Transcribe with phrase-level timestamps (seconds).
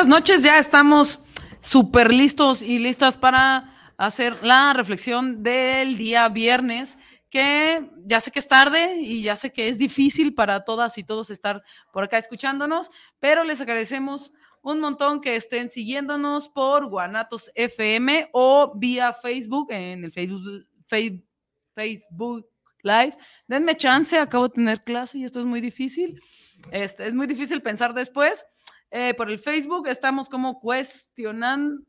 [0.00, 1.22] buenas noches, ya estamos
[1.60, 6.96] súper listos y listas para hacer la reflexión del día viernes,
[7.28, 11.04] que ya sé que es tarde y ya sé que es difícil para todas y
[11.04, 14.32] todos estar por acá escuchándonos, pero les agradecemos
[14.62, 21.26] un montón que estén siguiéndonos por Guanatos FM o vía Facebook, en el Facebook,
[21.74, 22.48] Facebook
[22.82, 23.18] Live.
[23.46, 26.18] Denme chance, acabo de tener clase y esto es muy difícil.
[26.72, 28.46] Este, es muy difícil pensar después.
[28.90, 31.82] Eh, por el Facebook estamos como cuestionando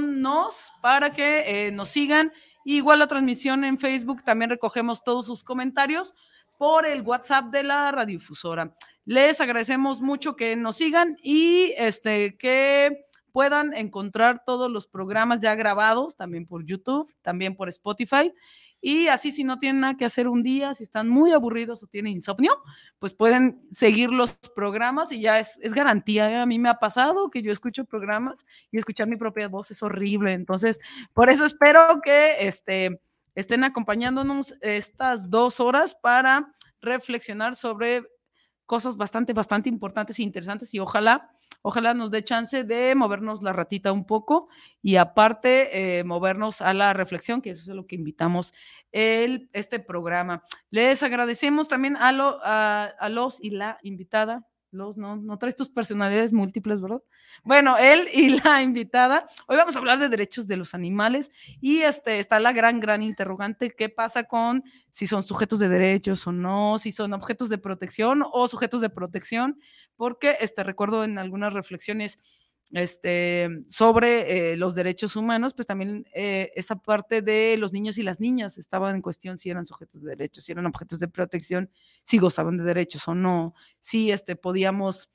[0.00, 2.32] nos para que eh, nos sigan.
[2.64, 6.14] Igual la transmisión en Facebook también recogemos todos sus comentarios
[6.58, 8.74] por el WhatsApp de la radiodifusora.
[9.04, 15.54] Les agradecemos mucho que nos sigan y este que puedan encontrar todos los programas ya
[15.54, 18.32] grabados también por YouTube, también por Spotify
[18.80, 21.86] y así si no tienen nada que hacer un día, si están muy aburridos o
[21.86, 22.52] tienen insomnio,
[22.98, 26.30] pues pueden seguir los programas y ya es, es garantía.
[26.30, 26.36] ¿eh?
[26.36, 29.82] A mí me ha pasado que yo escucho programas y escuchar mi propia voz es
[29.82, 30.34] horrible.
[30.34, 30.78] Entonces,
[31.14, 33.00] por eso espero que este,
[33.34, 38.04] estén acompañándonos estas dos horas para reflexionar sobre
[38.66, 41.35] cosas bastante, bastante importantes e interesantes y ojalá
[41.68, 44.46] Ojalá nos dé chance de movernos la ratita un poco
[44.82, 48.54] y aparte eh, movernos a la reflexión, que eso es lo que invitamos
[48.92, 50.44] el, este programa.
[50.70, 55.68] Les agradecemos también a, lo, a los y la invitada los, no, no traes tus
[55.68, 57.02] personalidades múltiples, ¿verdad?
[57.44, 59.26] Bueno, él y la invitada.
[59.46, 63.02] Hoy vamos a hablar de derechos de los animales y este, está la gran, gran
[63.02, 67.58] interrogante, ¿qué pasa con si son sujetos de derechos o no, si son objetos de
[67.58, 69.58] protección o sujetos de protección?
[69.96, 72.18] Porque, este, recuerdo en algunas reflexiones,
[72.72, 78.02] este, sobre eh, los derechos humanos, pues también eh, esa parte de los niños y
[78.02, 81.70] las niñas estaban en cuestión si eran sujetos de derechos, si eran objetos de protección,
[82.04, 85.10] si gozaban de derechos o no, si este, podíamos,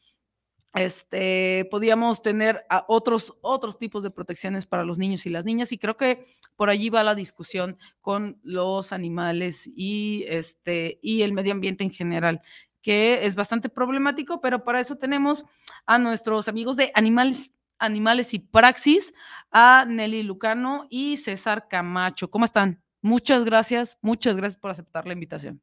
[0.73, 5.77] este, podíamos tener otros, otros tipos de protecciones para los niños y las niñas, y
[5.77, 11.51] creo que por allí va la discusión con los animales y, este, y el medio
[11.51, 12.41] ambiente en general
[12.81, 15.45] que es bastante problemático, pero para eso tenemos
[15.85, 19.13] a nuestros amigos de Animales, Animales y Praxis,
[19.51, 22.29] a Nelly Lucano y César Camacho.
[22.29, 22.81] ¿Cómo están?
[23.01, 25.61] Muchas gracias, muchas gracias por aceptar la invitación.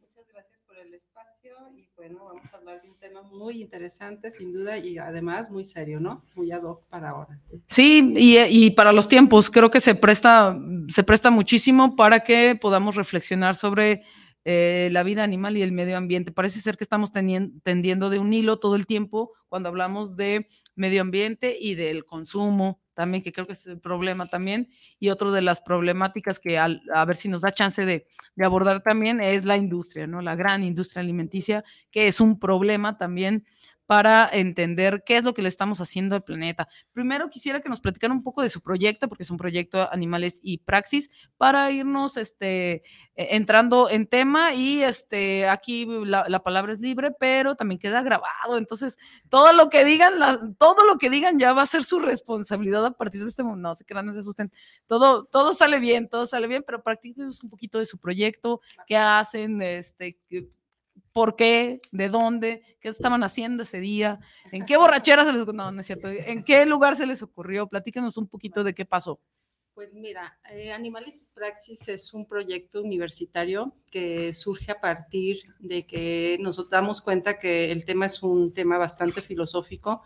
[0.00, 4.30] Muchas gracias por el espacio y bueno, vamos a hablar de un tema muy interesante,
[4.30, 6.24] sin duda, y además muy serio, ¿no?
[6.34, 7.38] Muy ad hoc para ahora.
[7.66, 10.58] Sí, y, y para los tiempos, creo que se presta,
[10.88, 14.02] se presta muchísimo para que podamos reflexionar sobre
[14.44, 16.32] eh, la vida animal y el medio ambiente.
[16.32, 21.02] Parece ser que estamos tendiendo de un hilo todo el tiempo cuando hablamos de medio
[21.02, 24.68] ambiente y del consumo también, que creo que es el problema también.
[24.98, 28.82] Y otro de las problemáticas que a ver si nos da chance de, de abordar
[28.82, 30.22] también es la industria, ¿no?
[30.22, 33.44] La gran industria alimenticia, que es un problema también
[33.90, 36.68] para entender qué es lo que le estamos haciendo al planeta.
[36.92, 40.38] Primero quisiera que nos platicaran un poco de su proyecto, porque es un proyecto Animales
[40.44, 42.84] y Praxis, para irnos este,
[43.16, 48.58] e, entrando en tema y este, aquí la, palabra es libre, pero también queda grabado.
[48.58, 48.96] Entonces,
[49.28, 52.92] todo lo que digan, todo lo que digan ya va a ser su responsabilidad a
[52.92, 53.70] partir de este momento.
[53.70, 54.52] No se quedan, no se asusten.
[54.86, 58.96] Todo, todo sale bien, todo sale bien, pero practiquen un poquito de su proyecto, qué
[58.96, 60.16] hacen, este,
[61.12, 64.20] por qué, de dónde, qué estaban haciendo ese día,
[64.52, 67.22] en qué borrachera se les ocurrió, no, no es cierto, en qué lugar se les
[67.22, 69.20] ocurrió, platíquenos un poquito de qué pasó.
[69.74, 76.36] Pues mira, eh, Animalis Praxis es un proyecto universitario que surge a partir de que
[76.40, 80.02] nos damos cuenta que el tema es un tema bastante filosófico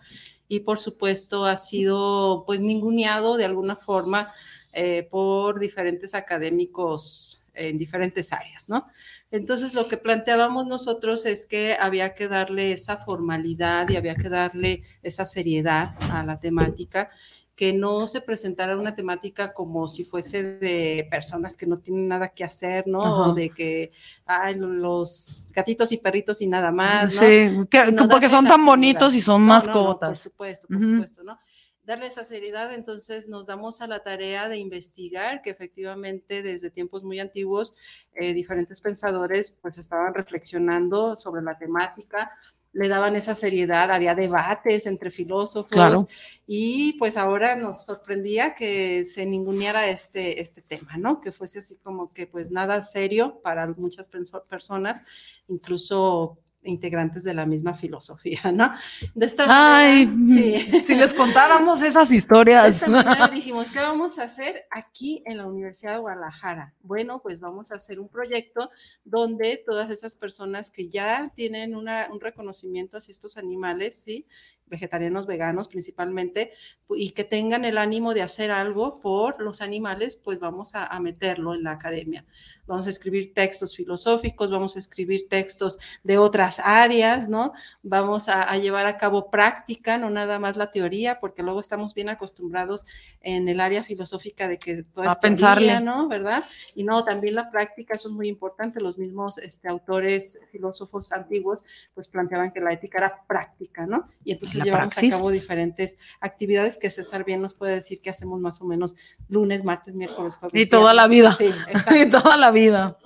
[0.46, 4.30] y por supuesto ha sido pues ninguneado de alguna forma
[4.74, 8.86] eh, por diferentes académicos en diferentes áreas, ¿no?
[9.34, 14.28] Entonces, lo que planteábamos nosotros es que había que darle esa formalidad y había que
[14.28, 17.10] darle esa seriedad a la temática,
[17.56, 22.28] que no se presentara una temática como si fuese de personas que no tienen nada
[22.28, 23.00] que hacer, ¿no?
[23.00, 23.90] O de que,
[24.24, 27.20] ay, los gatitos y perritos y nada más, ¿no?
[27.20, 27.66] Sí,
[28.08, 30.10] porque son tan bonitos y son mascotas.
[30.10, 31.36] por supuesto, por supuesto, ¿no?
[31.84, 37.04] Darle esa seriedad, entonces nos damos a la tarea de investigar que efectivamente desde tiempos
[37.04, 37.76] muy antiguos
[38.14, 42.30] eh, diferentes pensadores pues estaban reflexionando sobre la temática,
[42.72, 46.06] le daban esa seriedad, había debates entre filósofos
[46.46, 51.20] y pues ahora nos sorprendía que se ninguneara este, este tema, ¿no?
[51.20, 54.10] Que fuese así como que pues nada serio para muchas
[54.48, 55.04] personas,
[55.46, 58.72] incluso integrantes de la misma filosofía, ¿no?
[59.14, 60.82] De esta Ay, sí.
[60.84, 62.64] si les contáramos esas historias.
[62.64, 66.74] De esta manera dijimos, ¿qué vamos a hacer aquí en la Universidad de Guadalajara?
[66.82, 68.70] Bueno, pues vamos a hacer un proyecto
[69.04, 74.26] donde todas esas personas que ya tienen un reconocimiento hacia estos animales, ¿sí?
[74.66, 76.52] Vegetarianos, veganos principalmente,
[76.90, 81.54] y que tengan el ánimo de hacer algo por los animales, pues vamos a, meterlo
[81.54, 82.24] en la academia.
[82.66, 87.52] Vamos a escribir textos filosóficos, vamos a escribir textos de otras áreas, ¿no?
[87.82, 92.08] Vamos a, llevar a cabo práctica, no nada más la teoría, porque luego estamos bien
[92.08, 92.86] acostumbrados
[93.20, 96.08] en el área filosófica de que todo es teoría, ¿no?
[96.08, 96.42] ¿Verdad?
[96.74, 98.80] Y no, también la práctica, eso es muy importante.
[98.80, 104.08] Los mismos este, autores filósofos antiguos, pues planteaban que la ética era práctica, ¿no?
[104.24, 108.40] Y entonces llevamos a cabo diferentes actividades que César bien nos puede decir que hacemos
[108.40, 108.94] más o menos
[109.28, 110.60] lunes, martes, miércoles, jueves.
[110.60, 111.34] Y toda la vida.
[111.34, 111.50] Sí,
[112.00, 112.98] y toda la vida.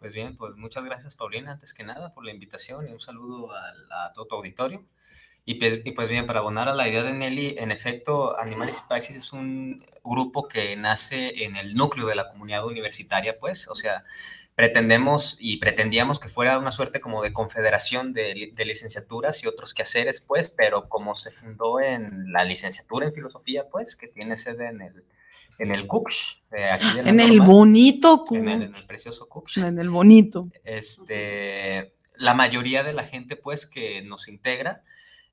[0.00, 3.50] Pues bien, pues muchas gracias Paulina, antes que nada, por la invitación y un saludo
[3.52, 4.86] a, todo tu auditorio.
[5.44, 8.82] Y pues, y pues, bien, para abonar a la idea de Nelly, en efecto, Animales
[8.82, 13.68] y Praxis es un grupo que nace en el núcleo de la comunidad universitaria, pues,
[13.68, 14.04] o sea,
[14.54, 20.20] pretendemos y pretendíamos que fuera una suerte como de confederación de, licenciaturas y otros quehaceres,
[20.20, 24.82] pues, pero como se fundó en la licenciatura en filosofía, pues, que tiene sede en
[24.82, 25.04] el,
[25.58, 26.42] en el Cux.
[26.52, 28.40] Eh, en el bonito Cux.
[28.40, 29.56] En el, precioso Cux.
[29.56, 30.48] En el bonito.
[30.64, 34.82] Este, la mayoría de la gente, pues, que nos integra,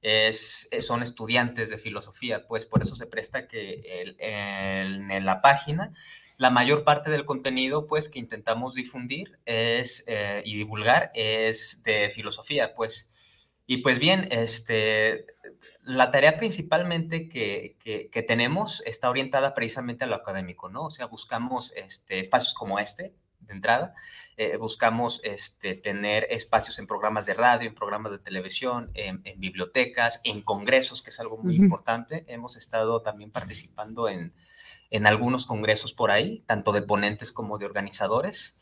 [0.02, 5.92] es, son estudiantes de filosofía, pues por eso se presta que en la página
[6.38, 12.10] la mayor parte del contenido pues que intentamos difundir es, eh, y divulgar es de
[12.10, 13.14] filosofía, pues.
[13.66, 15.26] Y pues bien, este,
[15.82, 20.86] la tarea principalmente que, que, tenemos está orientada precisamente a lo académico, ¿no?
[20.86, 23.94] O sea, buscamos este, espacios como este, de entrada,
[24.38, 30.22] eh, buscamos este, tener espacios en programas de radio, en programas de televisión, en, bibliotecas,
[30.24, 32.24] en congresos, que es algo muy importante.
[32.28, 34.34] Hemos estado también participando en,
[34.92, 38.60] en algunos congresos por ahí, tanto de ponentes como de organizadores,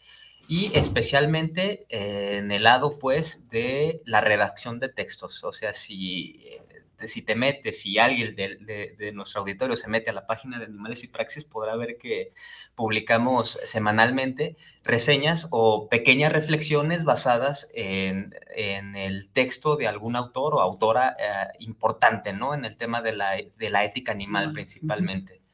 [0.47, 5.43] y especialmente en el lado, pues, de la redacción de textos.
[5.43, 10.13] O sea, si, eh, si te metes, si alguien de, nuestro auditorio se mete a
[10.13, 12.31] la página de Animales y Praxis, podrá ver que
[12.75, 21.15] publicamos semanalmente reseñas o pequeñas reflexiones basadas en, el texto de algún autor o autora
[21.19, 22.53] eh, importante, ¿no?
[22.53, 25.44] En el tema de la, de la ética animal principalmente.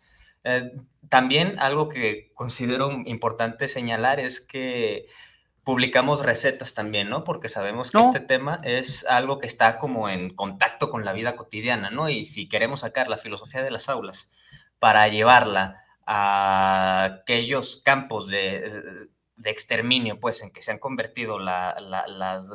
[0.44, 0.72] Eh,
[1.10, 5.08] también algo que considero importante señalar es que
[5.64, 7.24] publicamos recetas también, ¿no?
[7.24, 11.36] Porque sabemos que este tema es algo que está como en contacto con la vida
[11.36, 12.10] cotidiana, ¿no?
[12.10, 14.32] Y si queremos sacar la filosofía de las aulas
[14.80, 19.10] para llevarla a aquellos campos de,
[19.46, 22.50] exterminio, pues en que se han convertido las, las,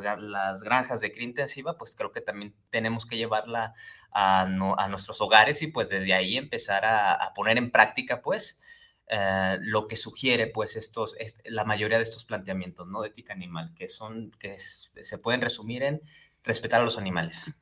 [0.61, 3.73] granjas de cría intensiva, pues creo que también tenemos que llevarla
[4.11, 8.61] a, nuestros hogares y pues desde ahí empezar a, poner en práctica pues
[9.07, 11.15] eh, lo que sugiere pues estos,
[11.45, 13.01] la mayoría de estos planteamientos, ¿no?
[13.01, 16.01] De ética animal, que son, que se pueden resumir en
[16.43, 17.53] respetar a los animales.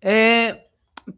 [0.00, 0.70] Eh,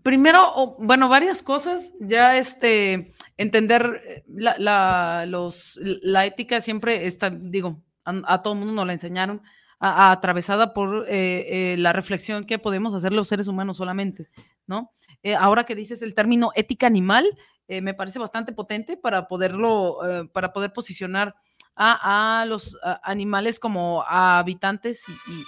[0.02, 7.82] primero, bueno, varias cosas, ya este, entender eh, la, los, la ética siempre está, digo,
[8.04, 9.42] a, a todo mundo nos la enseñaron,
[9.78, 14.26] atravesada por eh, eh, la reflexión que podemos hacer los seres humanos solamente,
[14.66, 14.92] ¿no?
[15.22, 17.26] Eh, ahora que dices el término ética animal,
[17.68, 19.98] me parece bastante potente para poderlo,
[20.32, 21.34] para poder posicionar
[21.74, 25.42] a, los animales como habitantes y,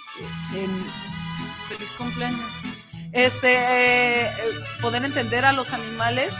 [1.69, 2.51] feliz cumpleaños.
[3.13, 4.27] Este,
[4.81, 6.35] poder entender a los animales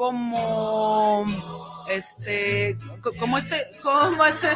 [0.00, 1.26] como
[1.86, 2.74] este,
[3.18, 4.48] como este, como este,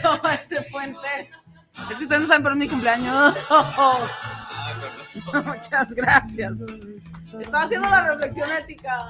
[0.00, 1.08] como este fuente
[1.90, 3.34] es que ustedes no saben, pero es mi cumpleaños.
[5.44, 6.52] Muchas gracias.
[7.40, 9.08] Estaba haciendo la reflexión ética.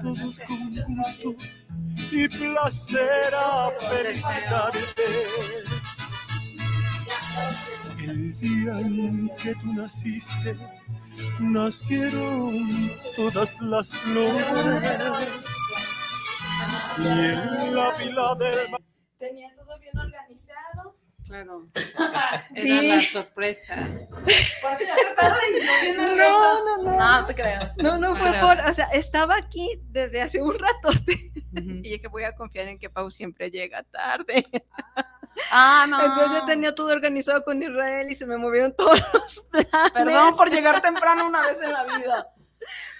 [0.00, 1.34] todos con gusto
[2.10, 5.04] y placer a felicitarte.
[8.02, 10.56] El día en que tú naciste
[11.38, 12.68] nacieron
[13.14, 14.46] todas las flores.
[16.98, 18.58] Y en la pila del
[19.18, 20.96] Tenía todo bien organizado.
[21.26, 21.68] Claro.
[21.74, 21.92] Sí.
[22.54, 23.76] Era la sorpresa.
[24.62, 24.94] Por eso ya
[25.88, 26.98] y no No, no, no.
[26.98, 27.76] No, no te creas.
[27.76, 30.90] No, no fue por, o sea, estaba aquí desde hace un rato
[31.52, 34.44] y dije voy a confiar en que Pau siempre llega tarde.
[34.96, 35.09] Ah,
[35.88, 36.04] no.
[36.04, 39.92] Entonces yo tenía todo organizado con Israel y se me movieron todos los planes.
[39.92, 42.28] Perdón por llegar temprano una vez en la vida.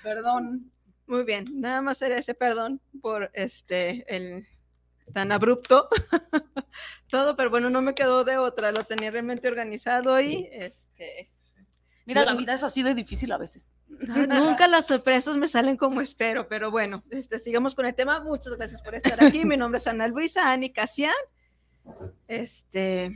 [0.02, 0.72] Perdón.
[1.06, 4.46] Muy bien, nada más era ese perdón por este el
[5.12, 5.88] tan abrupto
[7.10, 11.32] todo, pero bueno, no me quedó de otra, lo tenía realmente organizado y este
[12.06, 13.72] Mira, la vida es así de difícil a veces.
[13.88, 18.20] nunca las sorpresas me salen como espero, pero bueno, este sigamos con el tema.
[18.20, 19.44] Muchas gracias por estar aquí.
[19.44, 21.12] Mi nombre es Ana Luisa, Ani Casian.
[22.28, 23.12] Este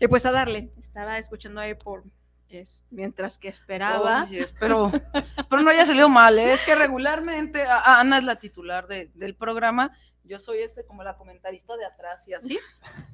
[0.00, 0.70] y pues a darle.
[0.78, 2.04] Estaba escuchando ahí por
[2.48, 4.26] es, mientras que esperaba.
[4.30, 4.92] Espero,
[5.36, 6.38] espero no haya salido mal.
[6.38, 6.52] ¿eh?
[6.52, 9.96] Es que regularmente a- a- Ana es la titular de- del programa.
[10.22, 12.58] Yo soy este como la comentarista de atrás y así.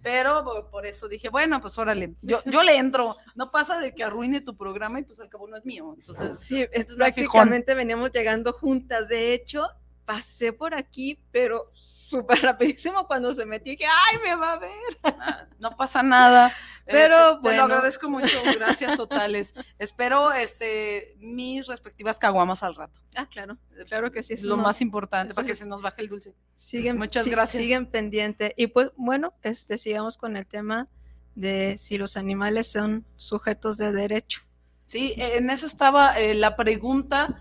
[0.02, 3.16] Pero por- por eso dije, bueno, pues órale, yo, yo le entro.
[3.35, 5.94] No pasa de que arruine tu programa y pues al cabo no es mío.
[5.99, 6.97] Entonces, Sí, esto fijón.
[6.99, 9.09] prácticamente veníamos llegando juntas.
[9.09, 9.66] De hecho,
[10.11, 13.71] pasé por aquí, pero súper rapidísimo cuando se metió.
[13.71, 14.73] Dije, ¡ay, me va a ver!
[15.05, 16.50] ah, no pasa nada.
[16.87, 17.69] Eh, Pero, te- te, bueno.
[17.69, 18.37] lo agradezco mucho.
[18.59, 19.55] Gracias totales.
[19.79, 22.99] Espero este mis respectivas caguamas al rato.
[23.14, 24.33] Ah, claro, claro que sí.
[24.35, 26.35] Es lo no- más importante eso para que se nos baje el dulce.
[26.57, 27.62] Siguen, Muchas sí- gracias.
[27.62, 28.55] Siguen pendiente.
[28.57, 30.88] Y pues, bueno, este, sigamos con el tema
[31.37, 34.40] de si los animales son sujetos de derecho.
[34.85, 37.40] Sí, en eso estaba eh, la pregunta.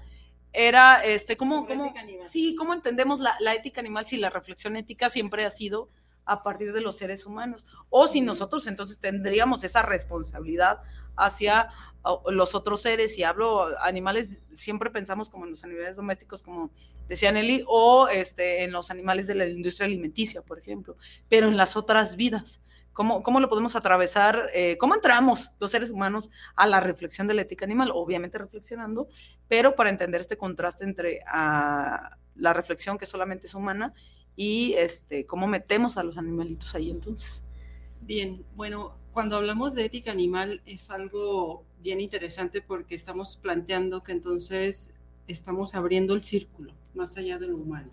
[0.52, 1.94] Era, este, ¿cómo, cómo,
[2.26, 5.90] sí, ¿cómo entendemos la, la ética animal si la reflexión ética siempre ha sido
[6.26, 7.68] a partir de los seres humanos?
[7.90, 10.82] O si nosotros entonces tendríamos esa responsabilidad
[11.16, 11.70] hacia
[12.32, 16.72] los otros seres, y hablo animales, siempre pensamos como en los animales domésticos, como
[17.08, 20.96] decía Nelly, o este, en los animales de la industria alimenticia, por ejemplo,
[21.28, 22.62] pero en las otras vidas.
[23.00, 24.50] ¿Cómo, cómo lo podemos atravesar?
[24.54, 27.92] eh, ¿Cómo entramos los seres humanos a la reflexión de la ética animal?
[27.94, 29.08] Obviamente reflexionando,
[29.48, 33.94] pero para entender este contraste entre ah, la reflexión que solamente es humana
[34.36, 37.42] y este, cómo metemos a los animalitos ahí entonces.
[38.02, 44.12] Bien, bueno, cuando hablamos de ética animal es algo bien interesante porque estamos planteando que
[44.12, 44.94] entonces
[45.26, 47.92] estamos abriendo el círculo más allá de lo humano.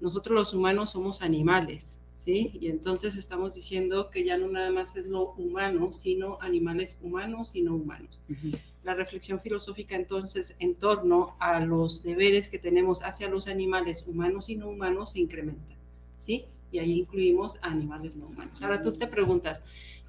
[0.00, 2.50] Nosotros los humanos somos animales, ¿sí?
[2.60, 7.54] Y entonces estamos diciendo que ya no nada más es lo humano, sino animales humanos
[7.54, 8.20] y no humanos.
[8.82, 14.48] La reflexión filosófica entonces en torno a los deberes que tenemos hacia los animales humanos
[14.48, 15.74] y no humanos se incrementa,
[16.16, 16.46] ¿sí?
[16.72, 18.62] Y ahí incluimos a animales no humanos.
[18.62, 19.62] Ahora tú te preguntas,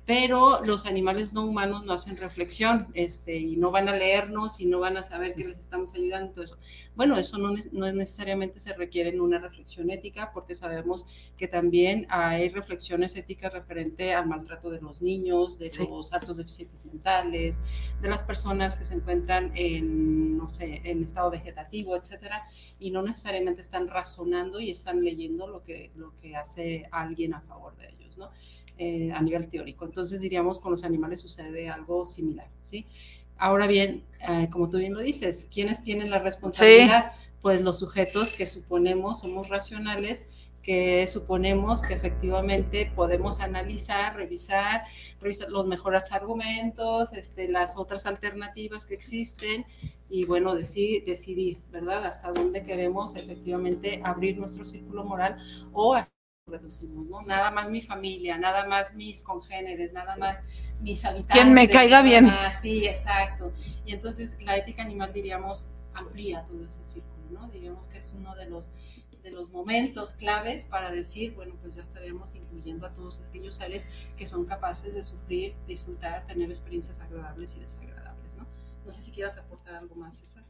[0.05, 4.65] pero los animales no humanos no hacen reflexión, este, y no van a leernos y
[4.65, 6.57] no van a saber que les estamos ayudando, todo eso.
[6.95, 11.05] Bueno, eso no, no necesariamente se requiere en una reflexión ética, porque sabemos
[11.37, 15.85] que también hay reflexiones éticas referente al maltrato de los niños, de Sí.
[15.87, 17.61] los altos deficientes mentales,
[18.01, 22.43] de las personas que se encuentran en, no sé, en estado vegetativo, etcétera,
[22.79, 27.41] y no necesariamente están razonando y están leyendo lo que, lo que hace alguien a
[27.41, 28.31] favor de ellos, ¿no?
[28.81, 29.83] Eh, a nivel teórico.
[29.83, 32.85] Entonces diríamos con los animales sucede algo similar, ¿sí?
[33.37, 37.11] Ahora bien, eh, como tú bien lo dices, ¿quiénes tienen la responsabilidad?
[37.41, 40.29] Pues los sujetos que suponemos somos racionales,
[40.63, 44.83] que suponemos que efectivamente podemos analizar, revisar,
[45.19, 49.65] revisar los mejores argumentos, este, las otras alternativas que existen
[50.09, 52.05] y bueno, decidir, decidir, ¿verdad?
[52.05, 55.37] Hasta dónde queremos efectivamente abrir nuestro círculo moral
[55.73, 55.97] o
[56.49, 57.21] hasta reducimos, ¿no?
[57.23, 60.41] Nada más mi familia, nada más mis congéneres, nada más
[60.81, 61.35] mis habitantes.
[61.41, 62.25] Quien me caiga bien.
[62.25, 63.51] más- sí, exacto.
[63.85, 67.49] Y entonces la ética animal, diríamos, amplía todo ese círculo, ¿no?
[67.49, 68.71] Diríamos que es uno de los
[69.23, 73.85] de los momentos claves para decir, bueno, pues ya estaríamos incluyendo a todos aquellos seres
[74.17, 78.47] que son capaces de sufrir, disfrutar, tener experiencias agradables y desagradables, ¿no?
[78.85, 80.45] No sé si quieras aportar algo más, César.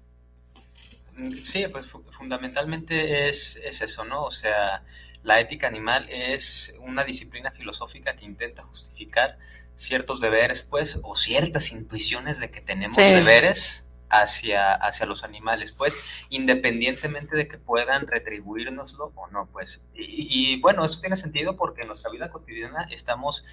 [1.17, 4.25] Mm, Sí, pues fu- fundamentalmente es, es eso, ¿no?
[4.25, 4.83] O sea,
[5.23, 9.37] la ética animal es una disciplina filosófica que intenta justificar
[9.75, 13.01] ciertos deberes, pues, o ciertas intuiciones de que tenemos Sí.
[13.03, 15.93] deberes hacia, hacia los animales, pues,
[16.29, 19.87] independientemente de que puedan retribuírnoslo o no, pues.
[19.93, 23.45] Y, y, bueno, esto tiene sentido porque en nuestra vida cotidiana estamos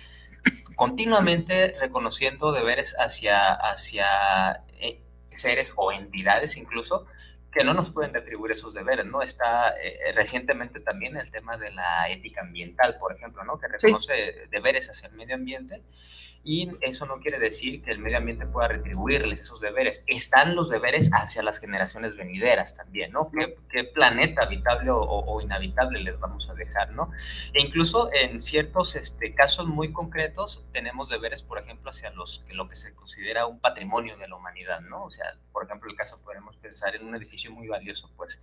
[0.76, 5.00] continuamente reconociendo deberes hacia, hacia eh,
[5.32, 7.06] seres o entidades incluso
[7.56, 9.22] que no nos pueden retribuir esos deberes, ¿no?
[9.22, 13.58] Está eh, recientemente también el tema de la ética ambiental, por ejemplo, ¿no?
[13.58, 15.82] Que reconoce deberes hacia el medio ambiente
[16.46, 20.04] y eso no quiere decir que el medio ambiente pueda retribuirles esos deberes.
[20.06, 23.32] Están los deberes hacia las generaciones venideras también, ¿no?
[23.68, 27.10] ¿Qué, planeta habitable o, inhabitable les vamos a dejar, ¿no?
[27.52, 32.68] E incluso en ciertos este, casos muy concretos tenemos deberes, por ejemplo, hacia los, lo
[32.68, 35.02] que se considera un patrimonio de la humanidad, ¿no?
[35.02, 38.40] O sea, por ejemplo, el caso podemos pensar en un edificio muy valioso, pues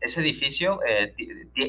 [0.00, 1.14] ese edificio eh,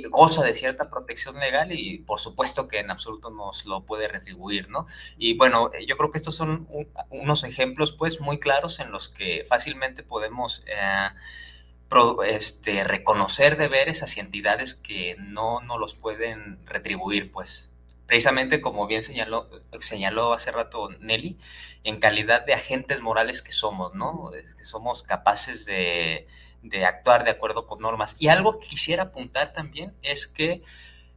[0.10, 4.70] goza de cierta protección legal y por supuesto que en absoluto nos lo puede retribuir,
[4.70, 4.88] ¿no?
[5.18, 6.68] Y bueno, eh, yo creo que estos son
[7.10, 11.10] unos ejemplos pues muy claros en los que fácilmente podemos eh,
[12.28, 17.72] este, reconocer deberes hacia entidades que no nos los pueden retribuir pues.
[18.06, 19.50] Precisamente como bien señaló,
[19.82, 21.38] señaló hace rato Nelly,
[21.84, 24.32] en calidad de agentes morales que somos, ¿no?
[24.58, 26.28] Que somos capaces de,
[26.62, 28.16] de actuar de acuerdo con normas.
[28.20, 30.64] Y algo que quisiera apuntar también es que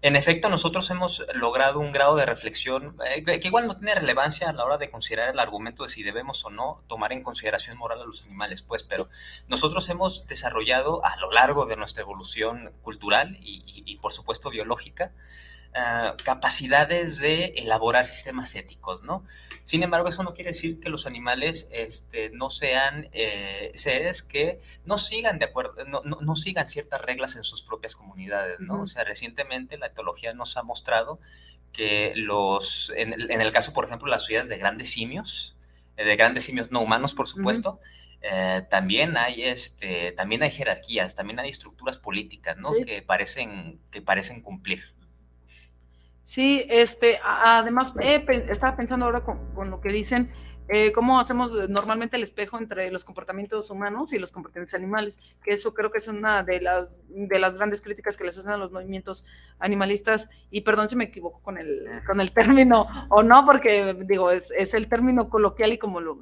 [0.02, 4.50] en efecto, nosotros hemos logrado un grado de reflexión eh, que igual no tiene relevancia
[4.50, 7.78] a la hora de considerar el argumento de si debemos o no tomar en consideración
[7.78, 9.08] moral a los animales, pues, pero
[9.46, 15.12] nosotros hemos desarrollado a lo largo de nuestra evolución cultural y, por supuesto biológica
[15.72, 19.24] eh, capacidades de elaborar sistemas éticos, ¿no?
[19.64, 24.60] Sin embargo, eso no quiere decir que los animales este, no sean eh, seres que
[24.84, 28.82] no sigan de acuerdo, no, sigan ciertas reglas en sus propias comunidades, ¿no?
[28.82, 31.20] O sea, recientemente la etología nos ha mostrado
[31.72, 35.56] que los, en, el caso, por ejemplo, las sociedades de grandes simios,
[35.96, 37.80] eh, de grandes simios no humanos, por supuesto,
[38.20, 42.72] eh, también hay este, también hay jerarquías, también hay estructuras políticas, ¿no?
[42.84, 44.91] Que parecen, que parecen cumplir.
[46.32, 50.32] Sí, este, además, estaba pensando ahora con, lo que dicen,
[50.66, 55.52] eh, cómo hacemos normalmente el espejo entre los comportamientos humanos y los comportamientos animales, que
[55.52, 56.66] eso creo que es una de,
[57.08, 59.26] de las grandes críticas que les hacen a los movimientos
[59.58, 64.30] animalistas, y perdón si me equivoco con el, con el término o no, porque digo,
[64.30, 66.14] es, es el término coloquial y como lo,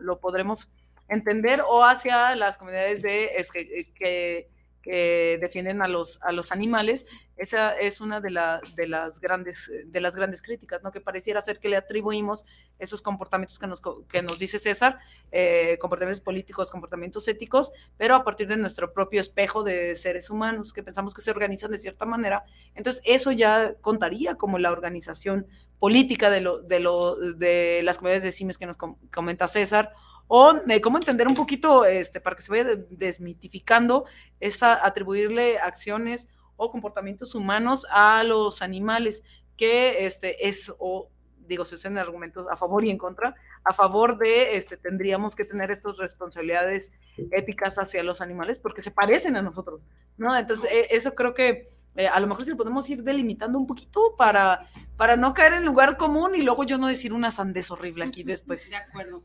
[0.00, 0.72] lo, podremos
[1.08, 4.48] entender, o hacia las comunidades de, es que
[4.82, 8.28] que defienden a los, a los animales, esa es una de,
[8.76, 10.92] de, las grandes, de las grandes críticas, ¿no?
[10.92, 12.44] Que pareciera ser que le atribuimos
[12.78, 14.98] esos comportamientos que nos, que nos dice César,
[15.30, 20.72] eh, comportamientos políticos, comportamientos éticos, pero a partir de nuestro propio espejo de seres humanos,
[20.72, 22.44] que pensamos que se organizan de cierta manera.
[22.74, 25.46] Entonces, eso ya contaría como la organización
[25.78, 29.92] política de, lo, de, lo, de las comunidades de simios que nos comenta César,
[30.28, 34.06] o de cómo entender un poquito, este, para que se vaya desmitificando,
[34.40, 39.22] es atribuirle acciones o comportamientos humanos a los animales,
[39.56, 41.08] que este, es, o
[41.46, 45.44] digo, se usan argumentos a favor y en contra, a favor de, este, tendríamos que
[45.44, 46.92] tener estas responsabilidades
[47.30, 50.36] éticas hacia los animales porque se parecen a nosotros, ¿no?
[50.36, 53.66] Entonces, e, eso creo que eh, a lo mejor si lo podemos ir delimitando un
[53.66, 57.70] poquito para, para no caer en lugar común y luego yo no decir una sandez
[57.70, 58.70] horrible aquí después.
[58.70, 59.22] De acuerdo.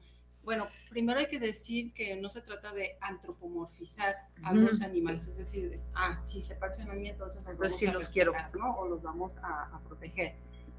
[0.47, 5.35] Bueno, primero hay que decir que no se trata de antropomorfizar a los animales, es
[5.35, 8.31] decir, ah, si se parecen a mí, entonces los pues vamos a los quiero.
[8.57, 8.77] ¿no?
[8.77, 10.35] O los vamos a, proteger.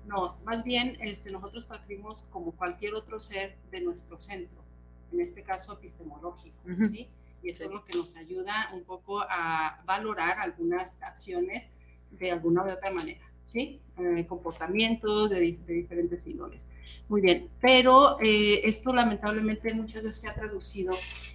[0.07, 4.64] No, más bien este, nosotros partimos como cualquier otro ser de nuestro centro,
[5.12, 7.11] en este caso epistemológico, ¿sí?
[7.42, 11.68] Y eso es lo que nos ayuda un poco a valorar algunas acciones
[12.11, 13.28] de alguna u otra manera.
[13.49, 13.81] ¿Sí?
[13.99, 16.69] Eh, comportamientos de, diferentes ídoles.
[17.09, 20.93] Muy bien, pero eh, esto lamentablemente muchas veces se ha traducido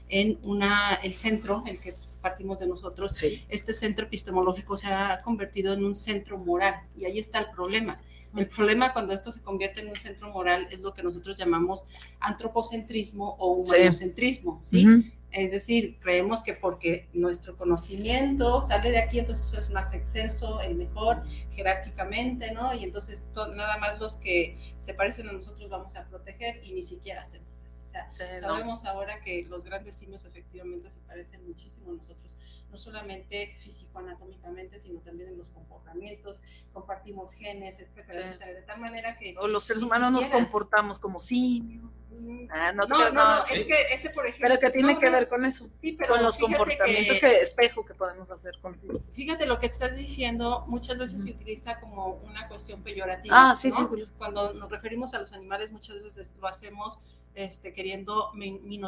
[0.09, 5.73] en una, el centro, el que partimos de nosotros, este centro epistemológico se ha convertido
[5.73, 7.99] en un centro moral y ahí está el problema.
[8.35, 11.85] El problema cuando esto se convierte en un centro moral es lo que nosotros llamamos
[12.19, 14.85] antropocentrismo o humanocentrismo, ¿sí?
[15.33, 20.75] Es decir, creemos que porque nuestro conocimiento sale de aquí, entonces es más excelso, el
[20.75, 22.71] mejor, jerárquicamente, ¿no?
[22.73, 26.83] Y entonces nada más los que se parecen a nosotros vamos a proteger y ni
[26.83, 27.81] siquiera hacemos eso.
[27.81, 32.35] O sea, sabemos ahora que los grandes simios efectivamente se parecen muchísimo a nosotros
[32.73, 36.41] no solamente físico-anatómicamente, sino también en los comportamientos,
[36.73, 39.35] compartimos genes, etcétera, etcétera, de tal manera que...
[39.37, 41.85] O los seres humanos nos comportamos como simios.
[42.09, 44.47] Mm, ah, no, no, no, es que ese, por ejemplo...
[44.47, 47.93] Pero que tiene que ver con eso, sí, pero con los comportamientos que, espejo que
[47.93, 48.99] podemos hacer contigo.
[49.13, 53.51] Fíjate lo que estás diciendo, muchas veces se utiliza como una cuestión peyorativa.
[53.51, 53.83] Ah, sí, sí.
[54.17, 56.99] Cuando nos referimos a los animales, muchas veces lo hacemos
[57.35, 58.31] este, queriendo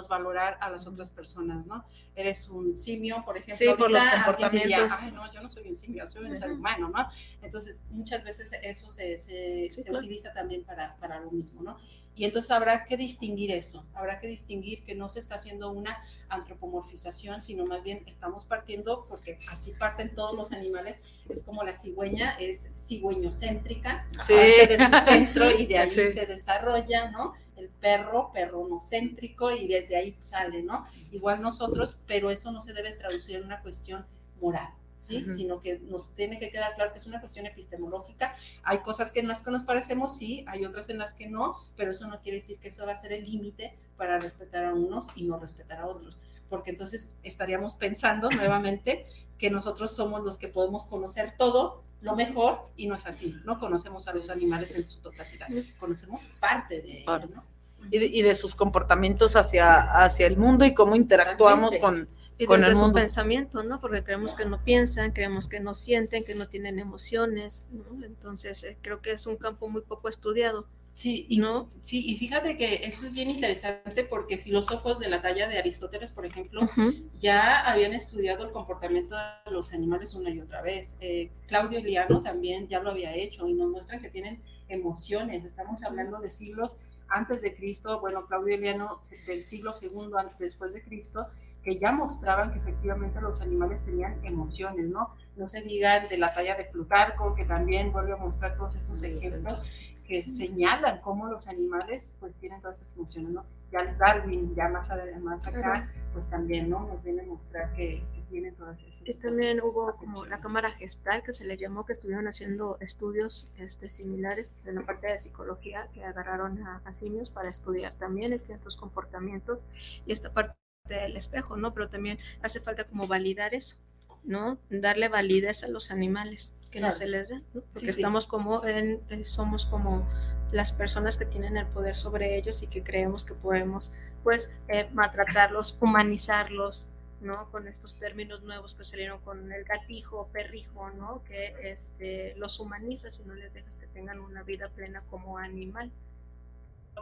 [0.08, 1.86] valorar a las otras personas, ¿no?
[2.16, 3.58] Eres un simio, por ejemplo.
[3.58, 4.92] Sí, por los comportamientos.
[5.00, 7.08] Ay, no, yo no soy un simio, soy un ser humano, ¿no?
[7.42, 11.78] Entonces, muchas veces eso se, se, utiliza también para, para, lo mismo, ¿no?
[12.18, 16.02] Y entonces habrá que distinguir eso, habrá que distinguir que no se está haciendo una
[16.30, 21.74] antropomorfización, sino más bien estamos partiendo, porque así parten todos los animales, es como la
[21.74, 24.34] cigüeña, es cigüeñocéntrica, Sí.
[24.34, 26.06] parte de su centro y de ahí Sí.
[26.14, 27.34] se desarrolla, ¿no?
[27.56, 30.86] El perro, perronocéntrico y desde ahí sale, ¿no?
[31.12, 34.06] Igual nosotros, pero eso no se debe traducir en una cuestión
[34.42, 34.70] moral.
[34.98, 35.26] ¿sí?
[35.36, 38.36] Sino que nos tiene que quedar claro que es una cuestión epistemológica.
[38.64, 41.58] Hay cosas que en las que nos parecemos, sí, hay otras en las que no,
[41.76, 44.74] pero eso no quiere decir que eso va a ser el límite para respetar a
[44.74, 49.06] unos y no respetar a otros, porque entonces estaríamos pensando nuevamente
[49.38, 53.60] que nosotros somos los que podemos conocer todo lo mejor y no es así, no
[53.60, 55.48] conocemos a los animales en su totalidad,
[55.80, 57.30] conocemos parte de ellos.
[57.34, 57.44] ¿no?
[57.92, 62.08] Y de, y de sus comportamientos hacia, hacia el mundo y cómo interactuamos Totalmente.
[62.08, 63.80] con, Y con desde su pensamiento, ¿no?
[63.80, 68.04] Porque creemos que no piensan, creemos que no sienten, que no tienen emociones, ¿no?
[68.04, 71.68] Entonces, eh, creo que es un campo muy poco estudiado, Sí, y ¿no?
[71.82, 76.14] Sí, y fíjate que eso es bien interesante porque filósofos de la talla de Aristóteles,
[76.14, 76.94] por ejemplo, Ujú.
[77.20, 80.98] ya habían estudiado el comportamiento de los animales una y otra vez.
[81.02, 85.44] Eh, Claudio Liano también ya lo había hecho y nos muestran que tienen emociones.
[85.44, 86.78] Estamos hablando de siglos
[87.10, 91.28] antes de Cristo, bueno, Claudio Liano del siglo segundo antes, después de Cristo,
[91.62, 95.14] que ya mostraban que efectivamente los animales tenían emociones, ¿no?
[95.36, 99.04] No se digan de la talla de Plutarco, que también vuelve a mostrar todos estos
[99.04, 99.74] ejemplos
[100.08, 103.46] que señalan cómo los animales pues tienen todas estas emociones, ¿no?
[103.72, 106.88] Ya Darwin, ya más, ade- más acá, pues también, ¿no?
[106.88, 109.08] Nos viene a mostrar que, que tienen todas esas.
[109.08, 113.52] Y también hubo como la cámara gestal que se le llamó, que estuvieron haciendo estudios
[113.58, 118.40] este, similares en la parte de psicología, que agarraron a, a simios para estudiar también
[118.46, 119.70] ciertos comportamientos
[120.06, 120.56] y esta parte
[120.88, 121.74] del espejo, ¿no?
[121.74, 123.78] Pero también hace falta como validar eso,
[124.24, 124.60] ¿no?
[124.70, 127.62] Darle validez a los animales, que no se les dé, ¿no?
[127.62, 127.90] Porque Sí, sí.
[128.02, 130.08] estamos como en, eh, somos como
[130.52, 134.90] las personas que tienen el poder sobre ellos y que creemos que podemos, pues, eh,
[134.94, 136.90] maltratarlos, humanizarlos,
[137.22, 137.50] ¿no?
[137.52, 141.24] Con estos términos nuevos que salieron con el gatijo, perrijo, ¿no?
[141.24, 145.92] Que este, los humanizas y no les dejas que tengan una vida plena como animal.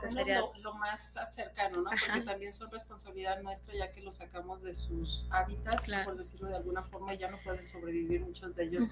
[0.01, 1.89] Lo, sería- lo, lo más cercano, ¿no?
[1.89, 2.23] Porque Ajá.
[2.23, 6.05] también son responsabilidad nuestra ya que los sacamos de sus hábitats, Claro.
[6.05, 8.85] por decirlo de alguna forma, y ya no pueden sobrevivir muchos de ellos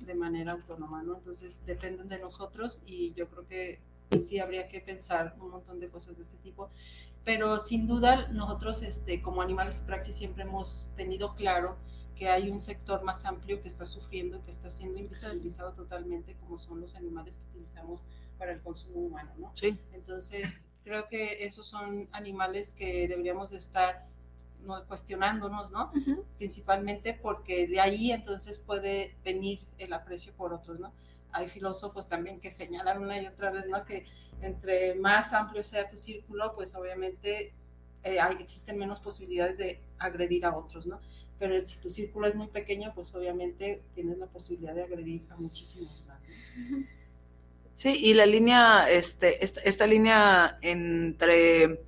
[0.00, 1.16] de manera autónoma, ¿no?
[1.16, 5.80] Entonces dependen de nosotros y yo creo que pues, sí habría que pensar un montón
[5.80, 6.70] de cosas de este tipo.
[7.24, 11.76] Pero sin duda nosotros este, como Animales y Praxis siempre hemos tenido claro
[12.14, 16.58] que hay un sector más amplio que está sufriendo, que está siendo invisibilizado totalmente, como
[16.58, 18.04] son los animales que utilizamos
[18.38, 19.52] para el consumo humano, ¿no?
[19.54, 19.78] Sí.
[19.92, 24.06] Entonces, creo que esos son animales que deberíamos de estar
[24.64, 25.92] no, cuestionándonos, ¿no?
[25.94, 26.24] Ujú.
[26.38, 30.92] Principalmente porque de ahí entonces puede venir el aprecio por otros, ¿no?
[31.32, 33.84] Hay filósofos también que señalan una y otra vez, ¿no?
[33.84, 34.06] Que
[34.40, 37.52] entre más amplio sea tu círculo, pues obviamente
[38.04, 41.00] eh, hay, existen menos posibilidades de agredir a otros, ¿no?
[41.38, 45.36] Pero si tu círculo es muy pequeño, pues obviamente tienes la posibilidad de agredir a
[45.36, 46.26] muchísimos más.
[46.28, 46.86] ¿no?
[47.74, 51.80] Sí, y la línea, este, esta, esta línea entre,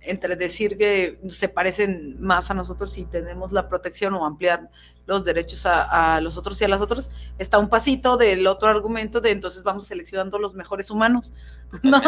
[0.00, 4.68] entre decir que se parecen más a nosotros y tenemos la protección o ampliar
[5.06, 8.68] los derechos a, a los otros y a las otras, está un pasito del otro
[8.68, 11.32] argumento de entonces vamos seleccionando los mejores humanos.
[11.82, 11.98] ¿no?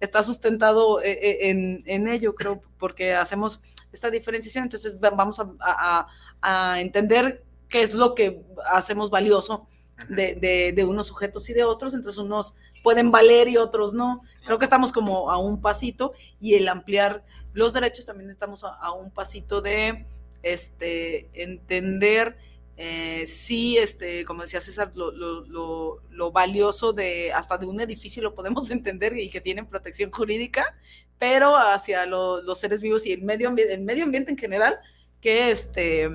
[0.00, 3.60] Está sustentado eh, eh, en, en ello, creo, porque hacemos
[3.92, 6.06] esta diferenciación, entonces va- vamos a, a-
[6.40, 9.66] a entender qué es lo que hacemos valioso
[10.08, 14.20] de, de- unos sujetos y de otros, entonces unos pueden valer y otros no.
[14.44, 18.92] Creo que estamos como a un pasito y el ampliar los derechos también estamos a,
[18.92, 20.06] un pasito de
[20.42, 22.36] este, entender
[22.80, 28.22] eh, sí, este, como decía César, lo, lo- lo- valioso de hasta de un edificio
[28.22, 30.76] lo podemos entender y que tienen protección jurídica,
[31.18, 34.78] pero hacia lo- los seres vivos y el medio el medio ambiente en general,
[35.20, 36.08] que este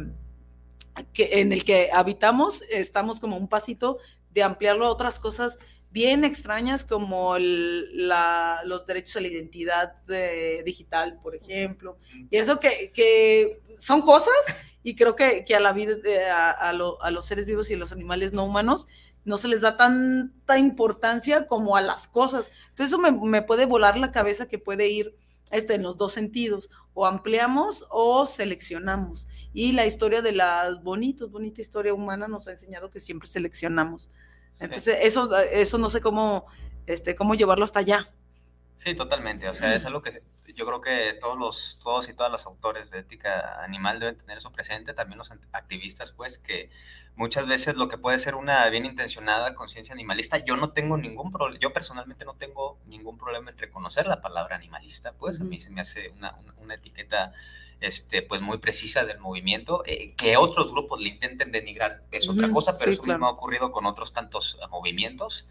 [1.13, 3.97] que en el que habitamos, estamos como un pasito
[4.31, 5.57] de ampliarlo a otras cosas
[5.91, 11.97] bien extrañas como el- la- los derechos a la identidad de- digital, por ejemplo.
[12.31, 14.33] Y eso que, que son cosas
[14.83, 17.69] y creo que, que a la vida, de- a, a lo- a los seres vivos
[17.69, 18.87] y los animales no humanos
[19.25, 22.51] no se les da tanta importancia como a las cosas.
[22.69, 25.15] Entonces eso me, me puede volar la cabeza que puede ir
[25.51, 29.27] este, en los dos sentidos, o ampliamos o seleccionamos.
[29.53, 34.09] Y la historia de las bonitos, bonita historia humana nos ha enseñado que siempre seleccionamos.
[34.51, 34.65] Sí.
[34.65, 36.45] Entonces, eso, eso no sé cómo,
[36.85, 38.11] este, cómo llevarlo hasta allá.
[38.75, 39.47] Sí, totalmente.
[39.47, 40.23] O sea, es algo que
[40.55, 44.37] yo creo que todos los, todos y todas los autores de ética animal deben tener
[44.37, 46.69] eso presente, también los activistas, pues, que
[47.15, 51.31] muchas veces lo que puede ser una bien intencionada conciencia animalista, yo no tengo ningún
[51.31, 55.59] problema, yo personalmente no tengo ningún problema en reconocer la palabra animalista, pues a mí
[55.59, 57.33] se me hace una, una, etiqueta
[57.83, 62.49] este, pues muy precisa del movimiento, eh, que otros grupos le intenten denigrar es otra
[62.49, 65.47] cosa, pero eso mismo ha ocurrido con otros tantos eh, movimientos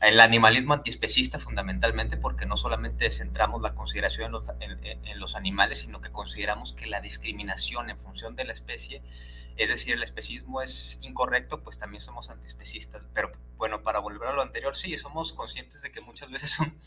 [0.00, 5.78] el animalismo antiespecista fundamentalmente porque no solamente centramos la consideración en los, en, los, animales,
[5.78, 9.02] sino que consideramos que la discriminación en función de la especie,
[9.56, 13.06] es decir, el especismo es incorrecto, pues también somos antiespecistas.
[13.14, 16.78] Pero bueno, para volver a lo anterior, sí, somos conscientes de que muchas veces un,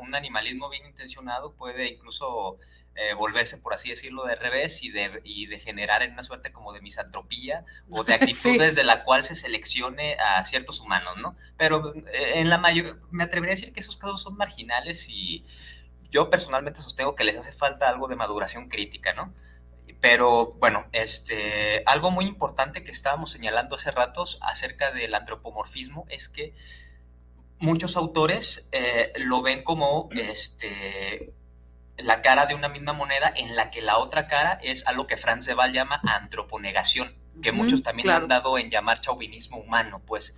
[0.00, 2.58] un animalismo bien intencionado puede incluso
[3.00, 6.50] eh, volverse, por así decirlo, de revés y de, y de generar en una suerte
[6.50, 11.36] como de misantropía o de actitudes de la cual se seleccione a ciertos humanos, ¿no?
[11.56, 15.46] Pero eh, en la mayor, me atrevería a decir que esos casos son marginales y
[16.10, 19.32] yo personalmente sostengo que les hace falta algo de maduración crítica, ¿no?
[20.00, 26.28] Pero bueno, este, algo muy importante que estábamos señalando hace ratos acerca del antropomorfismo es
[26.28, 26.52] que
[27.58, 31.32] muchos autores eh, lo ven como este,
[31.98, 35.16] la cara de una misma moneda en la que la otra cara es algo que
[35.16, 40.36] Franz de Waal llama antroponegación, que muchos también han dado en llamar chauvinismo humano, pues.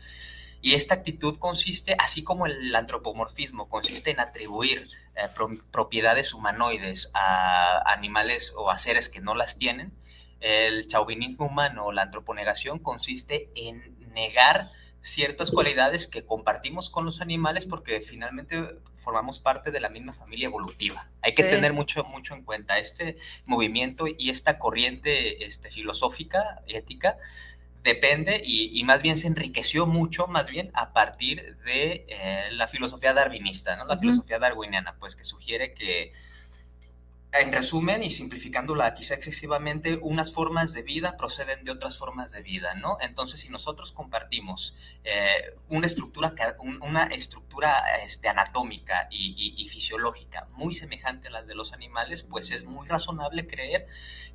[0.63, 5.29] Y esta actitud consiste, así como el antropomorfismo consiste en atribuir eh,
[5.71, 9.95] propiedades humanoides a animales o a seres que no las tienen,
[10.41, 14.71] el chauvinismo humano o la antroponegación consiste en negar
[15.03, 20.47] ciertas cualidades que compartimos con los animales porque finalmente formamos parte de la misma familia
[20.47, 21.09] evolutiva.
[21.23, 27.17] Hay que tener mucho, mucho en cuenta este movimiento y esta corriente este, filosófica, ética,
[27.83, 33.15] depende y, más bien se enriqueció mucho, más bien a partir de eh, la filosofía
[33.15, 33.87] darwinista, ¿no?
[33.87, 36.13] la filosofía darwiniana, pues que sugiere que
[37.33, 42.43] en resumen y simplificándola quizá excesivamente, unas formas de vida proceden de otras formas de
[42.43, 42.99] vida, ¿no?
[43.01, 46.35] Entonces, si nosotros compartimos eh, una estructura,
[46.81, 52.65] una estructura este, anatómica y, fisiológica muy semejante a las de los animales, pues es
[52.65, 53.87] muy razonable creer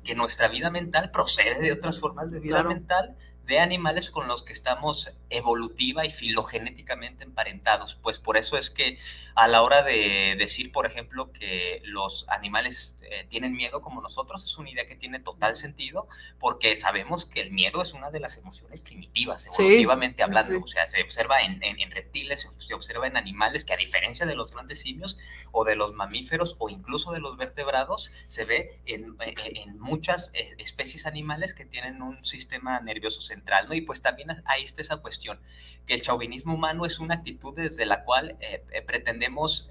[0.02, 4.42] que nuestra vida mental procede de otras formas de vida mental de animales con los
[4.42, 7.94] que estamos evolutiva y filogenéticamente emparentados.
[7.96, 8.98] Pues por eso es que
[9.34, 14.44] a la hora de decir, por ejemplo, que los animales eh, tienen miedo como nosotros,
[14.44, 16.08] es una idea que tiene total sentido,
[16.38, 20.60] porque sabemos que el miedo es una de las emociones primitivas, evolutivamente hablando.
[20.62, 21.60] O sea, se observa en,
[21.90, 25.18] reptiles, se observa en animales que a diferencia de los grandes simios
[25.52, 30.54] o de los mamíferos o incluso de los vertebrados, se ve en, en muchas eh,
[30.58, 33.74] especies animales que tienen un sistema nervioso central, ¿no?
[33.74, 37.86] Y pues también ahí está esa cuestión, que el chauvinismo humano es una actitud desde
[37.86, 39.70] la cual eh, pretendemos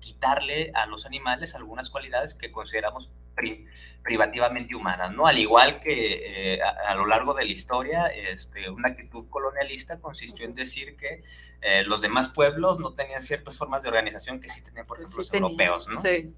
[0.00, 3.10] quitarle a los animales algunas cualidades que consideramos
[4.02, 5.26] privativamente humanas, ¿no?
[5.26, 10.46] Al igual que eh, a, lo largo de la historia, este, una actitud colonialista consistió
[10.46, 11.22] en decir que
[11.60, 15.18] eh, los demás pueblos no tenían ciertas formas de organización que sí tenían, por ejemplo,
[15.18, 16.00] los europeos, ¿no?
[16.00, 16.32] Sí.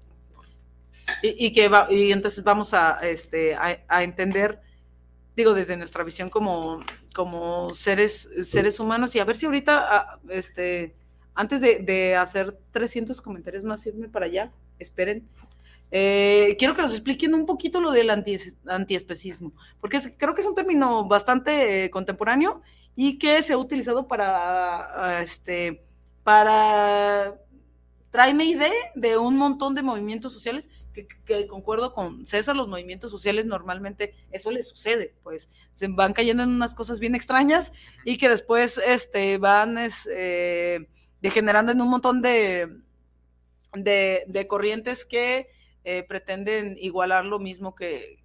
[1.21, 4.61] Y, que va, y entonces vamos a, este, a, entender,
[5.35, 6.79] digo, desde nuestra visión como,
[7.13, 10.95] como seres, seres humanos, y a ver si ahorita, ah, este,
[11.35, 15.27] antes de, de hacer 300 comentarios más, irme para allá, esperen,
[15.95, 20.47] eh, quiero que nos expliquen un poquito lo del anti, antiespecismo, porque creo que es
[20.47, 22.63] un término bastante eh, contemporáneo
[22.95, 25.83] y que se ha utilizado para, este,
[26.23, 27.35] para,
[28.09, 33.45] tráeme idea de un montón de movimientos sociales que, concuerdo con César, los movimientos sociales
[33.45, 37.73] normalmente eso les sucede, pues se van cayendo en unas cosas bien extrañas
[38.05, 39.77] y que después este, van
[40.15, 40.87] eh,
[41.21, 42.69] degenerando en un montón de,
[43.73, 45.49] de corrientes que
[45.85, 48.19] eh, pretenden igualar lo mismo que,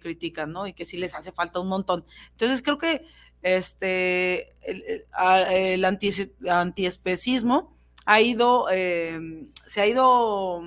[0.00, 0.66] critican, ¿no?
[0.66, 2.04] Y que sí les hace falta un montón.
[2.30, 3.04] Entonces creo que
[3.42, 5.04] este, el,
[5.50, 10.62] el antiespecismo ha ido, em, se ha ido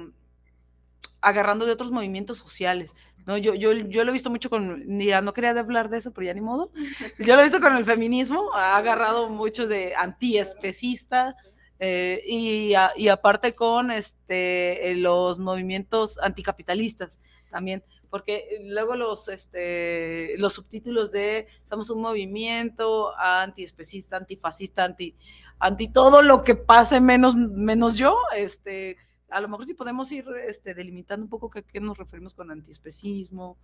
[1.21, 2.93] agarrando de otros movimientos sociales.
[3.25, 3.37] ¿no?
[3.37, 6.27] Yo, yo, yo lo he visto mucho con, mira, no quería hablar de eso, pero
[6.27, 6.71] ya ni modo.
[7.19, 11.35] Yo lo he visto con el feminismo, ha agarrado mucho de antiespecistas,
[11.79, 12.73] eh, y,
[13.07, 17.19] aparte con este, los movimientos anticapitalistas
[17.51, 25.15] también, porque luego los, este, los subtítulos de somos un movimiento antiespecista, antifascista, anti,
[25.59, 28.97] anti todo lo que pase menos, menos yo, este,
[29.29, 32.51] a lo mejor sí podemos ir este, delimitando un poco qué, qué nos referimos con
[32.51, 33.57] antiespecismo,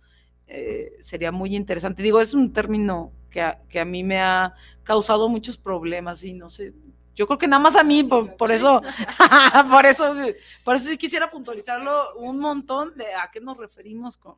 [0.46, 2.02] eh, sería muy interesante.
[2.02, 6.34] Digo, es un término que a, que a mí me ha causado muchos problemas y
[6.34, 6.74] no sé,
[7.14, 8.82] Yo creo que nada más a mí, por, por eso,
[9.70, 10.14] por eso,
[10.64, 14.36] por eso sí quisiera puntualizarlo un montón de a qué nos referimos con,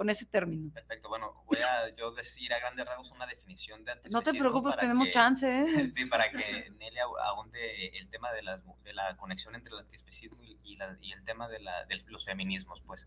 [0.00, 0.72] con ese término.
[0.72, 4.74] Perfecto, bueno, voy a yo decir a grandes rasgos una definición de No te preocupes,
[4.78, 5.90] tenemos que- chance, ¿eh?
[5.94, 10.42] Sí, para que Nelia ahonde el tema de, las, de la conexión entre el antiespecismo
[10.42, 13.06] y, y la- y el tema de, la, de los feminismos, pues.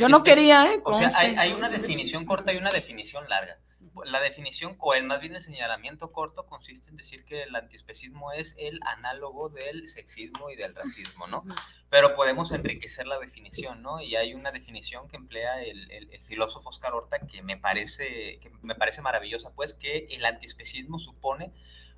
[0.00, 0.80] Yo no quería, ¿eh?
[0.84, 1.38] O sea, hay, Conste.
[1.40, 3.60] hay una definición corta y una definición larga.
[4.04, 8.30] La definición, o el más bien el señalamiento corto, consiste en decir que el antiespecismo
[8.32, 11.44] es el análogo del sexismo y del racismo, ¿no?
[11.90, 14.00] Pero podemos enriquecer la definición, ¿no?
[14.00, 18.38] Y hay una definición que emplea el, el- el filósofo Oscar Horta que me parece,
[18.40, 21.52] que me parece maravillosa, pues que el antiespecismo supone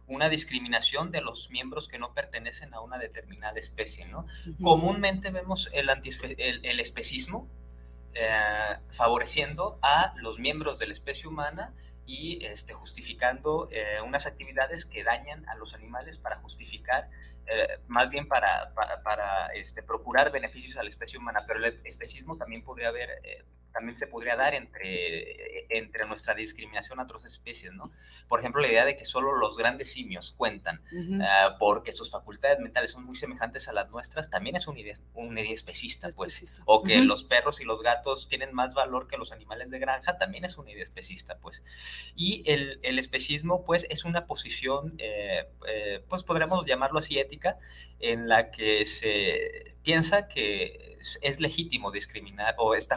[0.07, 4.27] una discriminación de los miembros que no pertenecen a una determinada especie, ¿no?
[4.63, 5.89] Comúnmente vemos el,
[6.39, 7.49] el, el especismo
[8.15, 11.75] eh, favoreciendo a los miembros de la especie humana
[12.07, 17.09] y este, justificando eh, unas actividades que dañan a los animales para justificar,
[17.47, 22.37] eh, más bien para, para, este, procurar beneficios a la especie humana, pero el especismo
[22.37, 23.23] también podría haber,
[23.73, 27.91] también se podría dar entre, entre nuestra discriminación a otras especies, ¿no?
[28.29, 30.83] Por ejemplo, la idea de que solo los grandes simios cuentan
[31.23, 34.95] ah, porque sus facultades mentales son muy semejantes a las nuestras, también es una idea,
[35.15, 36.35] una idea especista, pues.
[36.35, 36.63] Especista.
[36.67, 40.19] O que los perros y los gatos tienen más valor que los animales de granja,
[40.19, 41.63] también es una idea especista, pues.
[42.15, 47.59] Y el, el especismo, pues, es una posición, eh, eh, pues podríamos llamarlo así, ética,
[47.99, 52.97] en la que se piensa que es, legítimo discriminar o está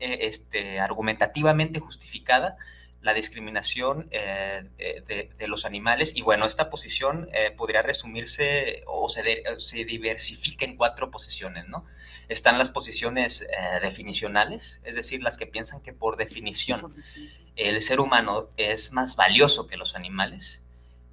[0.00, 2.56] eh, este, argumentativamente justificada
[3.02, 6.16] la discriminación eh, de, de los animales.
[6.16, 11.68] Y bueno, esta posición eh, podría resumirse o se, de- se diversifica en cuatro posiciones,
[11.68, 11.84] ¿no?
[12.30, 13.46] Están las posiciones eh,
[13.82, 16.94] definicionales, es decir, las que piensan que por definición
[17.56, 20.62] el ser humano es más valioso que los animales,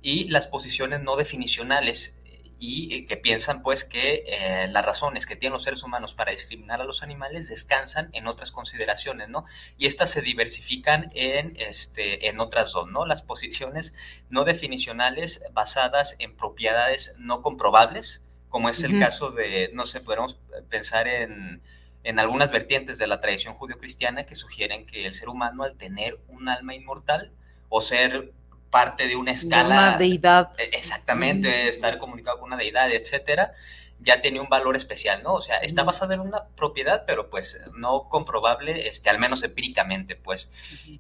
[0.01, 2.20] y las posiciones no definicionales
[2.63, 6.29] y eh, que piensan pues que eh, las razones que tienen los seres humanos para
[6.29, 9.45] discriminar a los animales descansan en otras consideraciones, ¿no?
[9.79, 13.07] Y estas se diversifican en, este, en otras dos, ¿no?
[13.07, 13.95] Las posiciones
[14.29, 20.37] no definicionales basadas en propiedades no comprobables, como es el caso de, no sé, podemos
[20.69, 21.63] pensar en,
[22.03, 26.19] en algunas vertientes de la tradición judio-cristiana que sugieren que el ser humano al tener
[26.27, 27.31] un alma inmortal
[27.69, 28.33] o ser
[28.71, 30.53] parte de una De escala Una deidad.
[30.57, 33.53] eh, Exactamente, estar comunicado con una deidad, etcétera,
[33.99, 35.35] ya tenía un valor especial, ¿no?
[35.35, 40.15] O sea, está basada en una propiedad, pero pues no comprobable, este, al menos empíricamente,
[40.15, 40.49] pues.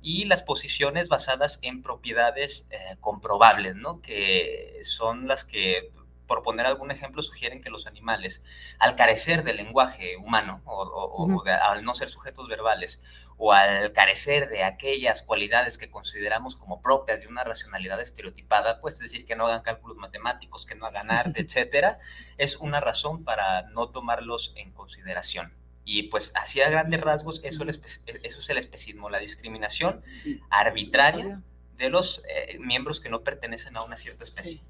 [0.03, 4.01] Y las posiciones basadas en propiedades eh, comprobables, ¿no?
[4.03, 5.91] Que son las que,
[6.27, 8.43] por poner algún ejemplo, sugieren que los animales,
[8.77, 11.43] al carecer del lenguaje humano o, o- o Ujú.
[11.43, 13.01] de- al no ser sujetos verbales,
[13.43, 18.93] o al carecer de aquellas cualidades que consideramos como propias de una racionalidad estereotipada, pues
[18.93, 21.97] es decir, que no hagan cálculos matemáticos, que no hagan arte, etcétera,
[22.37, 25.55] es una razón para no tomarlos en consideración.
[25.85, 30.03] Y pues así a grandes rasgos, eso, el eso es el especismo, la discriminación
[30.51, 31.41] arbitraria
[31.77, 34.61] de los eh, miembros que no pertenecen a una cierta especie.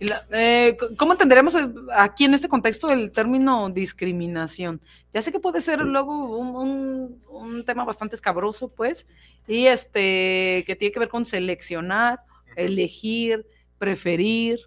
[0.00, 4.80] La- eh, ¿Cómo entenderemos eh, aquí en este contexto el término discriminación?
[5.12, 9.06] Ya sé que puede ser luego un, un- un tema bastante escabroso, pues,
[9.46, 12.20] y este que tiene que ver con seleccionar,
[12.56, 13.46] elegir,
[13.78, 14.58] preferir.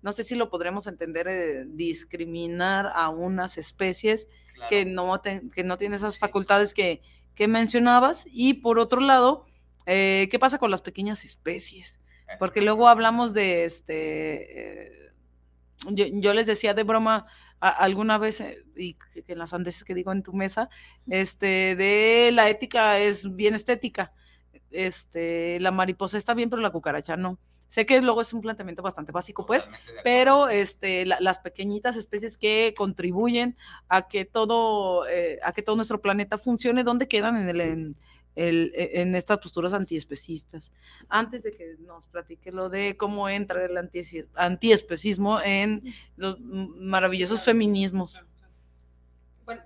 [0.00, 4.68] No sé si lo podremos entender, eh, discriminar a unas especies Claro.
[4.70, 6.20] que no, te- que no tienen esas Sí.
[6.20, 7.02] facultades que,
[7.34, 8.26] que mencionabas.
[8.32, 9.44] Y por otro lado,
[9.86, 12.00] eh, ¿qué pasa con las pequeñas especies?
[12.38, 13.94] Porque luego hablamos de este.
[15.08, 15.12] eh,
[15.90, 17.26] yo, yo les decía de broma
[17.60, 20.68] a- alguna vez, eh, y que, que en las andeses que digo en tu mesa,
[21.08, 24.12] este, de la ética es bien estética.
[24.70, 27.38] Este, la mariposa está bien, pero la cucaracha no.
[27.68, 29.70] Sé que luego es un planteamiento bastante básico, pues,
[30.04, 33.56] pero este, la- las pequeñitas especies que contribuyen
[33.88, 37.96] a que todo, eh, a que todo nuestro planeta funcione, ¿dónde quedan en, el, en,
[38.34, 40.72] el- e, en estas posturas antiespecistas?
[41.08, 43.76] Antes de que nos platique lo de cómo entra el
[44.34, 45.82] antiespecismo en
[46.16, 48.18] los maravillosos feminismos.
[49.44, 49.62] Bueno,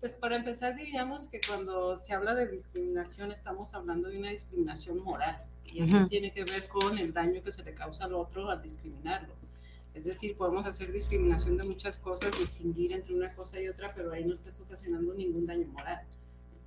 [0.00, 4.98] pues para empezar diríamos que cuando se habla de discriminación estamos hablando de una discriminación
[5.02, 6.08] moral y eso Ujú.
[6.08, 9.32] tiene que ver con el daño que se le causa al otro al discriminarlo.
[9.94, 14.10] Es decir, podemos hacer discriminación de muchas cosas, distinguir entre una cosa y otra, pero
[14.12, 16.00] ahí no estás ocasionando ningún daño moral.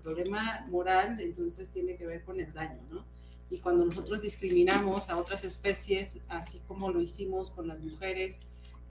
[0.06, 3.04] Problema moral entonces tiene que ver con el daño, ¿no?
[3.50, 8.42] Y cuando nosotros discriminamos a otras especies, así como lo hicimos con las mujeres,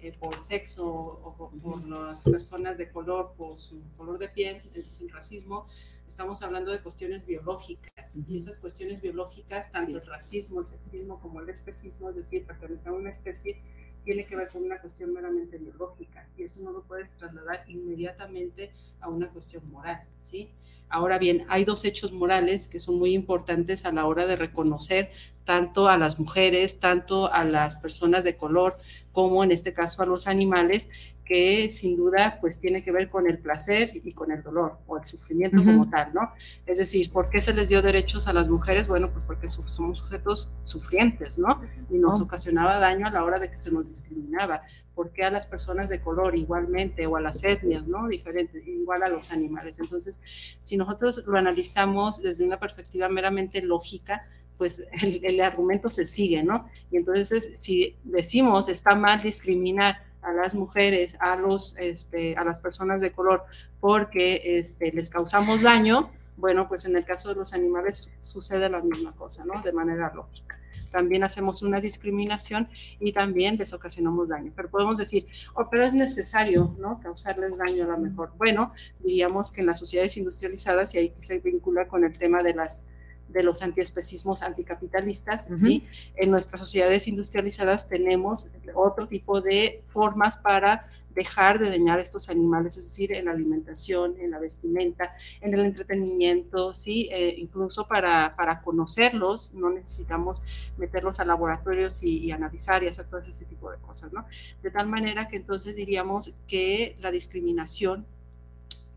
[0.01, 4.61] eh, por sexo o por, por las personas de color, por su color de piel,
[4.75, 5.69] es decir, racismo,
[6.05, 8.17] estamos hablando de cuestiones biológicas.
[8.29, 12.89] Y esas cuestiones biológicas, tanto el racismo, el sexismo como el especismo, es decir, pertenecer
[12.89, 13.63] a una especie,
[14.05, 18.73] tiene que ver con una cuestión meramente biológica y eso no lo puedes trasladar inmediatamente
[19.01, 20.51] a una cuestión moral, ¿sí?
[20.95, 25.11] Ahora bien, hay dos hechos morales que son muy importantes a la hora de reconocer
[25.43, 28.79] tanto a las mujeres, tanto a las personas de color,
[29.11, 30.91] como en este caso a los animales,
[31.25, 34.99] que sin duda pues tiene que ver con el placer y con el dolor o
[34.99, 36.33] el sufrimiento como tal, ¿no?
[36.67, 38.89] Es decir, ¿por qué se les dio derechos a las mujeres?
[38.89, 41.63] Bueno, pues porque somos sujetos sufrientes, ¿no?
[41.91, 44.63] Y nos ocasionaba daño a la hora de que se nos discriminaba.
[44.95, 48.07] ¿Por qué a las personas de color igualmente o a las etnias, ¿no?
[48.07, 49.81] Diferente, igual a los animales.
[49.81, 50.21] Entonces,
[50.61, 54.27] si nosotros lo analizamos desde una perspectiva meramente lógica,
[54.59, 56.69] pues el, argumento se sigue, ¿no?
[56.91, 62.59] Y entonces si decimos está mal discriminar a las mujeres, a, los, este, a las
[62.59, 63.45] personas de color,
[63.81, 68.81] porque este, les causamos daño, bueno, pues en el caso de los animales sucede la
[68.81, 69.63] misma cosa, ¿no?
[69.63, 70.59] De manera lógica.
[70.91, 72.69] También hacemos una discriminación
[73.01, 74.53] y también les ocasionamos daño.
[74.55, 77.01] Pero podemos decir, oh, pero es necesario, ¿no?
[77.01, 78.33] Causarles daño a lo mejor.
[78.37, 82.55] Bueno, diríamos que en las sociedades industrializadas, y ahí se vincula con el tema de
[82.55, 82.94] las
[83.35, 85.87] de los antiespecismos anticapitalistas, ¿sí?
[86.15, 92.77] En nuestras sociedades industrializadas tenemos otro tipo de formas para dejar de dañar estos animales,
[92.77, 97.09] es decir, en la alimentación, en la vestimenta, en el entretenimiento, ¿sí?
[97.13, 100.43] Eh, incluso para, para, conocerlos, no necesitamos
[100.77, 104.27] meterlos a laboratorios y, analizar y hacer todo ese tipo de cosas, ¿no?
[104.63, 108.07] De tal manera que entonces diríamos que la discriminación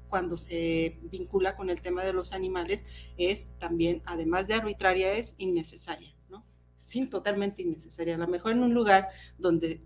[0.08, 2.86] cuando se vincula con el tema de los animales
[3.18, 6.46] es también, además de arbitraria, es innecesaria, ¿no?
[6.76, 8.16] Sí, totalmente innecesaria.
[8.16, 9.82] A lo mejor en un lugar donde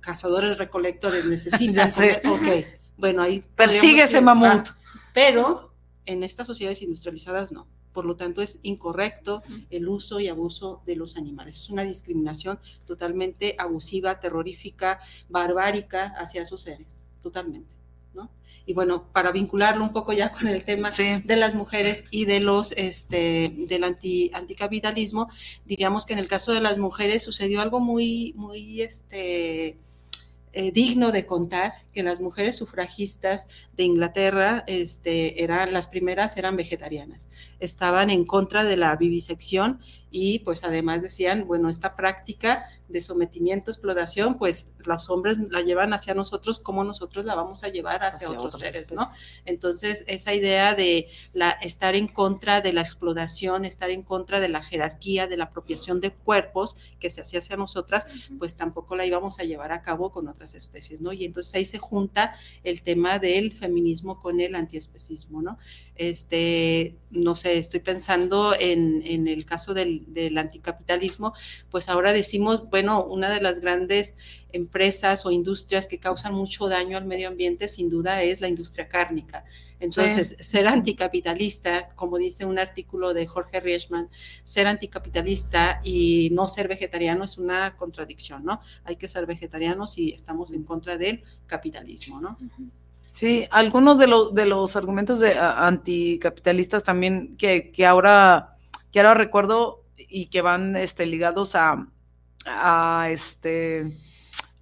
[0.00, 1.90] cazadores recolectores necesitan,
[2.30, 2.48] ok,
[2.96, 3.42] bueno, ahí...
[3.56, 4.68] Persigue ese mamut.
[5.12, 5.74] pero
[6.06, 7.66] en estas sociedades industrializadas no.
[7.92, 11.56] Por lo tanto, es incorrecto el uso y abuso de los animales.
[11.56, 17.79] Es una discriminación totalmente abusiva, terrorífica, barbárica hacia sus seres, totalmente.
[18.66, 22.40] Y bueno, para vincularlo un poco ya con el tema de las mujeres y de
[22.40, 25.28] los este del anti, anticapitalismo,
[25.64, 29.78] diríamos que en el caso de las mujeres sucedió algo muy, muy este
[30.52, 36.56] eh, digno de contar que las mujeres sufragistas de Inglaterra este, eran las primeras eran
[36.56, 37.30] vegetarianas,
[37.60, 39.80] estaban en contra de la vivisección
[40.10, 45.92] y pues además decían, bueno, esta práctica de sometimiento, exploración, pues los hombres la llevan
[45.92, 49.10] hacia nosotros, como nosotros la vamos a llevar hacia, otros seres, ¿no?
[49.44, 54.48] Entonces, esa idea de la, estar en contra de la exploración, estar en contra de
[54.48, 59.06] la jerarquía, de la apropiación de cuerpos que se hacía hacia nosotras, pues tampoco la
[59.06, 61.12] íbamos a llevar a cabo con otras especies, ¿no?
[61.12, 62.34] Y entonces ahí se junta
[62.64, 65.58] el tema del feminismo con el antiespecismo, ¿no?
[66.00, 71.34] Este, no sé, estoy pensando en, en el caso del, del anticapitalismo,
[71.70, 74.16] pues ahora decimos, bueno, una de las grandes
[74.50, 78.88] empresas o industrias que causan mucho daño al medio ambiente, sin duda, es la industria
[78.88, 79.44] cárnica.
[79.78, 84.08] Entonces, ser anticapitalista, como dice un artículo de Jorge Riechman,
[84.42, 88.62] ser anticapitalista y no ser vegetariano es una contradicción, ¿no?
[88.84, 92.38] Hay que ser vegetarianos y estamos en contra del capitalismo, ¿no?
[93.10, 98.56] Sí, algunos de, los de los argumentos de anticapitalistas también que, que, ahora,
[98.92, 101.86] que ahora recuerdo y que van este, ligados a,
[102.46, 103.92] a, este,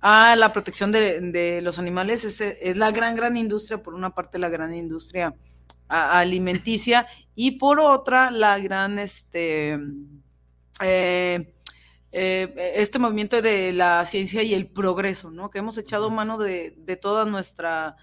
[0.00, 4.38] a la protección de, los animales es, es, la gran, gran industria, por una parte
[4.38, 5.34] la gran industria
[5.88, 9.78] alimenticia y por otra la gran, este,
[10.82, 11.50] eh,
[12.12, 15.50] eh, este movimiento de la ciencia y el progreso, ¿no?
[15.50, 17.96] Que hemos echado mano de, de toda nuestra,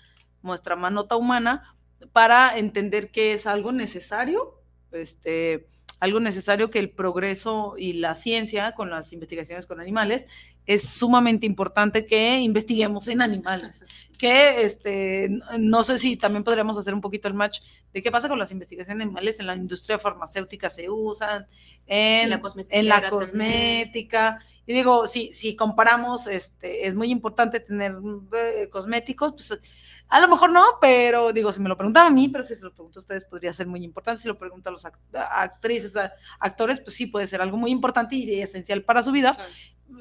[0.46, 1.76] nuestra manota humana
[2.14, 5.68] para entender que es algo necesario, este,
[6.00, 10.28] algo necesario que el progreso y la ciencia con las investigaciones con animales
[10.66, 13.86] es sumamente importante que investiguemos en animales.
[14.18, 15.30] Que este,
[15.60, 17.60] no sé si también podríamos hacer un poquito el match
[17.92, 21.46] de qué pasa con las investigaciones animales en la industria farmacéutica se usan,
[21.86, 22.78] en, la cosmética.
[22.78, 24.40] En la cosmética.
[24.66, 27.98] Y digo, si, si comparamos, este, es muy importante tener
[28.32, 29.60] eh, cosméticos, pues
[30.08, 32.64] a lo mejor no, pero digo, si me lo preguntaban a mí, pero si se
[32.64, 34.22] lo pregunto a ustedes podría ser muy importante.
[34.22, 35.94] Si lo pregunto a los actrices,
[36.40, 39.38] actores, pues sí puede ser algo muy importante y esencial para su vida.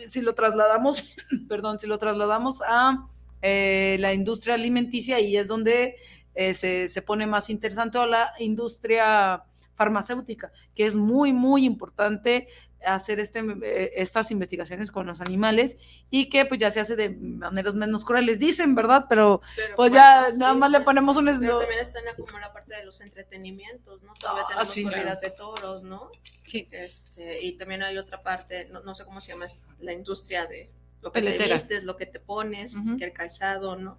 [0.09, 1.15] Si lo trasladamos,
[1.49, 3.09] perdón, si lo trasladamos a
[3.43, 5.97] eh, la industria alimenticia, y es donde
[6.35, 9.45] eh, se, se, pone más interesante, o la industria
[9.75, 12.49] farmacéutica, que es muy, muy importante
[12.87, 15.77] hacer este, eh, estas investigaciones con los animales
[16.11, 19.07] y que pues ya se hace de maneras menos crueles, dicen, ¿verdad?
[19.09, 19.41] Pero,
[19.77, 21.27] pues ya nada más le ponemos un...
[21.27, 24.15] Pero también está en la, como la parte de los entretenimientos, ¿no?
[24.15, 26.11] Todavía ah, tenemos corridas de toros, ¿no?
[26.45, 26.67] Sí.
[26.71, 29.47] Este, y también hay otra parte, no, no sé cómo se llama,
[29.81, 30.71] la industria de
[31.03, 31.55] lo que te Peletera.
[31.55, 32.99] vistes, lo que te pones, Ujú.
[32.99, 33.99] que el calzado, ¿no?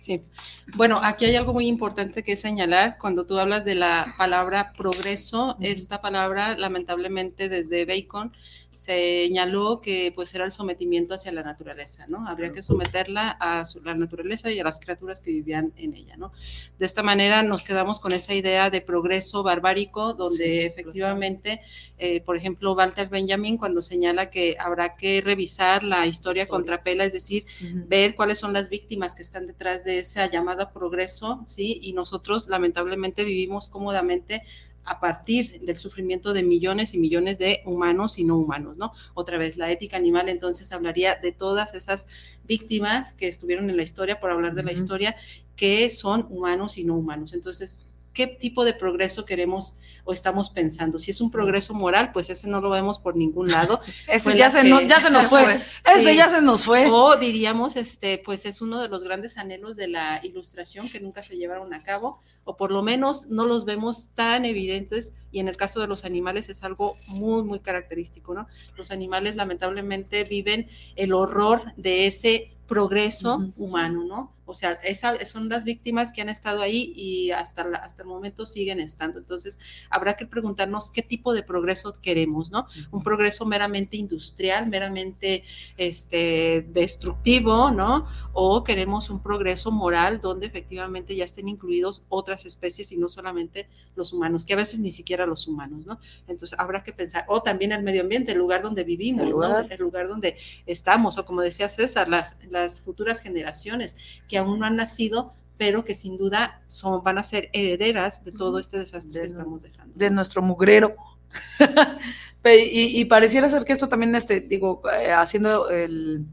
[0.00, 0.22] Sí.
[0.76, 2.96] Bueno, aquí hay algo muy importante que señalar.
[2.98, 8.32] Cuando tú hablas de la palabra progreso, esta palabra, lamentablemente, desde Bacon,
[8.80, 12.26] señaló que pues era el sometimiento hacia la naturaleza, ¿no?
[12.26, 16.32] Habría que someterla a la naturaleza y a las criaturas que vivían en ella, ¿no?
[16.78, 21.60] De esta manera nos quedamos con esa idea de progreso barbárico, donde efectivamente,
[21.98, 26.46] eh, por ejemplo, Walter Benjamin, cuando señala que habrá que revisar la historia, Historia.
[26.46, 27.44] contrapela, es decir,
[27.86, 31.78] ver cuáles son las víctimas que están detrás de esa llamada progreso, ¿sí?
[31.82, 34.42] Y nosotros lamentablemente vivimos cómodamente
[34.84, 38.92] a partir del sufrimiento de millones y millones de humanos y no humanos, ¿no?
[39.14, 42.06] Otra vez, la ética animal entonces hablaría de todas esas
[42.44, 45.14] víctimas que estuvieron en la historia, por hablar de la historia,
[45.56, 47.32] que son humanos y no humanos.
[47.34, 47.80] Entonces,
[48.12, 50.98] ¿qué tipo de progreso queremos o estamos pensando?
[50.98, 53.80] Si es un progreso moral, pues ese no lo vemos por ningún lado.
[54.08, 55.60] Ese ya se, que- nos, ya se nos fue.
[55.94, 56.90] Ese ya se nos fue.
[56.90, 61.22] O diríamos, este, pues es uno de los grandes anhelos de la ilustración que nunca
[61.22, 62.20] se llevaron a cabo,
[62.50, 66.04] o por lo menos no los vemos tan evidentes, y en el caso de los
[66.04, 68.48] animales es algo muy, muy característico, ¿no?
[68.76, 74.32] Los animales lamentablemente viven el horror de ese progreso humano, ¿no?
[74.46, 78.08] O sea, esa, son las víctimas que han estado ahí y hasta, la- hasta el
[78.08, 79.18] momento siguen estando.
[79.20, 82.66] Entonces, habrá que preguntarnos qué tipo de progreso queremos, ¿no?
[82.90, 85.44] Un progreso meramente industrial, meramente
[85.76, 88.06] este, destructivo, ¿no?
[88.32, 93.68] O queremos un progreso moral donde efectivamente ya estén incluidos otras especies y no solamente
[93.96, 95.98] los humanos, que a veces ni siquiera los humanos, ¿no?
[96.28, 99.36] Entonces, habrá que pensar, o también el medio ambiente, el lugar donde vivimos, El ¿no?
[99.36, 99.66] lugar.
[99.70, 100.36] El lugar donde
[100.66, 103.96] estamos, o como decía César, las, las futuras generaciones
[104.28, 108.32] que aún no han nacido, pero que sin duda son, van a ser herederas de
[108.32, 109.92] todo este desastre De que no- estamos dejando.
[109.94, 110.94] de nuestro mugrero.
[112.44, 116.24] Y pareciera ser que esto también, este, digo, eh, haciendo el,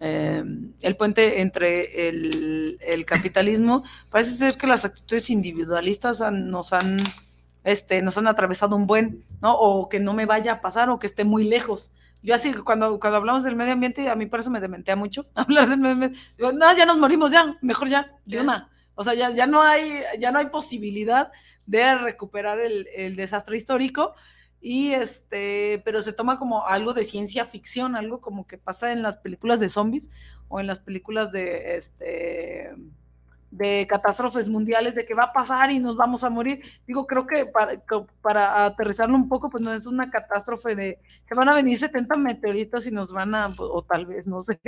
[0.00, 0.44] eh,
[0.82, 6.96] el puente entre el, el capitalismo, parece ser que las actitudes individualistas han- nos han,
[7.64, 9.54] este, nos han atravesado un buen, ¿no?
[9.56, 11.92] O que no me vaya a pasar o que esté muy lejos.
[12.22, 15.26] Yo así, cuando, cuando hablamos del medio ambiente, a mí por eso me dementea mucho
[15.34, 16.18] hablar del medio ambiente.
[16.38, 18.70] Digo, no, ya nos morimos, ya, mejor ya, de una.
[18.94, 21.30] O sea, ya, ya no hay, ya no hay posibilidad
[21.66, 24.14] de recuperar el, el desastre histórico
[24.68, 29.00] y este, pero se toma como algo de ciencia ficción, algo como que pasa en
[29.00, 30.10] las películas de zombies
[30.48, 32.74] o en las películas de este
[33.56, 36.60] de catástrofes mundiales, de que va a pasar y nos vamos a morir.
[36.86, 37.80] Digo, creo que para,
[38.20, 42.16] para aterrizarlo un poco, pues no es una catástrofe de, se van a venir 70
[42.16, 44.60] meteoritos y nos van a, o tal vez, no sé,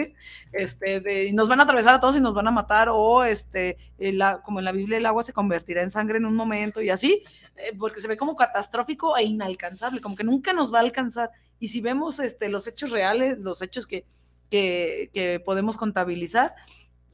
[0.53, 3.24] este, de, y nos van a atravesar a todos y nos van a matar, o
[3.24, 6.34] este, el a- como en la Biblia el agua se convertirá en sangre en un
[6.34, 7.22] momento y así,
[7.57, 11.30] eh, porque se ve como catastrófico e inalcanzable, como que nunca nos va a alcanzar.
[11.61, 14.05] Y si vemos este, los hechos reales, los hechos que,
[14.51, 16.55] que, que podemos contabilizar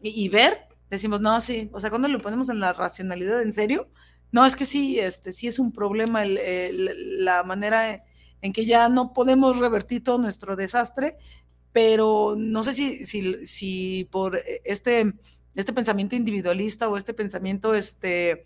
[0.00, 3.52] y, y ver, decimos, no, sí, o sea, cuando lo ponemos en la racionalidad, ¿en
[3.52, 3.88] serio?
[4.32, 8.04] No, es que sí, este, sí es un problema la manera
[8.42, 11.16] en que ya no podemos revertir todo nuestro desastre,
[11.72, 15.14] pero no sé si, si, si por este,
[15.54, 18.44] este pensamiento individualista o este pensamiento, este,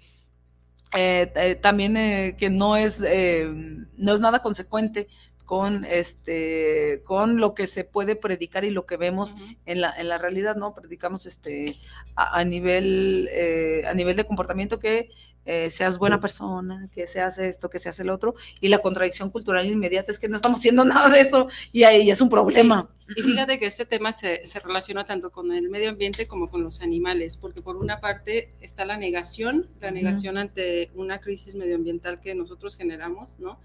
[0.97, 5.09] eh, eh, también eh, que no es, no es nada consecuente
[5.49, 9.35] con este con lo que se puede predicar y lo que vemos
[9.65, 10.75] en la, en la realidad, ¿no?
[10.75, 11.79] Predicamos este
[12.17, 15.09] a, a nivel eh, a nivel de comportamiento que
[15.47, 19.65] eh, seas buena persona, que seas esto, que seas el otro, y la contradicción cultural
[19.65, 22.91] inmediata es que no estamos haciendo nada de eso y ahí es un problema.
[23.17, 26.63] Y fíjate que este tema se, se relaciona tanto con el medio ambiente como con
[26.63, 32.21] los animales, porque por una parte está la negación, la negación ante una crisis medioambiental
[32.21, 33.59] que nosotros generamos, ¿no?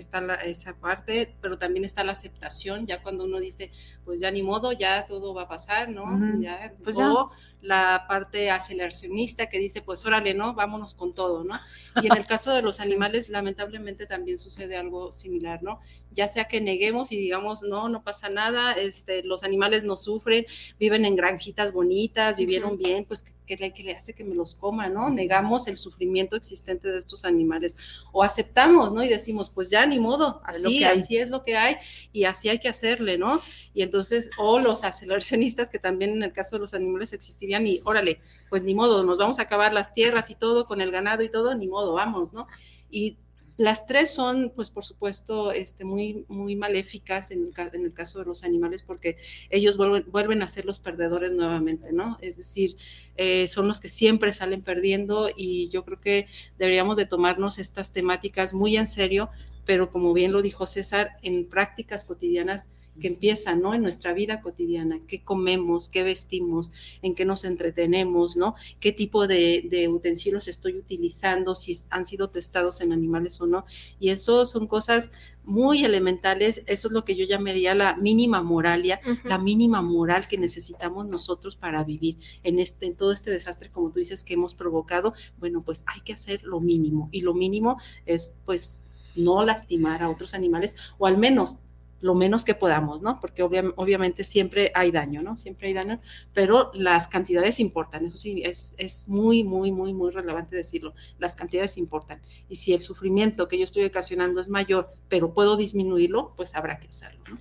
[0.00, 3.70] Está la- esa parte, pero también está la aceptación, ya cuando uno dice,
[4.04, 6.04] pues ya ni modo, ya todo va a pasar, ¿no?
[6.40, 7.12] Ya, Pues ya.
[7.12, 7.30] o
[7.62, 10.54] la parte aceleracionista que dice, pues órale, ¿no?
[10.54, 11.58] Vámonos con todo, ¿no?
[12.02, 15.78] Y en el caso de los animales, lamentablemente también sucede algo similar, ¿no?
[16.10, 20.46] Ya sea que neguemos y digamos, no, no pasa nada, este, los animales no sufren,
[20.78, 24.34] viven en granjitas bonitas, vivieron bien, pues, ¿qué, qué le, qué le hace que me
[24.34, 25.10] los coma, no?
[25.10, 27.76] Negamos el sufrimiento existente de estos animales
[28.12, 29.02] o aceptamos, ¿no?
[29.02, 30.98] Y decimos, pues ya ni modo, Es así, que hay.
[30.98, 31.76] así es lo que hay
[32.12, 33.40] y así hay que hacerle, ¿no?
[33.74, 37.80] Y entonces, o los aceleracionistas que también en el caso de los animales existirían y
[37.84, 41.22] órale, pues ni modo, nos vamos a acabar las tierras y todo con el ganado
[41.22, 42.46] y todo, ni modo, vamos, ¿no?
[42.90, 43.16] Y
[43.60, 48.18] las tres son, pues por supuesto, este, muy, muy maléficas en el, en el caso
[48.18, 49.18] de los animales porque
[49.50, 52.16] ellos vuelven, vuelven a ser los perdedores nuevamente, ¿no?
[52.22, 52.76] Es decir,
[53.18, 56.26] eh, son los que siempre salen perdiendo y yo creo que
[56.58, 59.28] deberíamos de tomarnos estas temáticas muy en serio,
[59.66, 63.74] pero como bien lo dijo César, en prácticas cotidianas que empieza, ¿no?
[63.74, 66.72] En nuestra vida cotidiana, qué comemos, qué vestimos,
[67.02, 68.54] en qué nos entretenemos, ¿no?
[68.78, 73.64] Qué tipo de, de utensilios estoy utilizando, si han sido testados en animales o no.
[73.98, 75.12] Y eso son cosas
[75.44, 79.28] muy elementales, eso es lo que yo llamaría la mínima moralia, Ujú.
[79.28, 83.90] la mínima moral que necesitamos nosotros para vivir en este en todo este desastre como
[83.90, 87.78] tú dices que hemos provocado, bueno, pues hay que hacer lo mínimo y lo mínimo
[88.06, 88.80] es pues
[89.16, 91.62] no lastimar a otros animales o al menos
[92.00, 93.20] lo menos que podamos, ¿no?
[93.20, 95.36] Porque obvia- obviamente siempre hay daño, ¿no?
[95.36, 96.00] Siempre hay daño,
[96.32, 101.36] pero las cantidades importan, eso sí, es, es muy, muy, muy, muy relevante decirlo, las
[101.36, 102.20] cantidades importan.
[102.48, 106.78] Y si el sufrimiento que yo estoy ocasionando es mayor, pero puedo disminuirlo, pues habrá
[106.78, 107.38] que hacerlo, ¿no?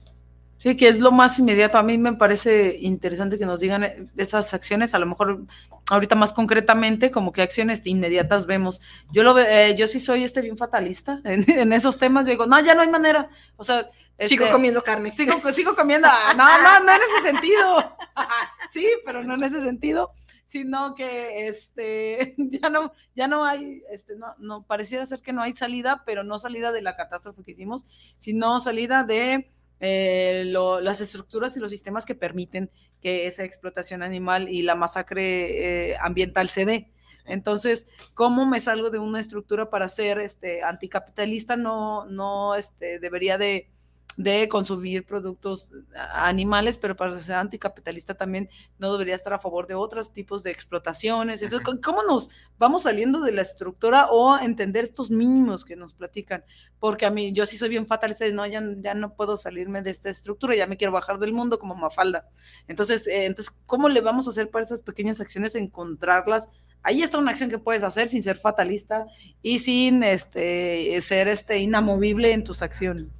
[0.57, 1.77] Sí, que es lo más inmediato.
[1.77, 5.45] A mí me parece interesante que nos digan eh, esas acciones, a lo mejor
[5.89, 8.81] ahorita más concretamente, como que acciones inmediatas vemos.
[9.09, 12.25] Yo lo eh, yo sí soy este bien fatalista en, en esos temas.
[12.27, 13.29] Yo digo, no, ya no hay manera.
[13.55, 13.89] O sea,
[14.27, 15.11] Sigo este, comiendo carne.
[15.11, 16.07] Sigo, sigo comiendo.
[16.09, 17.97] Ah, No, no, no en ese sentido.
[18.71, 20.11] Sí, pero no en ese sentido,
[20.45, 25.41] sino que este ya no, ya no hay, este, no, no, pareciera ser que no
[25.41, 27.85] hay salida, pero no salida de la catástrofe que hicimos,
[28.19, 32.69] sino salida de eh, lo- las estructuras y los sistemas que permiten
[33.01, 36.91] que esa explotación animal y la masacre eh, ambiental se dé.
[37.25, 41.55] Entonces, ¿cómo me salgo de una estructura para ser este, anticapitalista?
[41.55, 43.71] No, no este, debería de,
[44.17, 45.71] de consumir productos
[46.13, 50.51] animales, pero para ser anticapitalista también no debería estar a favor de otros tipos de
[50.51, 51.41] explotaciones.
[51.41, 51.79] Entonces.
[51.81, 56.43] ¿cómo nos vamos saliendo de la estructura o entender estos mínimos que nos platican?
[56.79, 59.81] Porque a mí, yo sí soy bien fatalista, de, no, ya, ya no puedo salirme
[59.81, 62.27] de esta estructura, ya me quiero bajar del mundo como Mafalda.
[62.67, 66.49] Entonces, eh, entonces, ¿cómo le vamos a hacer para esas pequeñas acciones, encontrarlas?
[66.81, 69.05] Ahí está una acción que puedes hacer sin ser fatalista
[69.41, 73.18] y sin este, ser este, inamovible en tus acciones.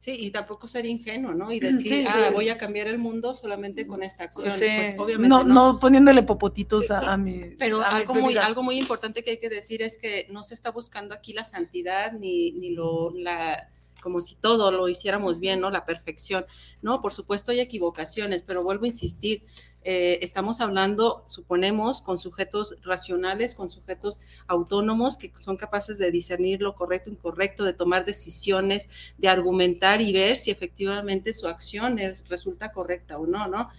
[0.00, 1.52] Sí, y tampoco ser ingenuo, ¿no?
[1.52, 4.50] Y decir, Sí, ah, voy a cambiar el mundo solamente con esta acción.
[4.50, 4.64] Sí.
[4.74, 5.74] Pues obviamente no, no.
[5.74, 9.32] no poniéndole popotitos a, a mis Pero a mis algo muy, algo muy importante que
[9.32, 13.12] hay que decir es que no se está buscando aquí la santidad ni, ni lo,
[13.14, 13.68] la,
[14.00, 15.70] como si todo lo hiciéramos bien, ¿no?
[15.70, 16.46] La perfección.
[16.80, 19.42] No, por supuesto hay equivocaciones, pero vuelvo a insistir,
[19.82, 26.60] eh, estamos hablando, suponemos, con sujetos racionales, con sujetos autónomos que son capaces de discernir
[26.60, 32.28] lo correcto incorrecto, de tomar decisiones, de argumentar y ver si efectivamente su acción es,
[32.28, 33.70] resulta correcta o no, ¿no?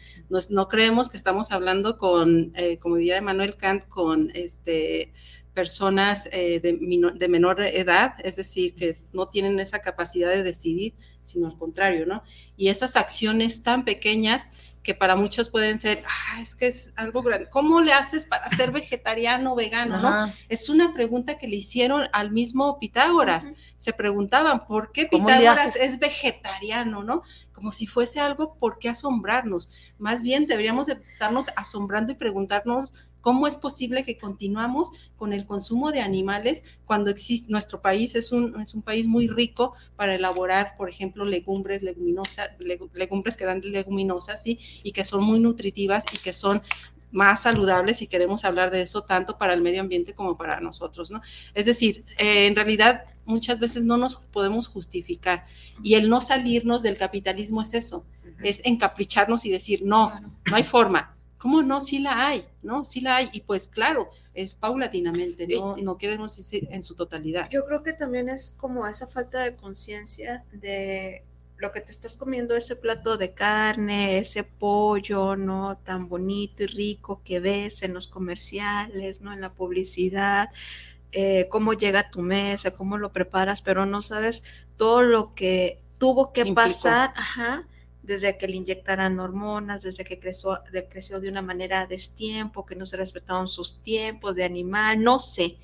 [0.49, 5.11] No creemos que estamos hablando con, eh, como diría Emmanuel Kant, con este
[5.53, 11.47] personas eh, de menor edad, es decir, que no tienen esa capacidad de decidir, sino
[11.47, 12.23] al contrario, ¿no?
[12.55, 14.49] Y esas acciones tan pequeñas
[14.84, 18.49] que para muchos pueden ser, ah, es que es algo grande, ¿cómo le haces para
[18.49, 20.32] ser vegetariano o vegano, no?
[20.49, 23.51] Es una pregunta que le hicieron al mismo Pitágoras.
[23.77, 27.23] Se preguntaban, ¿por qué ¿Cómo le Pitágoras es vegetariano, no?
[27.53, 29.71] Como si fuese algo, ¿por qué asombrarnos?
[29.99, 35.45] Más bien deberíamos de estarnos asombrando y preguntarnos cómo es posible que continuamos con el
[35.45, 40.15] consumo de animales cuando existe, nuestro país es un, es un país muy rico para
[40.15, 44.59] elaborar, por ejemplo, legumbres, leguminosas, legu- legumbres que dan leguminosas, ¿sí?
[44.84, 46.61] Y que son muy nutritivas y que son
[47.11, 51.11] más saludables y queremos hablar de eso tanto para el medio ambiente como para nosotros,
[51.11, 51.22] ¿no?
[51.53, 55.45] Es decir, eh, en realidad muchas veces no nos podemos justificar
[55.84, 58.05] y el no salirnos del capitalismo es eso,
[58.43, 60.32] es encapricharnos y decir, no, Claro.
[60.49, 61.15] no hay forma.
[61.41, 61.81] ¿Cómo no?
[61.81, 62.85] Sí la hay, ¿no?
[62.85, 63.29] Sí la hay.
[63.31, 67.49] Y pues claro, es paulatinamente, no, no queremos decir en su totalidad.
[67.49, 71.23] Yo creo que también es como esa falta de conciencia de
[71.57, 75.77] lo que te estás comiendo, ese plato de carne, ese pollo, ¿no?
[75.83, 79.33] Tan bonito y rico que ves en los comerciales, ¿no?
[79.33, 80.49] En la publicidad,
[81.11, 84.43] eh, cómo llega a tu mesa, cómo lo preparas, pero no sabes
[84.77, 86.55] todo lo que tuvo que Implicó.
[86.55, 87.67] pasar, ajá,
[88.12, 92.66] desde que le inyectaran hormonas, desde que creció de, creció de una manera a destiempo,
[92.66, 95.57] que no se respetaron sus tiempos de animal, no sé,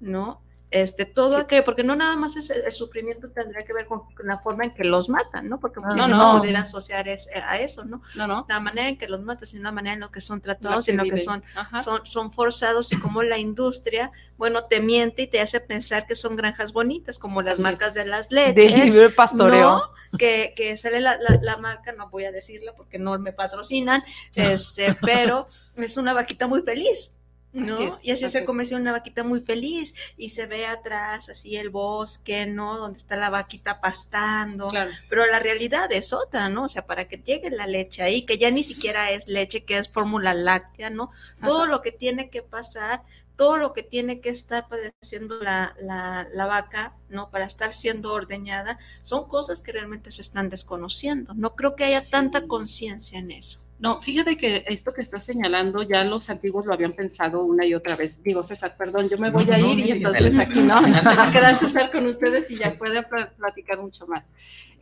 [0.00, 0.42] ¿no?
[0.74, 1.36] Este, todo Sí.
[1.36, 4.64] aquello, porque no nada más es el, sufrimiento tendría que ver con, con la forma
[4.64, 5.60] en que los matan, ¿no?
[5.60, 6.08] Porque no, no.
[6.08, 8.02] no pudieran asociar es- a eso, ¿no?
[8.16, 8.44] No, no.
[8.48, 10.92] La manera en que los matan, sino la manera en la que son tratados, que
[10.94, 11.78] lo que son Ajá.
[11.78, 16.16] son, son forzados y como la industria, bueno, te miente y te hace pensar que
[16.16, 17.94] son granjas bonitas, como las Así marcas es.
[17.94, 18.84] de las De leches.
[18.94, 19.76] libre pastoreo.
[20.10, 20.18] ¿no?
[20.18, 24.02] Que, que sale la, la- la marca, no voy a decirla porque no me patrocinan,
[24.34, 25.46] este, pero
[25.76, 27.18] es una vaquita muy feliz.
[27.54, 27.72] ¿No?
[27.72, 28.44] Así es, y así así se es.
[28.44, 32.76] comercia una vaquita muy feliz y se ve atrás así el bosque, ¿no?
[32.76, 34.68] Donde está la vaquita pastando.
[34.68, 34.90] Claro.
[35.08, 36.64] Pero la realidad es otra, ¿no?
[36.64, 39.78] O sea, para que llegue la leche ahí, que ya ni siquiera es leche, que
[39.78, 41.10] es fórmula láctea, ¿no?
[41.42, 43.02] Todo lo que tiene que pasar
[43.36, 47.30] todo lo que tiene que estar padeciendo la, la, la, vaca, ¿no?
[47.30, 51.34] Para estar siendo ordeñada, son cosas que realmente se están desconociendo.
[51.34, 52.12] No creo que haya sí.
[52.12, 53.63] tanta conciencia en eso.
[53.84, 57.74] No, fíjate que esto que estás señalando ya los antiguos lo habían pensado una y
[57.74, 58.22] otra vez.
[58.22, 61.30] Digo, César, perdón, yo me voy a ir y entonces aquí no, se va a
[61.30, 64.24] quedar César con ustedes y ya puede platicar mucho más.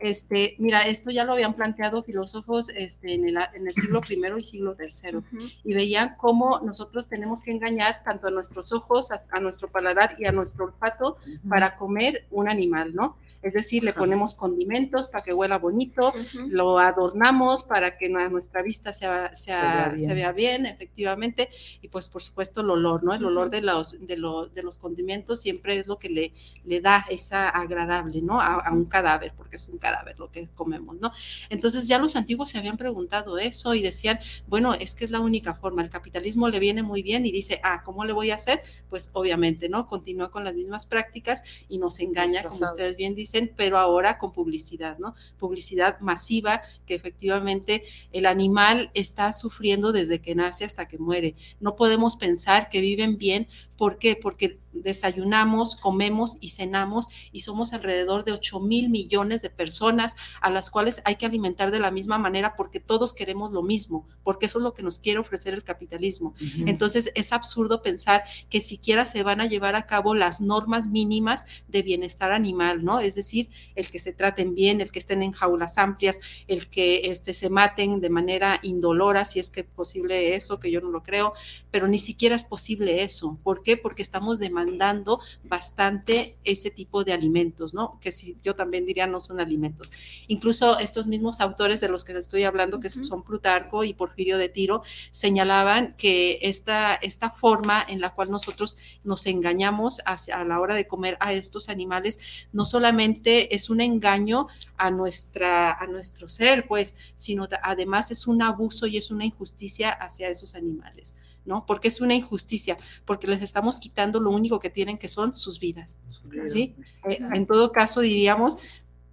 [0.03, 4.37] Este, mira, esto ya lo habían planteado filósofos este, en, el, en el siglo I
[4.37, 5.53] y siglo III uh -huh.
[5.63, 10.17] y veían cómo nosotros tenemos que engañar tanto a nuestros ojos, a, a nuestro paladar
[10.19, 11.49] y a nuestro olfato uh -huh.
[11.49, 13.15] para comer un animal, ¿no?
[13.41, 16.47] Es decir, le ponemos condimentos para que huela bonito, uh -huh.
[16.49, 19.99] lo adornamos para que nuestra vista sea, sea, se, vea bien.
[20.07, 20.65] se, vea bien.
[20.65, 21.49] efectivamente,
[21.81, 23.13] y pues por supuesto el olor, ¿no?
[23.13, 26.33] El olor de los, de, lo, de los condimentos siempre es lo que le,
[26.65, 28.41] le da esa agradable, ¿no?
[28.41, 31.11] A, a, un cadáver, porque es un cadáver lo que comemos, ¿no?
[31.49, 35.19] Entonces ya los antiguos se habían preguntado eso y decían, bueno, es que es la
[35.19, 38.35] única forma, el capitalismo le viene muy bien y dice, ah, ¿cómo le voy a
[38.35, 38.61] hacer?
[38.89, 39.87] Pues obviamente, ¿no?
[39.87, 44.31] Continúa con las mismas prácticas y nos engaña, como ustedes bien dicen, pero ahora con
[44.31, 45.15] publicidad, ¿no?
[45.37, 51.35] Publicidad masiva que efectivamente el animal está sufriendo desde que nace hasta que muere.
[51.59, 53.47] No podemos pensar que viven bien
[53.77, 54.15] ¿Por qué?
[54.15, 60.49] Porque desayunamos, comemos y cenamos y somos alrededor de 8 mil millones de personas a
[60.49, 64.47] las cuales hay que alimentar de la misma manera porque todos queremos lo mismo, porque
[64.47, 66.29] eso es lo que nos quiere ofrecer el capitalismo.
[66.29, 66.69] Uh -huh.
[66.69, 71.45] Entonces es absurdo pensar que siquiera se van a llevar a cabo las normas mínimas
[71.67, 72.99] de bienestar animal, ¿no?
[72.99, 77.09] Es decir, el que se traten bien, el que estén en jaulas amplias, el que
[77.09, 81.03] este, se maten de manera indolora, si es que posible eso, que yo no lo
[81.03, 81.33] creo,
[81.71, 83.37] pero ni siquiera es posible eso.
[83.43, 83.72] ¿Por qué?
[83.77, 87.99] Porque estamos demandando bastante ese tipo de alimentos, ¿no?
[88.01, 89.91] Que si yo también diría no son alimentos.
[90.27, 94.49] Incluso estos mismos autores de los que estoy hablando, que son Plutarco y Porfirio de
[94.49, 100.59] Tiro, señalaban que esta, esta forma en la cual nosotros nos engañamos hacia, a la
[100.59, 102.19] hora de comer a estos animales,
[102.51, 104.47] no solamente es un engaño
[104.77, 109.91] a, nuestra, a nuestro ser, pues, sino además es un abuso y es una injusticia
[109.91, 111.22] hacia esos animales.
[111.45, 111.65] ¿No?
[111.65, 115.59] Porque es una injusticia, porque les estamos quitando lo único que tienen que son sus
[115.59, 115.99] vidas,
[116.47, 116.75] ¿sí?
[117.07, 118.59] Eh, en todo caso diríamos,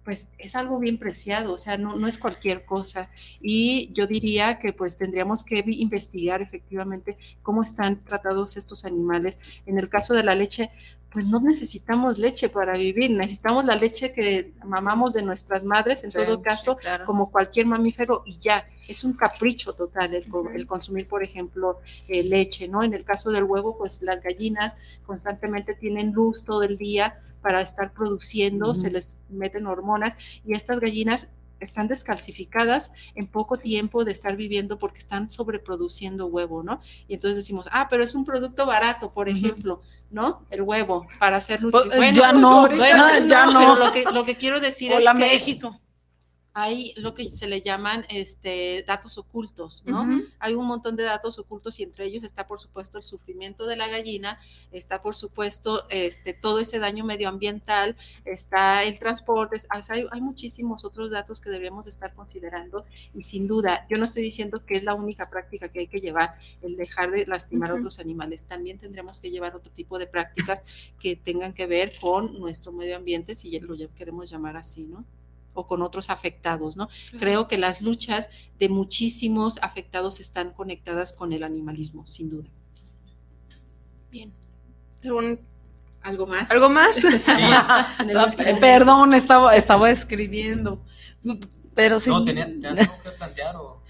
[0.03, 3.09] pues es algo bien preciado, o sea, no, no, es cualquier cosa.
[3.39, 9.61] Y yo diría que pues tendríamos que investigar efectivamente cómo están tratados estos animales.
[9.65, 10.71] En el caso de la leche,
[11.11, 16.11] pues no necesitamos leche para vivir, necesitamos la leche que mamamos de nuestras madres, en
[16.11, 17.05] sí, todo caso, sí, claro.
[17.05, 20.55] como cualquier mamífero, y ya, es un capricho total el, uh -huh.
[20.55, 22.81] el consumir, por ejemplo, eh, leche, ¿no?
[22.81, 27.59] En el caso del huevo, pues las gallinas constantemente tienen luz todo el día para
[27.61, 28.75] estar produciendo, uh -huh.
[28.75, 34.77] se les meten hormonas, y estas gallinas están descalcificadas en poco tiempo de estar viviendo
[34.77, 36.81] porque están sobreproduciendo huevo, ¿no?
[37.07, 39.81] Y entonces decimos, ah, pero es un producto barato, por ejemplo.
[40.11, 40.45] ¿no?
[40.49, 44.25] El huevo, para hacer pues, bueno, ya no, bueno, ya no, Pero lo que, lo
[44.25, 45.80] que quiero decir Hola, es que México
[46.53, 50.01] hay lo que se le llaman este, datos ocultos, ¿no?
[50.01, 50.33] Uh -huh.
[50.39, 53.77] Hay un montón de datos ocultos y entre ellos está, por supuesto, el sufrimiento de
[53.77, 54.37] la gallina,
[54.71, 57.95] está, por supuesto, este, todo ese daño medioambiental,
[58.25, 63.21] está el transporte, o sea, hay, hay, muchísimos otros datos que debemos estar considerando y
[63.21, 66.37] sin duda, yo no estoy diciendo que es la única práctica que hay que llevar,
[66.61, 67.77] el dejar de lastimar uh -huh.
[67.77, 71.93] a otros animales, también tendremos que llevar otro tipo de prácticas que tengan que ver
[71.99, 75.05] con nuestro medio ambiente, si lo queremos llamar así, ¿no?
[75.53, 76.87] O con otros afectados, ¿no?
[76.87, 77.19] Claro.
[77.19, 82.49] Creo que las luchas de muchísimos afectados están conectadas con el animalismo, sin duda.
[84.09, 84.33] Bien.
[86.01, 86.51] ¿Algo más?
[86.51, 86.95] ¿Algo más?
[87.01, 87.31] Sí.
[88.59, 90.81] Perdón, estaba, estaba escribiendo.
[91.75, 92.09] Pero sí.
[92.09, 93.81] No, ¿tenías algo que plantear o...?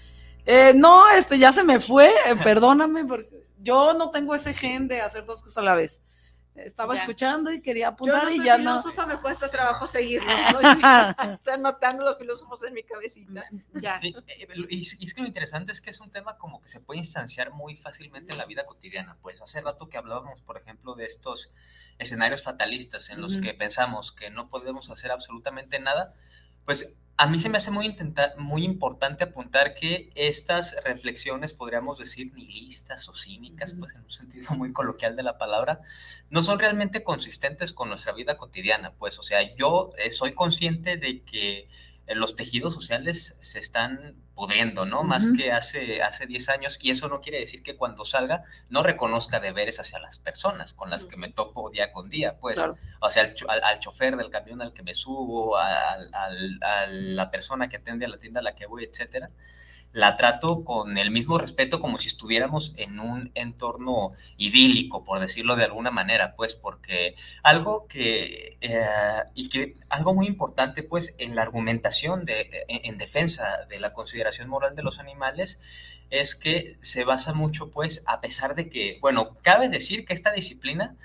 [0.44, 4.88] Eh, no, este, ya se me fue, eh, perdóname, porque yo no tengo ese gen
[4.88, 6.00] de hacer dos cosas a la vez
[6.54, 7.00] estaba ya.
[7.00, 9.08] escuchando y quería apuntar Yo no soy y ya filósofa, no.
[9.08, 10.32] me cuesta trabajo seguirlos.
[11.34, 13.44] Estoy anotando los filósofos en mi cabecita.
[13.74, 13.98] Ya.
[14.00, 16.80] Sí, eh, y, es que lo interesante es que es un tema como que se
[16.80, 19.16] puede instanciar muy fácilmente en la vida cotidiana.
[19.22, 21.52] Pues hace rato que hablábamos, por ejemplo, de estos
[21.98, 23.42] escenarios fatalistas en los uh -huh.
[23.42, 26.14] que pensamos que no podemos hacer absolutamente nada,
[26.64, 31.98] pues a mí se me hace muy, intenta, muy importante apuntar que estas reflexiones, podríamos
[31.98, 35.82] decir nihilistas o cínicas, pues en un sentido muy coloquial de la palabra,
[36.30, 38.94] no son realmente consistentes con nuestra vida cotidiana.
[38.94, 41.68] Pues, o sea, yo eh, soy consciente de que
[42.14, 45.00] los tejidos sociales se están pudriendo, ¿no?
[45.00, 45.08] Uh -huh.
[45.08, 48.82] Más que hace, hace 10 años, y eso no quiere decir que cuando salga no
[48.82, 52.76] reconozca deberes hacia las personas con las que me topo día con día, pues, claro.
[53.00, 57.30] o sea, al, al, al, chofer del camión al que me subo, al, a la
[57.30, 59.30] persona que atiende a la tienda a la que voy, etcétera.
[59.92, 65.54] La trato con el mismo respeto como si estuviéramos en un entorno idílico, por decirlo
[65.56, 68.86] de alguna manera, pues, porque algo que, eh,
[69.34, 74.48] y que algo muy importante, pues, en la argumentación de, en, defensa de la consideración
[74.48, 75.60] moral de los animales,
[76.10, 80.32] es que se basa mucho, pues, a pesar de que, bueno, cabe decir que esta
[80.32, 80.96] disciplina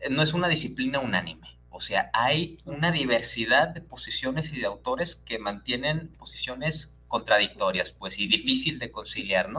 [0.00, 1.54] eh, no es una disciplina unánime.
[1.70, 8.18] O sea, hay una diversidad de posiciones y de autores que mantienen posiciones contradictorias, pues,
[8.18, 9.58] y difícil de conciliar, ¿no?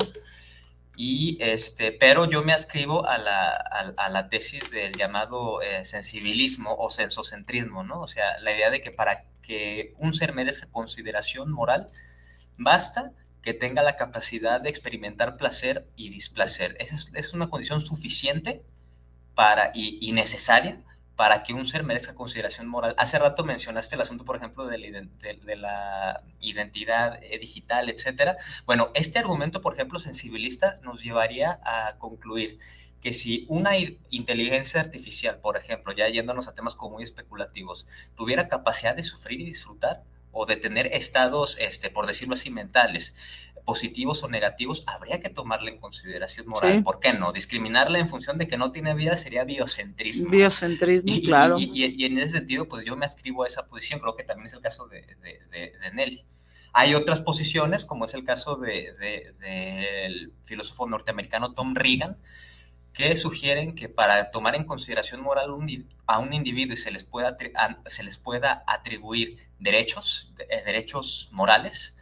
[0.97, 3.47] Y este, pero yo me ascribo a la,
[3.95, 8.01] a, la tesis del llamado eh, sensibilismo o sensocentrismo, ¿no?
[8.01, 11.87] O sea, la idea de que para que un ser merezca consideración moral,
[12.57, 16.75] basta que tenga la capacidad de experimentar placer y displacer.
[16.81, 18.63] Es, es una condición suficiente
[19.33, 20.81] para, y, y necesaria
[21.15, 22.95] para que un ser merezca consideración moral.
[22.97, 24.77] Hace rato mencionaste el asunto, por ejemplo, de
[25.57, 28.37] la, identidad eh, digital, etcétera.
[28.65, 32.59] Bueno, este argumento, por ejemplo, sensibilista, nos llevaría a concluir
[33.01, 33.77] que si una
[34.09, 39.41] inteligencia artificial, por ejemplo, ya yéndonos a temas como muy especulativos, tuviera capacidad de sufrir
[39.41, 40.03] y disfrutar
[40.37, 43.15] o de tener estados, este, por decirlo así, mentales,
[43.63, 46.83] positivos o negativos, habría que tomarle en consideración moral.
[46.83, 47.31] ¿Por qué no?
[47.31, 50.29] Discriminarla en función de que no tiene vida sería biocentrismo.
[50.29, 51.55] Biocentrismo, claro.
[51.57, 54.53] Y, en ese sentido, pues yo me ascribo a esa posición, creo que también es
[54.53, 55.07] el caso de,
[55.51, 56.25] de, Nelly.
[56.73, 62.17] Hay otras posiciones, como es el caso del filósofo norteamericano Tom Reagan,
[62.91, 65.49] que sugieren que para tomar en consideración moral
[66.07, 67.37] a un individuo y se les pueda,
[67.87, 71.97] se les pueda atribuir derechos, eh, derechos morales,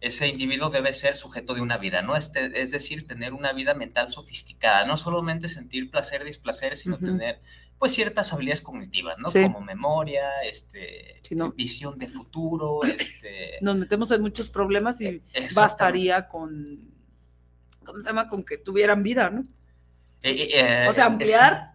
[0.00, 2.14] ese individuo debe ser sujeto de una vida, ¿no?
[2.14, 7.40] Este, es decir, tener una vida mental sofisticada, no solamente sentir placer, displacer, sino tener
[7.78, 9.32] pues ciertas habilidades cognitivas, ¿no?
[9.32, 11.22] Como memoria, este,
[11.54, 13.58] visión de futuro, este...
[13.62, 15.22] Nos metemos en muchos problemas y
[15.54, 16.92] bastaría con,
[17.84, 18.28] ¿cómo se llama?
[18.28, 19.40] Con que tuvieran vida, ¿no?
[20.22, 21.73] Eh, eh, eh, o sea, ampliar...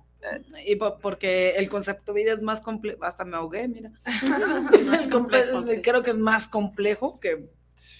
[0.65, 3.91] Y porque el concepto de vida es más complejo, hasta me ahogué, mira.
[5.83, 7.49] Creo que es más complejo que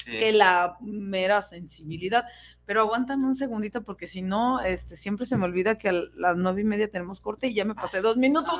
[0.06, 2.26] que la mera sensibilidad.
[2.66, 6.38] Pero aguántame un segundito porque si no, este, siempre se me olvida que a las
[6.38, 8.60] nueve y media tenemos corte y ya me pasé dos minutos.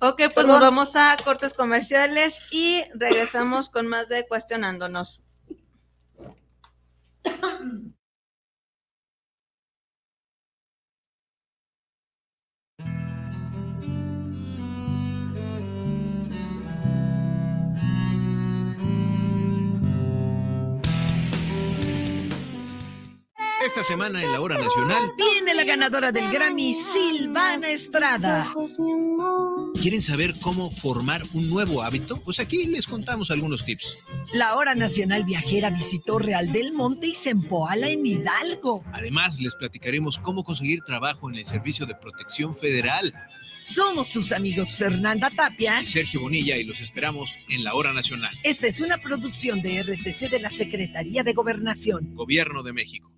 [0.00, 5.24] Ah, ok, pues nos vamos a cortes comerciales y regresamos con más de cuestionándonos.
[23.68, 28.50] Esta semana en la hora nacional viene la ganadora del Grammy, Silvana Estrada.
[29.78, 32.18] ¿Quieren saber cómo formar un nuevo hábito?
[32.24, 33.98] Pues aquí les contamos algunos tips.
[34.32, 38.84] La hora nacional viajera visitó Real del Monte y Sempoala en Hidalgo.
[38.94, 43.12] Además, les platicaremos cómo conseguir trabajo en el Servicio de Protección Federal.
[43.64, 48.34] Somos sus amigos Fernanda Tapia y Sergio Bonilla y los esperamos en la Hora Nacional.
[48.44, 52.14] Esta es una producción de RTC de la Secretaría de Gobernación.
[52.14, 53.17] Gobierno de México.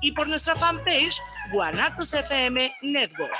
[0.00, 1.20] y por nuestra fanpage
[1.52, 3.32] Guanatos FM Network.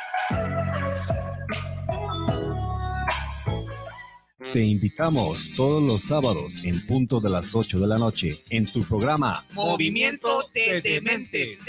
[4.52, 8.82] Te invitamos todos los sábados en punto de las 8 de la noche en tu
[8.82, 11.64] programa Movimiento de Dementes,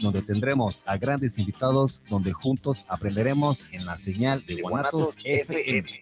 [0.00, 6.00] donde tendremos a grandes invitados donde juntos aprenderemos en la señal de Guanatos FM.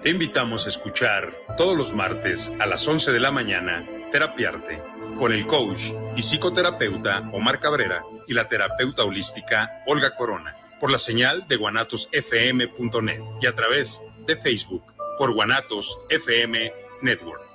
[0.00, 4.78] Te invitamos a escuchar todos los martes a las 11 de la mañana Terapiarte
[5.18, 10.98] con el coach y psicoterapeuta Omar Cabrera y la terapeuta holística Olga Corona por la
[10.98, 14.84] señal de guanatosfm.net y a través de Facebook
[15.16, 17.51] por Guanatos FM Network.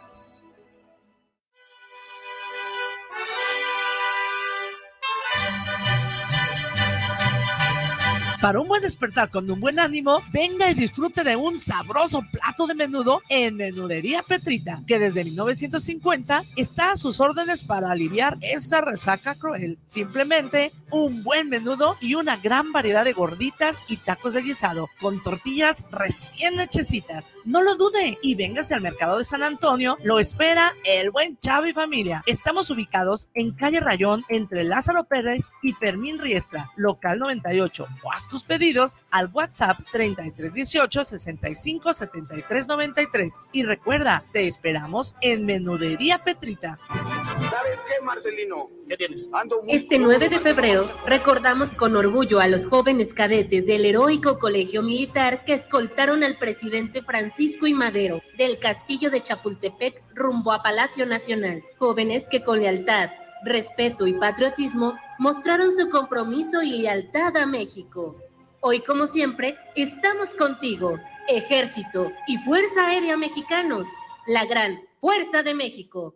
[8.41, 12.67] Para un buen despertar con un buen ánimo, venga y disfrute de un sabroso plato
[12.67, 18.81] de menudo en Menudería Petrita, que desde 1950 está a sus órdenes para aliviar esa
[18.81, 19.79] resaca cruel.
[19.85, 25.21] Simplemente un buen menudo y una gran variedad de gorditas y tacos de guisado con
[25.21, 27.31] tortillas recién hechecitas.
[27.45, 29.97] No lo dude y véngase al mercado de San Antonio.
[30.03, 32.23] Lo espera el buen Chavo y familia.
[32.25, 37.87] Estamos ubicados en calle Rayón entre Lázaro Pérez y Fermín Riestra, local 98.
[38.03, 43.33] O haz tus pedidos al WhatsApp 3318 65 73 93.
[43.51, 46.77] Y recuerda, te esperamos en Menudería Petrita.
[46.87, 48.69] ¿Sabes qué, Marcelino?
[48.87, 49.29] ¿Qué tienes?
[49.67, 55.43] Este 9 de febrero recordamos con orgullo a los jóvenes cadetes del heroico colegio militar
[55.45, 61.63] que escoltaron al presidente Francisco y Madero del castillo de Chapultepec rumbo a Palacio Nacional.
[61.77, 63.09] Jóvenes que con lealtad,
[63.43, 68.17] respeto y patriotismo mostraron su compromiso y lealtad a México.
[68.61, 70.97] Hoy, como siempre, estamos contigo,
[71.27, 73.87] Ejército y Fuerza Aérea Mexicanos,
[74.25, 76.15] la gran Fuerza de México.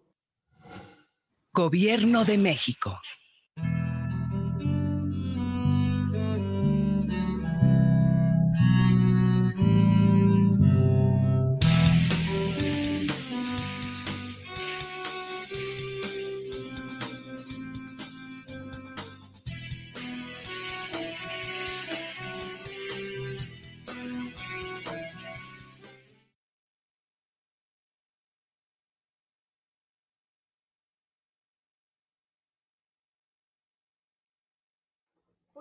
[1.53, 2.99] Gobierno de México.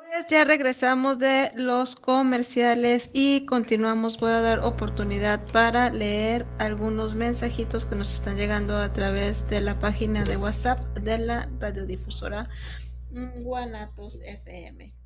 [0.09, 4.19] Pues ya regresamos de los comerciales y continuamos.
[4.19, 9.61] Voy a dar oportunidad para leer algunos mensajitos que nos están llegando a través de
[9.61, 12.49] la página de WhatsApp de la radiodifusora
[13.11, 15.00] Guanatos FM.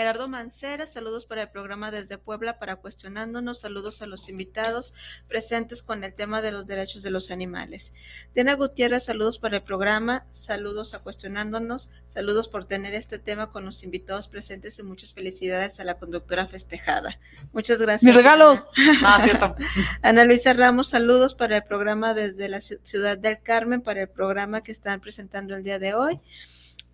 [0.00, 4.94] Gerardo Mancera, saludos para el programa desde Puebla para cuestionándonos, saludos a los invitados
[5.28, 7.92] presentes con el tema de los derechos de los animales.
[8.34, 13.66] Diana Gutiérrez, saludos para el programa, saludos a cuestionándonos, saludos por tener este tema con
[13.66, 17.18] los invitados presentes y muchas felicidades a la conductora festejada.
[17.52, 18.04] Muchas gracias.
[18.04, 18.64] Mis regalos.
[19.04, 19.54] Ah, cierto.
[20.00, 24.62] Ana Luisa Ramos, saludos para el programa desde la ciudad del Carmen, para el programa
[24.62, 26.20] que están presentando el día de hoy.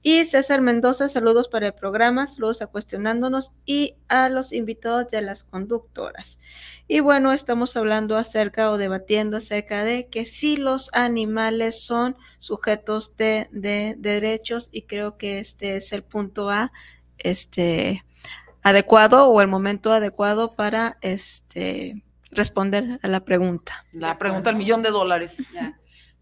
[0.09, 5.17] Y César Mendoza, saludos para el programa, saludos a cuestionándonos y a los invitados y
[5.17, 6.41] a las conductoras.
[6.87, 13.17] Y bueno, estamos hablando acerca o debatiendo acerca de que si los animales son sujetos
[13.17, 16.71] de, de, derechos y creo que este es el punto A,
[17.19, 18.05] este
[18.63, 23.85] adecuado o el momento adecuado para este responder a la pregunta.
[23.93, 25.37] La pregunta al millón de dólares.
[25.53, 25.77] Ya.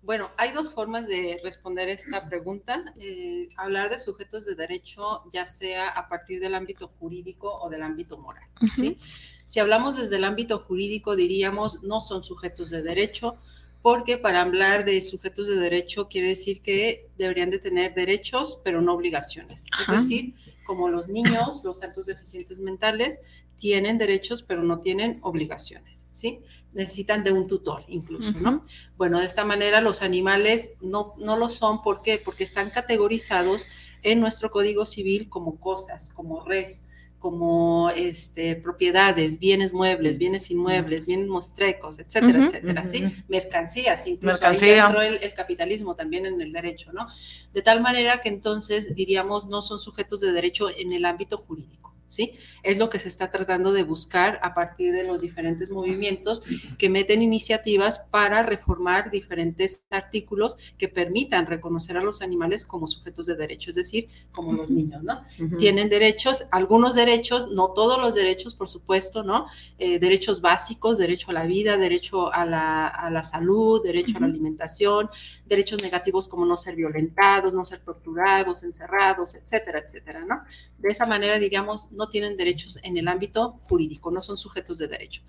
[0.04, 2.94] Bueno, hay dos formas de responder esta pregunta.
[3.00, 7.82] Eh, hablar de sujetos de derecho, ya sea a partir del ámbito jurídico o del
[7.82, 8.46] ámbito moral.
[8.74, 8.98] ¿sí?
[9.46, 13.36] Si hablamos desde el ámbito jurídico, diríamos no son sujetos de derecho,
[13.80, 18.82] porque para hablar de sujetos de derecho quiere decir que deberían de tener derechos, pero
[18.82, 19.66] no obligaciones.
[19.72, 19.94] Ajá.
[19.94, 20.34] Es decir,
[20.66, 23.22] como los niños, los altos deficientes mentales,
[23.56, 26.04] tienen derechos, pero no tienen obligaciones.
[26.10, 26.40] ¿sí?
[26.74, 28.62] Necesitan de un tutor incluso, ¿no?
[28.96, 32.20] Bueno, de esta manera los animales no, no lo son, ¿por qué?
[32.22, 33.66] Porque están categorizados
[34.02, 36.86] en nuestro Código Civil como cosas, como res,
[37.18, 43.02] como este, propiedades, bienes muebles, bienes inmuebles, bienes mostrecos, etcétera, etcétera, ¿sí?
[43.28, 44.74] Mercancías, incluso Mercancía.
[44.74, 47.06] ahí entró el, el capitalismo también en el derecho, ¿no?
[47.54, 51.93] De tal manera que entonces diríamos no son sujetos de derecho en el ámbito jurídico.
[52.06, 52.34] ¿Sí?
[52.62, 56.42] Es lo que se está tratando de buscar a partir de los diferentes movimientos
[56.78, 63.26] que meten iniciativas para reformar diferentes artículos que permitan reconocer a los animales como sujetos
[63.26, 65.22] de derecho, es decir, como los niños, ¿no?
[65.58, 69.46] Tienen derechos, algunos derechos, no todos los derechos, por supuesto, ¿no?
[69.78, 74.20] Eh, derechos básicos, derecho a la vida, derecho a la, a la salud, derecho a
[74.20, 75.08] la alimentación,
[75.46, 80.42] derechos negativos como no ser violentados, no ser torturados, encerrados, etcétera, etcétera, ¿no?
[80.78, 84.88] De esa manera, diríamos, no tienen derechos en el ámbito jurídico, no son sujetos de
[84.88, 85.22] derecho,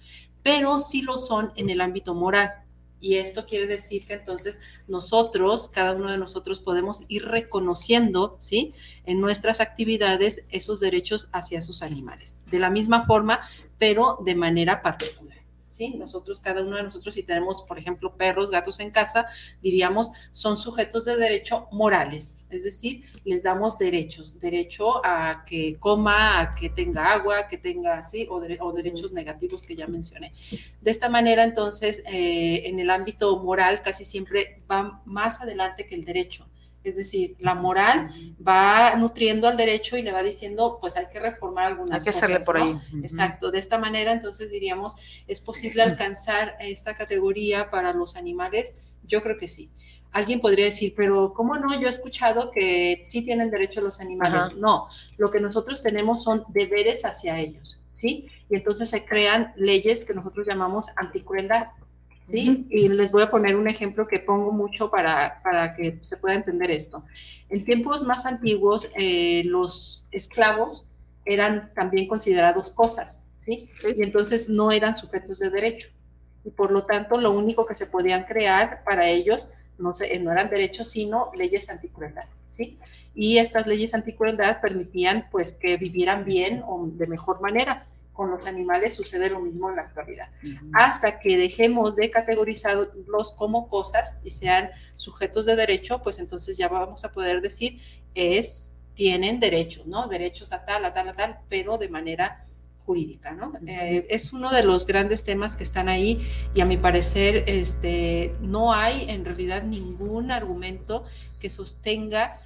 [0.43, 2.51] pero sí lo son en el ámbito moral.
[2.99, 8.73] Y esto quiere decir que entonces nosotros, cada uno de nosotros, podemos ir reconociendo, ¿sí?
[9.05, 12.41] En nuestras actividades esos derechos hacia sus animales.
[12.49, 13.41] De la misma forma,
[13.77, 15.44] pero de manera particular.
[15.75, 15.95] ¿Sí?
[15.97, 19.25] Nosotros, cada uno de nosotros, si tenemos, por ejemplo, perros, gatos en casa,
[19.61, 26.39] diríamos, son sujetos de derecho morales, es decir, les damos derechos, derecho a que coma,
[26.39, 28.25] a que tenga agua, que tenga, ¿sí?
[28.29, 30.31] O, dere- o derechos negativos que ya mencioné.
[30.81, 35.95] De esta manera, entonces, eh, en el ámbito moral casi siempre va más adelante que
[35.95, 36.47] el derecho.
[36.85, 38.09] Es decir, la moral
[38.45, 42.09] va nutriendo al derecho y le va diciendo, pues hay que reformar algunas Hay que
[42.17, 42.77] hacerle cosas, por ahí.
[43.01, 43.51] Exacto.
[43.51, 44.95] De esta manera, entonces diríamos,
[45.27, 48.83] ¿es posible alcanzar esta categoría para los animales?
[49.03, 49.69] Yo creo que sí.
[50.11, 51.79] alguien podría decir, pero ¿cómo no?
[51.79, 54.55] Yo he escuchado que sí tienen derecho los animales.
[54.57, 58.27] No, lo que nosotros tenemos son deberes hacia ellos, ¿sí?
[58.49, 61.67] Y entonces se crean leyes que nosotros llamamos anticrueldad,
[62.25, 62.65] ¿sí?
[62.71, 66.33] Y les voy a poner un ejemplo que pongo mucho para, para que se pueda
[66.33, 67.03] entender esto.
[67.49, 70.91] En tiempos más antiguos, eh, los esclavos
[71.23, 73.69] eran también considerados cosas, ¿sí?
[73.95, 75.89] Y entonces no eran sujetos de derecho.
[76.43, 80.31] Y por lo tanto, lo único que se podían crear para ellos no, se, no
[80.31, 82.79] eran derechos, sino leyes anticrueldad, ¿sí?
[83.13, 88.47] Y estas leyes anticrueldad permitían, pues, que vivieran bien o de mejor manera con los
[88.47, 90.29] animales sucede lo mismo en la actualidad.
[90.73, 96.69] Hasta que dejemos de categorizarlos como cosas y sean sujetos de derecho, pues entonces ya
[96.69, 97.79] vamos a poder decir
[98.15, 100.07] es tienen derechos, ¿no?
[100.07, 102.47] Derechos a tal, a tal, a tal, pero de manera
[102.85, 103.53] jurídica, ¿no?
[103.67, 108.33] Eh, es uno de los grandes temas que están ahí y a mi parecer este,
[108.39, 111.03] no hay en realidad ningún argumento
[111.39, 112.39] que sostenga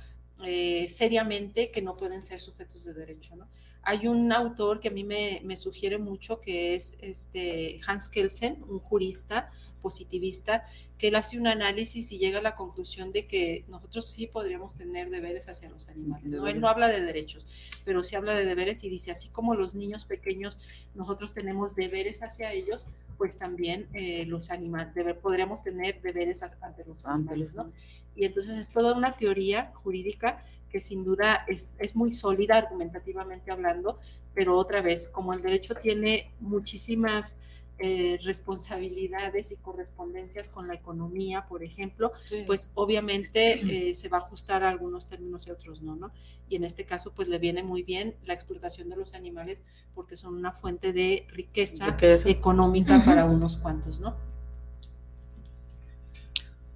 [0.43, 3.47] eh, seriamente que no pueden ser sujetos de derecho, ¿no?
[3.83, 8.79] Hay un autor que a mí me, sugiere mucho que es este Hans Kelsen, un
[8.79, 9.49] jurista
[9.81, 10.65] positivista,
[10.97, 14.75] que él hace un análisis y llega a la conclusión de que nosotros sí podríamos
[14.75, 16.33] tener deberes hacia los animales.
[16.33, 16.45] ¿no?
[16.45, 17.47] Él no habla de derechos,
[17.85, 20.59] pero sí habla de deberes y dice, así como los niños pequeños,
[20.95, 27.05] nosotros tenemos deberes hacia ellos, pues también eh, los animales, podríamos tener deberes ante los
[27.05, 27.71] animales, ¿no?
[28.15, 33.51] Y entonces es toda una teoría jurídica que sin duda es, es, muy sólida argumentativamente
[33.51, 33.99] hablando,
[34.33, 37.37] pero otra vez, como el derecho tiene muchísimas
[37.81, 42.11] eh, responsabilidades y correspondencias con la economía, por ejemplo,
[42.45, 43.53] pues obviamente
[43.89, 46.11] eh, se va a ajustar a algunos términos y otros no, ¿no?
[46.49, 49.63] Y en este caso, pues le viene muy bien la explotación de los animales
[49.95, 54.17] porque son una fuente de riqueza, económica para unos cuantos, ¿no?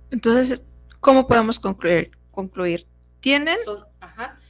[0.09, 0.65] Entonces,
[0.99, 2.11] ¿cómo podemos concluir?
[2.33, 2.87] concluir?
[3.23, 3.57] ¿Tienen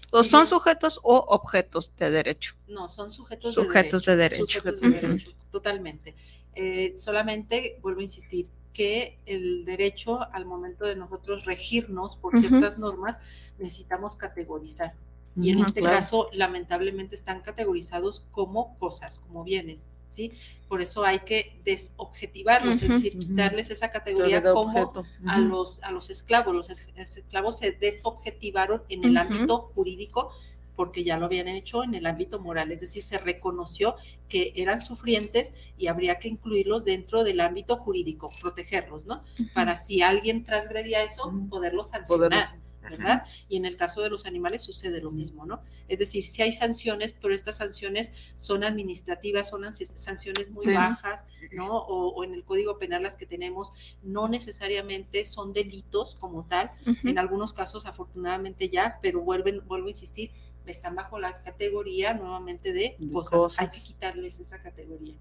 [0.10, 2.56] o son sujetos o objetos de derecho?
[2.68, 4.48] No, son sujetos, sujetos de derecho.
[4.48, 6.16] Sujetos de derecho, totalmente.
[6.56, 12.80] Eh, solamente vuelvo a insistir que el derecho al momento de nosotros regirnos por ciertas
[12.80, 13.22] normas
[13.60, 14.96] necesitamos categorizar.
[15.36, 20.32] Y en este caso, lamentablemente, están categorizados como cosas, como bienes, ¿sí?
[20.68, 24.94] Por eso hay que desobjetivarlos, es decir, quitarles esa categoría como
[25.26, 26.54] a, los, a los esclavos.
[26.54, 30.32] Los esclavos se desobjetivaron en el ámbito jurídico
[30.76, 33.96] porque ya lo habían hecho en el ámbito moral, es decir, se reconoció
[34.28, 39.24] que eran sufrientes y habría que incluirlos dentro del ámbito jurídico, protegerlos, ¿no?
[39.54, 42.56] Para si alguien transgredía eso, poderlos sancionar.
[42.84, 43.24] ¿Verdad?
[43.50, 45.62] Y en el caso de los animales sucede lo mismo, ¿no?
[45.88, 51.78] Es decir, si hay sanciones, pero estas sanciones son administrativas, son sanciones muy bajas, ¿no?
[51.78, 57.18] O, en el Código Penal las que tenemos no necesariamente son delitos como tal, en
[57.18, 60.32] algunos casos afortunadamente ya, pero vuelven, vuelvo a insistir,
[60.66, 63.60] están bajo la categoría nuevamente de, cosas.
[63.60, 65.16] Hay que quitarles esa categoría.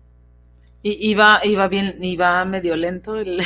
[0.84, 3.40] Y, va, bien, y va medio lento el,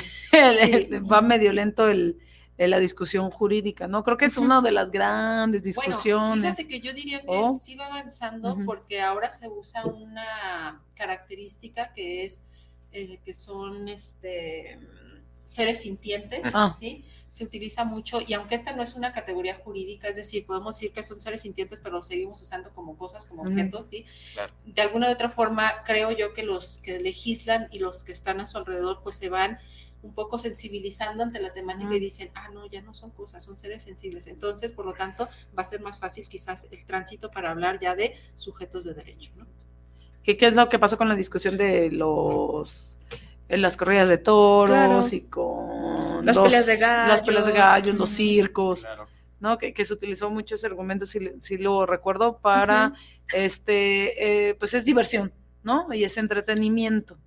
[1.10, 2.18] va medio lento el,
[2.58, 4.02] la discusión jurídica, ¿no?
[4.02, 6.40] Creo que es una de las grandes discusiones.
[6.40, 7.54] Bueno, fíjate que yo diría que oh.
[7.54, 12.46] sí va avanzando porque ahora se usa una característica que es
[12.92, 14.78] eh, que son este
[15.46, 16.74] seres sintientes, ah.
[16.76, 17.04] ¿sí?
[17.28, 20.92] Se utiliza mucho, y aunque esta no es una categoría jurídica, es decir, podemos decir
[20.92, 24.04] que son seres sintientes, pero los seguimos usando como cosas, como objetos, ¿sí?
[24.64, 28.40] De alguna u otra forma, creo yo que los que legislan y los que están
[28.40, 29.58] a su alrededor, pues se van
[30.06, 33.56] un poco sensibilizando ante la temática y dicen, ah, no, ya no son cosas, son
[33.56, 34.26] seres sensibles.
[34.28, 37.94] Entonces, por lo tanto, va a ser más fácil quizás el tránsito para hablar ya
[37.94, 39.46] de sujetos de derecho, ¿no?
[40.22, 42.98] ¿Qué, qué es lo que pasó con la discusión de los
[43.48, 47.94] en las corridas de toros y con las peleas de gallos, las peleas de gallos,
[47.94, 48.84] los circos,
[49.38, 49.56] ¿no?
[49.58, 52.94] Que, se utilizó mucho ese argumento, si, lo recuerdo, para
[53.32, 55.32] este, eh, pues es diversión,
[55.62, 55.92] ¿no?
[55.92, 57.18] Y es entretenimiento.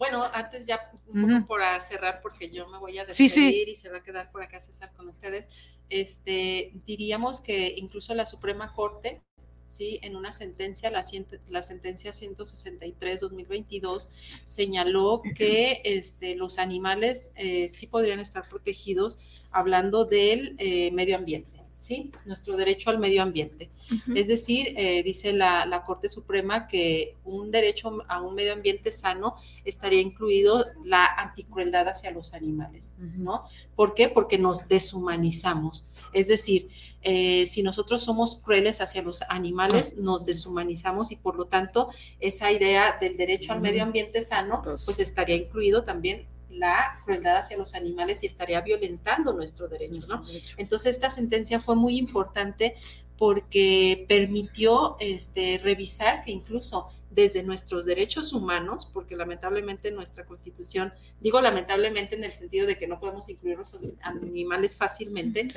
[0.00, 3.90] Bueno, antes ya un poco para cerrar, porque yo me voy a despedir y se
[3.90, 5.50] va a quedar por acá César con ustedes.
[5.90, 9.20] Este, diríamos que incluso la Suprema Corte
[9.66, 9.98] ¿sí?
[10.00, 11.04] En una sentencia, la,
[11.48, 14.08] la sentencia 163-2022,
[14.46, 19.18] señaló que este, los animales eh, sí podrían estar protegidos
[19.50, 21.59] hablando del eh, medio ambiente.
[21.80, 22.12] ¿Sí?
[22.26, 23.70] Nuestro derecho al medio ambiente.
[24.14, 29.36] Es decir, eh, dice la, Corte Suprema que un derecho a un medio ambiente sano
[29.64, 33.44] estaría incluido la anticrueldad hacia los animales, ¿no?
[33.74, 34.10] ¿Por qué?
[34.10, 35.90] Porque nos deshumanizamos.
[36.12, 36.68] Es decir,
[37.00, 40.02] eh, si nosotros somos crueles hacia los animales, ah.
[40.02, 41.88] nos deshumanizamos y por lo tanto
[42.20, 47.56] esa idea del derecho al medio ambiente sano, pues estaría incluido también la crueldad hacia
[47.56, 50.24] los animales y estaría violentando nuestro derecho, ¿no?
[50.56, 52.74] Entonces esta sentencia fue muy importante
[53.20, 61.38] porque permitió este, revisar que incluso desde nuestros derechos humanos, porque lamentablemente nuestra constitución, digo
[61.42, 65.48] lamentablemente en el sentido de que no podemos incluir los animales fácilmente,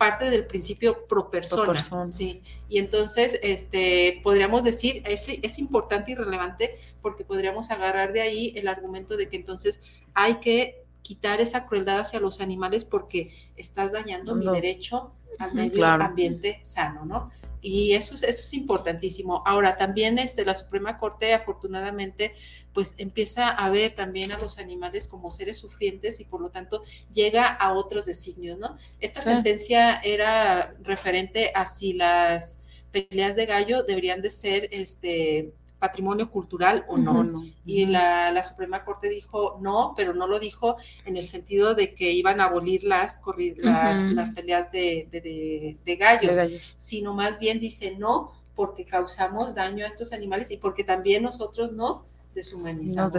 [0.00, 2.40] parte del principio pro persona, sí.
[2.70, 8.54] Y entonces, este, podríamos decir, es, es importante y relevante porque podríamos agarrar de ahí
[8.56, 9.82] el argumento de que entonces
[10.14, 15.84] hay que quitar esa crueldad hacia los animales porque estás dañando mi derecho al medio
[15.86, 17.30] ambiente sano, ¿no?
[17.62, 19.42] Y eso es, eso es importantísimo.
[19.46, 22.34] Ahora, también este, la Suprema Corte, afortunadamente,
[22.72, 26.82] pues empieza a ver también a los animales como seres sufrientes y por lo tanto
[27.12, 28.76] llega a otros designios, ¿no?
[29.00, 36.30] Esta sentencia era referente a si las peleas de gallo deberían de ser este, patrimonio
[36.30, 37.42] cultural o no.
[37.64, 42.12] Y la, Suprema Corte dijo no, pero no lo dijo en el sentido de que
[42.12, 43.20] iban a abolir las,
[43.58, 46.38] las, peleas de, gallos,
[46.76, 51.72] sino más bien dice no porque causamos daño a estos animales y porque también nosotros
[51.72, 52.04] nos
[52.34, 53.14] deshumanizamos.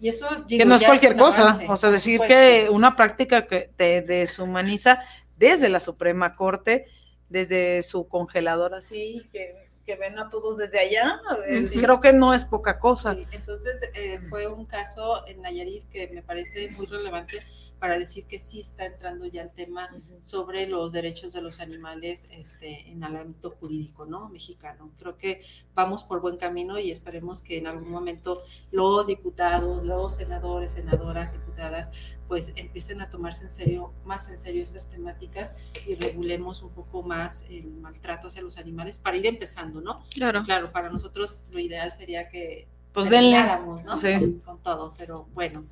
[0.00, 4.02] Y eso que no es cualquier cosa, o sea, decir que una práctica que te
[4.02, 5.00] deshumaniza
[5.36, 6.86] desde la Suprema Corte,
[7.28, 12.32] desde su congelador así, que que ven a todos desde allá, eh, creo que no
[12.32, 13.16] es poca cosa.
[13.32, 17.42] entonces eh, fue un caso en Nayarit que me parece muy relevante
[17.80, 19.88] para decir que sí está entrando ya el tema
[20.20, 24.28] sobre los derechos de los animales este, en el ámbito jurídico ¿no?
[24.28, 24.92] mexicano.
[24.98, 25.40] Creo que
[25.74, 31.32] vamos por buen camino y esperemos que en algún momento los diputados, los senadores, senadoras,
[31.32, 31.90] diputadas,
[32.28, 37.02] pues empiecen a tomarse en serio, más en serio estas temáticas y regulemos un poco
[37.02, 40.04] más el maltrato hacia los animales para ir empezando, ¿no?
[40.10, 40.42] Claro.
[40.44, 43.42] Claro, para nosotros lo ideal sería que pues denle,
[43.84, 43.96] ¿no?
[43.96, 44.40] Sí.
[44.44, 45.64] con todo, pero bueno.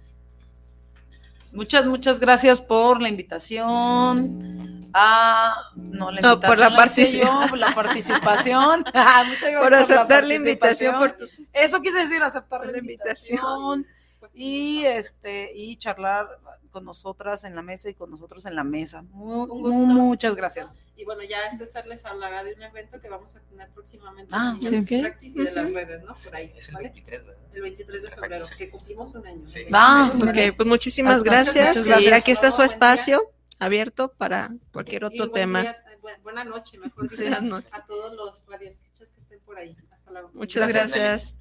[1.53, 4.89] Muchas, muchas gracias por la invitación.
[4.93, 7.61] Ah, no, la invitación por la, participación.
[7.61, 8.85] la participación.
[8.95, 11.15] Ah, muchas gracias por aceptar la, invitación.
[11.53, 13.87] Eso quise decir, aceptar la invitación.
[14.20, 16.27] Pues y este, y charlar
[16.69, 19.03] con nosotras en la mesa y con nosotros en la mesa.
[19.12, 20.81] muchas gracias.
[20.97, 24.31] Y bueno, ya César les hablará de un evento que vamos a tener próximamente.
[24.35, 25.01] Ah, ¿sí?
[25.01, 26.15] Praxis y de las redes, ¿no?
[26.24, 26.53] Por ahí.
[26.57, 27.43] Es el 23, ¿verdad?
[27.53, 29.43] El 23 de febrero, que cumplimos un año.
[29.73, 31.86] Ah, ok, pues muchísimas gracias.
[31.86, 33.23] Y aquí está su espacio
[33.59, 35.77] abierto para cualquier otro tema.
[36.23, 37.24] buena noche, mejor dicho,
[37.73, 39.77] a todos los radioescuchas que estén por ahí.
[39.90, 40.31] Hasta luego.
[40.35, 41.36] Muchas gracias.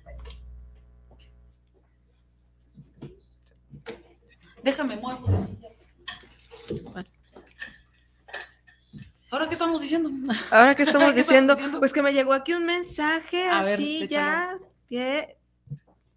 [4.64, 5.70] Déjame muevo de silla.
[9.30, 10.10] ¿Ahora qué estamos diciendo?
[10.52, 11.56] Ahora qué estamos, diciendo?
[11.80, 14.58] Pues que me llegó aquí un mensaje así ya
[14.90, 15.38] que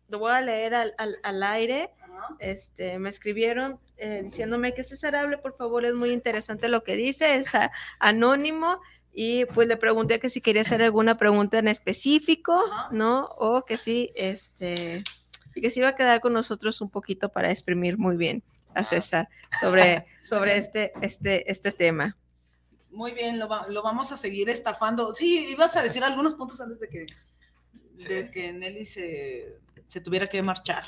[0.09, 1.91] lo voy a leer al, al, aire.
[2.39, 6.95] Este, me escribieron eh, diciéndome que César hable, por favor, es muy interesante lo que
[6.97, 7.53] dice, es
[7.99, 8.81] anónimo
[9.13, 12.63] y pues le pregunté que si quería hacer alguna pregunta en específico,
[12.93, 13.25] ¿no?
[13.39, 15.03] O que sí, este,
[15.55, 18.43] y que se iba a quedar con nosotros un poquito para exprimir muy bien
[18.75, 19.29] a César
[19.61, 22.17] sobre, sobre este, este, este tema.
[22.91, 25.15] Muy bien, lo, vamos a seguir estafando.
[25.15, 27.07] Sí, ibas a decir algunos puntos antes de que,
[28.09, 30.85] de que Nelly se, se tuviera que marchar.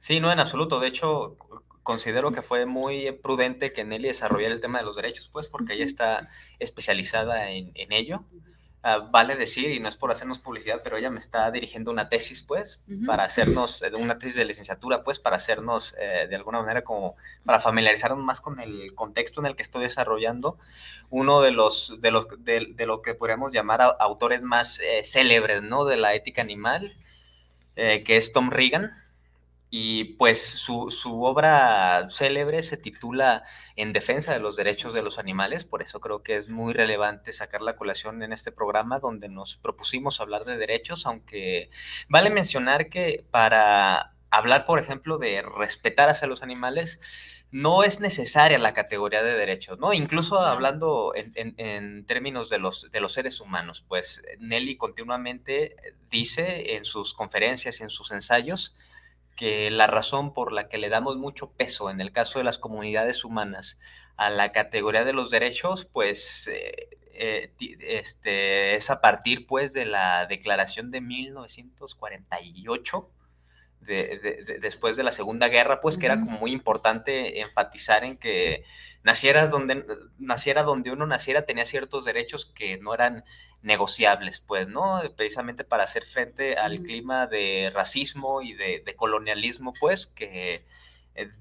[0.00, 0.80] Sí, no, en absoluto.
[0.80, 1.36] De hecho,
[1.84, 5.74] considero que fue muy prudente que Nelly desarrollara el tema de los derechos, pues porque
[5.74, 8.24] ella está especializada en, en ello.
[8.80, 12.08] Ah, vale decir, y no es por hacernos publicidad, pero ella me está dirigiendo una
[12.08, 16.60] tesis, pues, para hacernos, eh, una tesis de licenciatura, pues, para hacernos, eh, de alguna
[16.60, 20.58] manera, como, para familiarizarnos más con el contexto en el que estoy desarrollando,
[21.10, 25.84] uno de los, de los, de, lo que podríamos llamar autores más eh, célebres, ¿no?
[25.84, 26.96] De la ética animal,
[27.74, 28.92] que es Tom Regan,
[29.70, 33.42] y pues su, su, obra célebre se titula
[33.76, 37.32] En defensa de los derechos de los animales, por eso creo que es muy relevante
[37.32, 41.70] sacar la colación en este programa donde nos propusimos hablar de derechos, aunque
[42.08, 47.00] vale mencionar que para hablar, por ejemplo, de respetar hacia los animales,
[47.50, 49.94] no es necesaria la categoría de derechos, ¿no?
[49.94, 55.76] Incluso hablando en, en, en, términos de los, de los seres humanos, pues Nelly continuamente
[56.10, 58.74] dice en sus conferencias y en sus ensayos,
[59.38, 62.58] que la razón por la que le damos mucho peso en el caso de las
[62.58, 63.80] comunidades humanas
[64.16, 69.86] a la categoría de los derechos, pues eh, eh, este, es a partir pues de
[69.86, 73.12] la declaración de 1948,
[73.82, 78.64] de, después de la Segunda Guerra, pues que era como muy importante enfatizar en que
[79.04, 79.86] nacieras donde,
[80.18, 83.24] naciera donde uno naciera tenía ciertos derechos que no eran
[83.62, 85.00] negociables, pues, ¿no?
[85.16, 90.64] Precisamente para hacer frente al clima de racismo y de, colonialismo, pues, que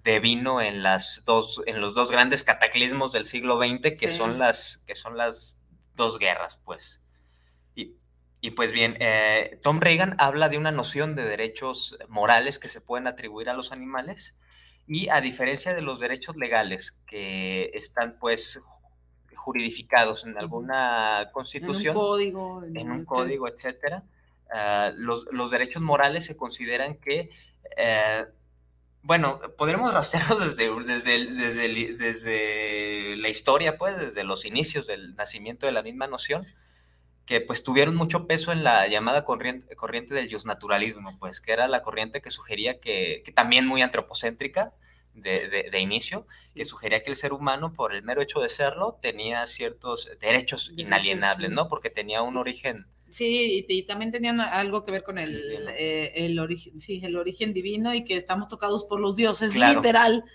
[0.03, 4.39] de vino en las dos, en los dos grandes cataclismos del siglo XX, que son
[4.39, 5.65] las, que son las
[5.95, 7.01] dos guerras, pues.
[8.39, 12.81] Y, pues bien, eh, Tom Reagan habla de una noción de derechos morales que se
[12.81, 14.37] pueden atribuir a los animales,
[14.87, 18.63] y a diferencia de los derechos legales que están pues
[19.47, 24.03] juridificados en alguna constitución, en un código, en, un código, etcétera,
[24.51, 27.29] ah, los, los, derechos morales se consideran que
[27.77, 28.25] eh,
[29.03, 35.65] bueno, podremos rastrearlo desde, desde, desde, desde, la historia, pues, desde los inicios del nacimiento
[35.65, 36.45] de la misma noción,
[37.25, 41.69] que pues tuvieron mucho peso en la llamada corriente, corriente del naturalismo, pues, que era
[41.69, 44.73] la corriente que sugería que, que también muy antropocéntrica,
[45.17, 46.25] de, de, inicio,
[46.55, 50.71] que sugería que el ser humano, por el mero hecho de serlo, tenía ciertos derechos
[50.75, 51.67] inalienables, ¿no?
[51.67, 56.37] Porque tenía un origen Sí, y, también tenían algo que ver con el, eh, el,
[56.39, 60.25] origen, sí, el origen divino y que estamos tocados por los dioses, literal.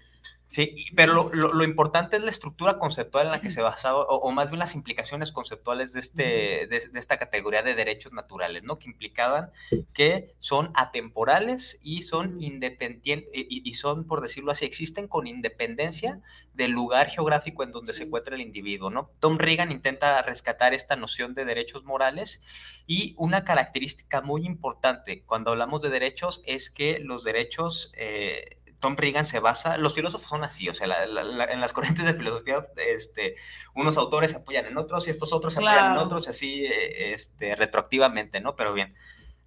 [0.52, 4.50] Sí, pero lo, importante es la estructura conceptual en la que se basaba, o, más
[4.50, 6.22] bien las implicaciones conceptuales de, este,
[6.66, 8.78] de, esta categoría de derechos naturales, ¿no?
[8.78, 9.50] Que implicaban
[9.94, 16.20] que son atemporales y son independientes, y, y, son, por decirlo así, existen con independencia
[16.52, 19.10] del lugar geográfico en donde se encuentra el individuo, ¿no?
[19.20, 22.44] Tom Reagan intenta rescatar esta noción de derechos morales
[22.86, 27.90] y una característica muy importante cuando hablamos de derechos es que los derechos...
[27.96, 32.14] Eh, Tom Reagan se basa, los filósofos son así, o sea, en las corrientes de
[32.14, 33.36] filosofía, este,
[33.76, 37.14] unos autores se apoyan en otros y estos otros se apoyan en otros, así eh,
[37.14, 38.56] este, retroactivamente, ¿no?
[38.56, 38.96] Pero bien,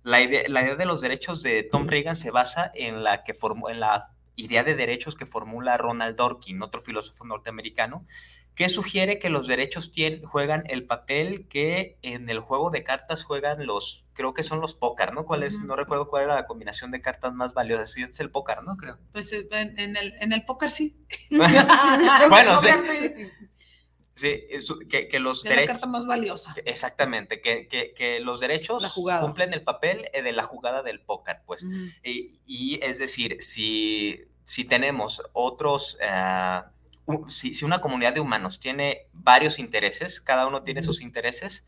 [0.03, 3.33] la idea, la idea de los derechos de Tom Reagan se basa en la, que
[3.33, 8.07] formó, en la idea de derechos que formula Ronald Dworkin, otro filósofo norteamericano,
[8.55, 13.23] que sugiere que los derechos tienen, juegan el papel que en el juego de cartas
[13.23, 15.25] juegan los, creo que son los póker, ¿no?
[15.25, 15.59] ¿Cuál es?
[15.61, 17.85] No recuerdo cuál era la combinación de cartas más valiosa.
[17.85, 18.77] Sí, es el póker, ¿no?
[18.77, 18.97] Creo.
[19.11, 20.95] Pues eh, en, el, en el póker sí.
[22.29, 22.69] bueno, sí.
[24.15, 24.37] sí.
[24.89, 25.65] que, los derechos.
[25.65, 26.55] la carta más valiosa.
[26.63, 31.65] Exactamente, que, que los derechos cumplen el papel eh, de la jugada del póker, pues.
[32.01, 35.99] y, y, es decir, si, si tenemos otros.
[35.99, 36.74] Uh,
[37.27, 41.67] si, una comunidad de humanos tiene varios intereses, cada uno tiene sus intereses,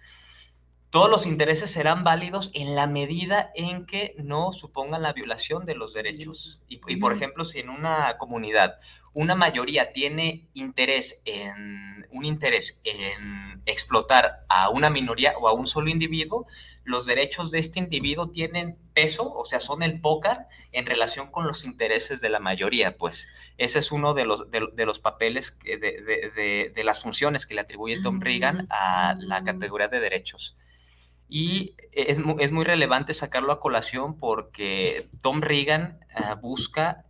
[0.90, 5.76] todos los intereses serán válidos en la medida en que no supongan la violación de
[5.76, 6.62] los derechos.
[6.70, 8.80] Y, por ejemplo, si en una comunidad
[9.14, 15.66] una mayoría tiene interés en un interés en explotar a una minoría o a un
[15.66, 16.46] solo individuo,
[16.88, 21.46] los derechos de este individuo tienen peso, o sea, son el pócar en relación con
[21.46, 23.28] los intereses de la mayoría, pues.
[23.58, 27.62] Ese es uno de los, de, los papeles, de, de, de, las funciones que le
[27.62, 30.56] atribuye Tom Reagan a la categoría de derechos.
[31.28, 37.04] Y es, es muy relevante sacarlo a colación porque Tom Reagan ah, busca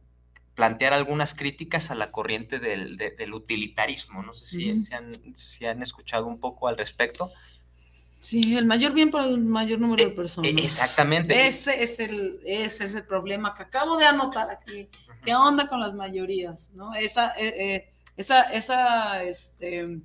[0.55, 4.23] plantear algunas críticas a la corriente del, del utilitarismo.
[4.23, 7.29] No sé si, han, si han escuchado un poco al respecto.
[8.27, 10.51] Sí, el mayor bien para el mayor número de eh, personas.
[10.57, 11.47] Exactamente.
[11.47, 14.89] Ese es el, ese es el problema que acabo de anotar aquí.
[15.23, 16.69] ¿Qué onda con las mayorías?
[16.73, 16.93] ¿No?
[16.93, 20.01] Esa, eh, eh, esa, esa, este,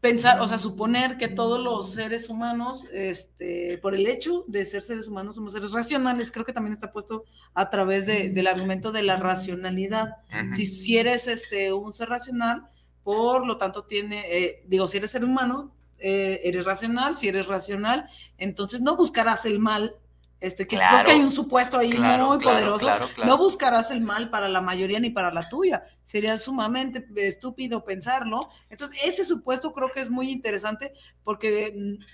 [0.00, 4.80] pensar, o sea, suponer que todos los seres humanos, este, por el hecho de ser
[4.80, 8.90] seres humanos, somos seres racionales, creo que también está puesto a través de, del argumento
[8.90, 10.16] de la racionalidad.
[10.50, 12.70] si, si eres este, un ser racional,
[13.04, 18.08] por lo tanto tiene, digo, si eres ser humano, eh, eres racional, si eres racional,
[18.38, 19.94] entonces no buscarás el mal,
[20.40, 22.88] este, que creo que hay un supuesto ahí muy poderoso,
[23.24, 28.50] no buscarás el mal para la mayoría ni para la tuya, sería sumamente estúpido pensarlo,
[28.68, 30.92] entonces ese supuesto creo que es muy interesante
[31.24, 32.04] porque mm,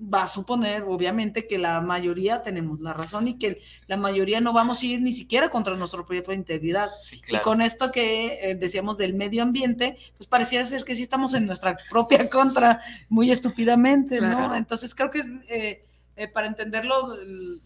[0.00, 4.52] va a suponer, obviamente, que la mayoría tenemos la razón y que la mayoría no
[4.52, 6.88] vamos a ir ni siquiera contra nuestra propia integridad.
[7.28, 11.34] Y con esto que eh, decíamos del medio ambiente, pues pareciera ser que sí estamos
[11.34, 14.54] en nuestra propia contra muy estúpidamente, ¿no?
[14.54, 15.84] Entonces creo que es eh,
[16.16, 17.16] eh, para entenderlo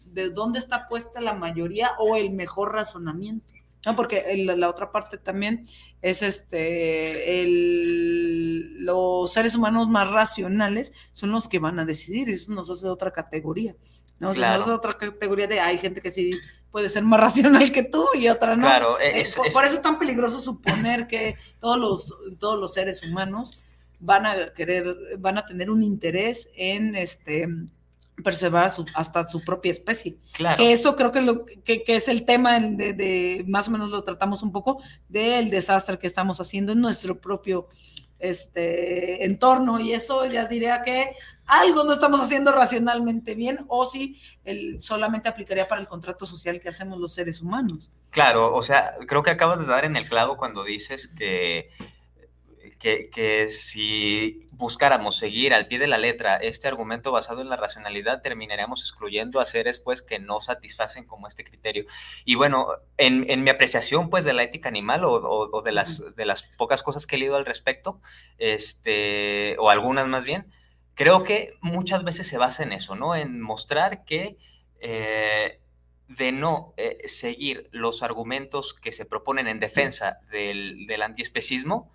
[0.05, 3.55] de dónde está puesta la mayoría o el mejor razonamiento.
[3.87, 5.63] No, porque la otra parte también
[6.01, 12.53] es este, el, los seres humanos más racionales son los que van a decidir, eso
[12.53, 13.77] nos hace otra categoría,
[14.21, 14.29] ¿no?
[14.29, 16.33] nos hace otra categoría de hay gente que sí
[16.71, 18.67] puede ser más racional que tú y otra no.
[18.67, 23.59] Claro, eh, por, eso es tan peligroso suponer que todos los, todos los seres humanos
[24.01, 27.49] van a querer, van a tener un interés en este
[28.23, 30.17] preservar hasta su propia especie.
[30.33, 30.57] Claro.
[30.57, 34.43] Que esto creo que, lo, que, es el tema de, más o menos lo tratamos
[34.43, 37.69] un poco del desastre que estamos haciendo en nuestro propio
[38.19, 41.15] este entorno y eso ya diría que
[41.47, 46.61] algo no estamos haciendo racionalmente bien o si el, solamente aplicaría para el contrato social
[46.61, 47.91] que hacemos los seres humanos.
[48.11, 51.71] Claro, o sea, creo que acabas de dar en el clavo cuando dices que
[52.85, 58.21] que, si buscáramos seguir al pie de la letra este argumento basado en la racionalidad,
[58.21, 61.87] terminaríamos excluyendo a seres pues que no satisfacen como este criterio.
[62.27, 66.43] Y bueno, en, mi apreciación pues de la ética animal o, de, las, de las
[66.43, 68.01] pocas cosas que he leído al respecto,
[68.37, 70.53] este, o algunas más bien,
[70.95, 73.17] creo que muchas veces se basa en eso, ¿no?
[73.17, 74.37] En mostrar que...
[74.81, 75.61] Eh,
[76.07, 81.91] de no eh, seguir los argumentos que se proponen en defensa del, del antiespecismo,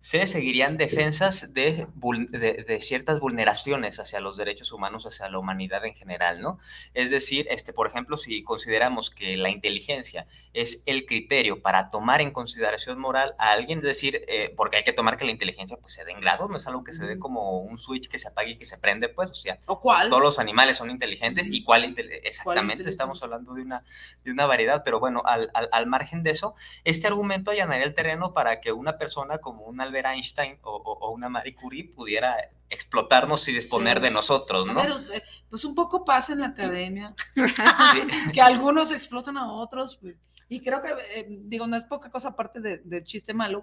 [0.00, 5.94] se seguirían defensas de, de, ciertas vulneraciones hacia los derechos humanos, hacia la humanidad en
[5.94, 6.58] general, ¿no?
[6.94, 12.22] Es decir, este, por ejemplo, si consideramos que la inteligencia es el criterio para tomar
[12.22, 15.76] en consideración moral a alguien, es decir, eh, porque hay que tomar que la inteligencia
[15.76, 18.18] pues se dé en grados, no es algo que se dé como un switch que
[18.18, 21.62] se apague y que se prende, pues, o sea, todos los animales son inteligentes y
[21.62, 21.94] cuál
[22.24, 23.84] exactamente estamos hablando de una,
[24.24, 26.54] de una variedad, pero bueno, al, al, al margen de eso,
[26.84, 31.28] este argumento allanaría el terreno para que una persona como una Albert Einstein o, una
[31.28, 32.36] Marie Curie pudiera
[32.68, 34.80] explotarnos y disponer de nosotros, ¿no?
[34.80, 37.14] Pero, eh, pues un poco pasa en la academia,
[38.32, 40.14] que algunos explotan a otros, pues,
[40.48, 43.62] y creo que, eh, digo, no es poca cosa aparte del chiste malo,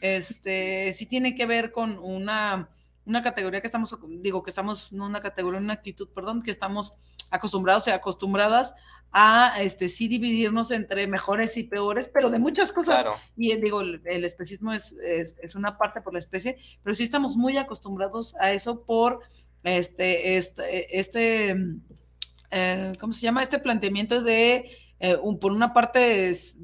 [0.00, 2.68] este, sí tiene que ver con una,
[3.04, 6.94] una categoría que estamos, digo, que estamos, no una categoría, una actitud, perdón, que estamos
[7.30, 8.74] acostumbrados y acostumbradas
[9.18, 13.06] a este sí dividirnos entre mejores y peores, pero de muchas cosas.
[13.34, 17.34] Y eh, digo, el, especismo es, es, una parte por la especie, pero sí estamos
[17.34, 19.20] muy acostumbrados a eso por
[19.64, 21.56] este, este, este
[22.50, 23.42] eh, ¿cómo se llama?
[23.42, 24.70] Este planteamiento de,
[25.00, 26.58] eh, un, por una parte es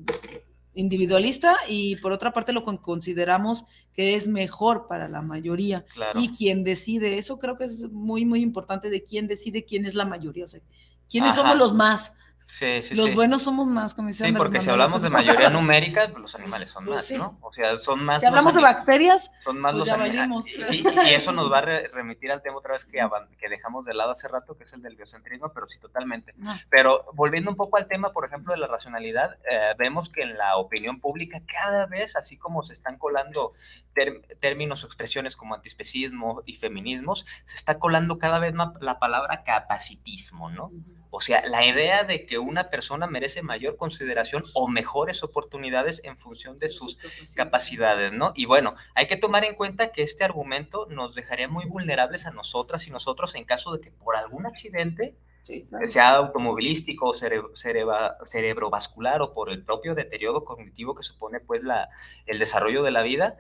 [0.75, 3.65] individualista y por otra parte lo consideramos
[3.95, 5.87] que es mejor para la mayoría.
[6.17, 9.95] Y quien decide, eso creo que es muy, muy importante de quién decide quién es
[9.95, 10.61] la mayoría, o sea,
[11.09, 12.13] quiénes somos los más.
[12.47, 16.21] Sí, sí, los buenos somos más, como Sí, porque si hablamos de mayoría numérica, pues,
[16.23, 17.39] los animales son pues más, ¿no?
[17.41, 18.21] O sea, son más.
[18.21, 20.47] Si hablamos de bacterias, son más pues los animales.
[20.71, 23.01] Y, eso nos va a remitir al tema otra vez que,
[23.39, 26.35] que dejamos de lado hace rato, que es el del biocentrismo, pero sí, totalmente.
[26.69, 30.37] Pero volviendo un poco al tema, por ejemplo, de la racionalidad, eh, vemos que en
[30.37, 33.53] la opinión pública, cada vez, así como se están colando
[34.41, 39.45] términos o expresiones como antispecismo y feminismos, se está colando cada vez más la palabra
[39.45, 40.71] capacitismo, ¿no?
[41.15, 46.17] O sea, la idea de que una persona merece mayor consideración o mejores oportunidades en
[46.17, 46.97] función de sus
[47.37, 48.33] capacidades, ¿no?
[48.35, 52.31] Y bueno, hay que tomar en cuenta que este argumento nos dejaría muy vulnerables a
[52.31, 55.15] nosotras y nosotros en caso de que por algún accidente,
[55.89, 61.91] sea automovilístico, cerebrovascular o por el propio deterioro cognitivo que supone pues la,
[62.25, 63.37] el desarrollo de la vida,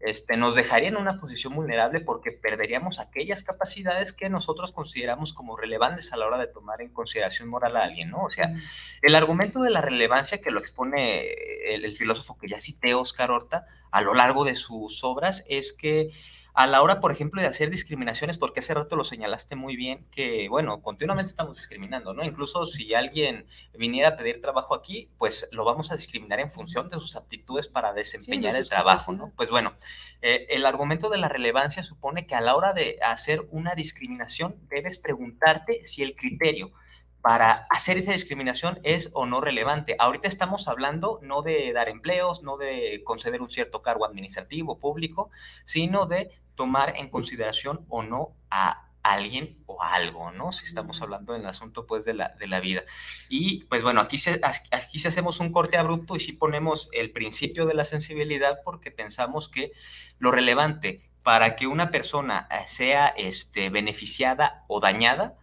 [0.00, 5.56] este, nos dejaría en una posición vulnerable porque perderíamos aquellas capacidades que nosotros consideramos como
[5.56, 8.24] relevantes a la hora de tomar en consideración moral a alguien, ¿no?
[8.24, 8.54] O sea,
[9.02, 11.28] el argumento de la relevancia que lo expone
[11.74, 15.72] el, el filósofo que ya cité, Oscar Horta, a lo largo de sus obras, es
[15.72, 16.10] que
[16.56, 20.06] a la hora, por ejemplo, de hacer discriminaciones, porque hace rato lo señalaste muy bien,
[20.10, 22.24] que, bueno, continuamente estamos discriminando, ¿no?
[22.24, 26.88] Incluso si alguien viniera a pedir trabajo aquí, pues lo vamos a discriminar en función
[26.88, 29.34] de sus aptitudes para desempeñar el trabajo, ¿no?
[29.36, 29.74] Pues bueno,
[30.22, 34.56] eh, el argumento de la relevancia supone que a la hora de hacer una discriminación,
[34.70, 36.72] debes preguntarte si el criterio
[37.20, 39.96] para hacer esa discriminación es o no relevante.
[39.98, 45.30] Ahorita estamos hablando no de dar empleos, no de conceder un cierto cargo administrativo, público,
[45.64, 50.52] sino de tomar en consideración o no a alguien o algo, ¿no?
[50.52, 52.84] Si estamos hablando del asunto, pues, de la, de la vida.
[53.28, 57.12] Y, pues, bueno, aquí se, aquí se hacemos un corte abrupto y sí ponemos el
[57.12, 59.72] principio de la sensibilidad porque pensamos que
[60.18, 65.36] lo relevante para que una persona eh, sea este, beneficiada o dañada,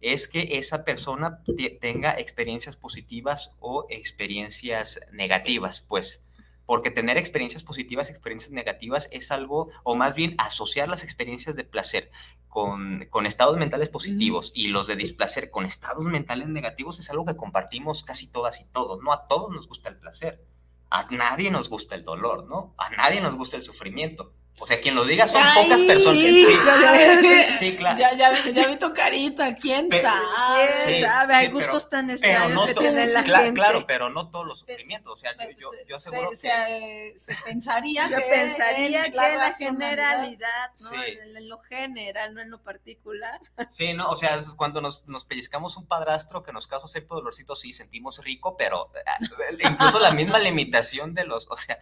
[0.00, 1.42] es que esa persona
[1.80, 6.22] tenga experiencias positivas o experiencias negativas, pues.
[6.66, 11.62] Porque tener experiencias positivas, experiencias negativas es algo, o más bien asociar las experiencias de
[11.64, 12.10] placer
[12.48, 17.24] con, con estados mentales positivos y los de displacer con estados mentales negativos es algo
[17.24, 19.12] que compartimos casi todas y todos, ¿no?
[19.12, 20.44] A todos nos gusta el placer,
[20.90, 22.74] a nadie nos gusta el dolor, ¿no?
[22.78, 24.32] A nadie nos gusta el sufrimiento.
[24.58, 26.20] O sea, quien lo diga son pocas personas.
[26.20, 26.46] Sí,
[27.58, 27.98] sí, claro.
[27.98, 30.72] Ya, ya, ya, vi tu carita, quién sabe.
[30.86, 33.60] Sí, sabe, hay gustos tan extraños que tiene la claro, gente.
[33.60, 35.12] Claro, pero no todos los sufrimientos.
[35.12, 37.14] O sea, yo, yo, yo aseguro se, que...
[37.18, 41.04] Se, se pensaría, se pensaría que la, la generalidad, ¿no?
[41.04, 43.38] En, en, lo general, no en lo particular.
[43.68, 47.56] Sí, no, o sea, cuando nos, nos pellizcamos un padrastro que nos causa cierto dolorcito,
[47.56, 51.78] sí, sentimos rico, pero eh, incluso la misma limitación de los, o sea,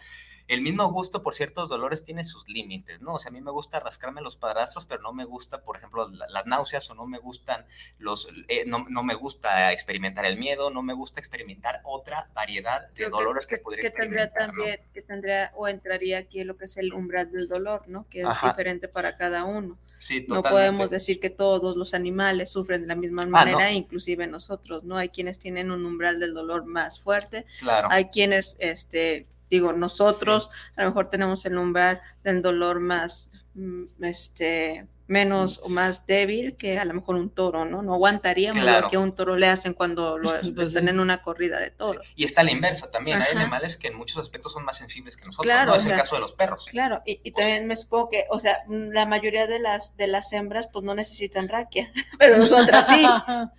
[0.46, 3.14] el mismo gusto por ciertos dolores tiene sus límites, ¿no?
[3.14, 6.08] O sea, a mí me gusta rascarme los padrastros, pero no me gusta, por ejemplo,
[6.08, 7.64] las náuseas o no me gustan
[7.98, 12.88] los, eh, no, no, me gusta experimentar el miedo, no me gusta experimentar otra variedad
[12.90, 16.76] de dolores que, podría que tendría también, que tendría o entraría aquí lo que es
[16.76, 18.06] el umbral del dolor, ¿no?
[18.08, 19.78] Que es diferente para cada uno.
[19.98, 24.26] Sí, no podemos decir que todos los animales sufren de la misma ah, manera, inclusive
[24.26, 24.98] nosotros, ¿no?
[24.98, 27.88] Hay quienes tienen un umbral del dolor más fuerte, claro.
[27.90, 33.84] hay quienes, este, digo, nosotros a lo mejor tenemos el umbral del dolor más, mm,
[34.02, 37.82] este, menos o más débil que a lo mejor un toro, ¿no?
[37.82, 41.60] No aguantaríamos lo que a un toro le hacen cuando lo, pues en una corrida
[41.60, 42.12] de toros.
[42.16, 45.24] Y está la inversa también, hay animales que en muchos aspectos son más sensibles que
[45.26, 45.76] nosotros, claro, ¿no?
[45.76, 46.66] Es el caso de los perros.
[46.70, 50.68] Claro, y, también me supongo que, o sea, la mayoría de las de las hembras
[50.72, 53.04] pues no necesitan raquia, pero nosotras sí.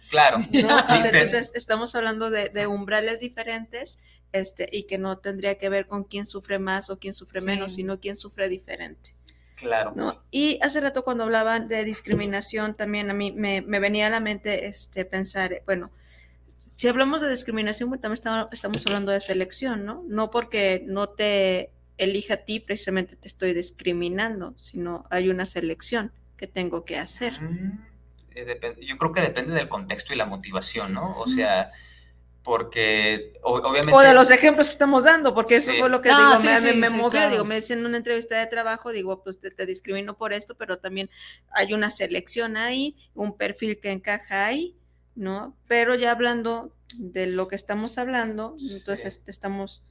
[0.10, 0.38] claro.
[0.52, 4.00] entonces estamos hablando de, de, umbrales diferentes
[4.36, 7.76] este, y que no tendría que ver con quién sufre más o quién sufre menos,
[7.76, 9.16] sino quién sufre diferente.
[9.56, 9.94] Claro.
[9.96, 10.22] ¿no?
[10.32, 14.68] Y hace rato cuando hablaban de discriminación, también a mí me, venía a la mente
[14.68, 15.92] este, pensar, bueno,
[16.76, 20.04] si hablamos de discriminación, pues también estamos, hablando de selección, ¿no?
[20.08, 26.12] No porque no te elija a ti, precisamente te estoy discriminando, sino hay una selección
[26.36, 27.40] que tengo que hacer.
[28.36, 31.18] Eh, yo creo que depende del contexto y la motivación, ¿no?
[31.18, 31.72] O sea,
[32.46, 33.92] porque obviamente...
[33.92, 37.28] O de los ejemplos que estamos dando, porque eso fue lo que digo, me, movió,
[37.28, 40.78] digo, me dicen en una entrevista de trabajo, digo, pues te, discrimino por esto, pero
[40.78, 41.10] también
[41.50, 44.78] hay una selección ahí, un perfil que encaja ahí,
[45.16, 45.58] ¿no?
[45.68, 49.84] Pero ya hablando de lo que estamos hablando, entonces estamos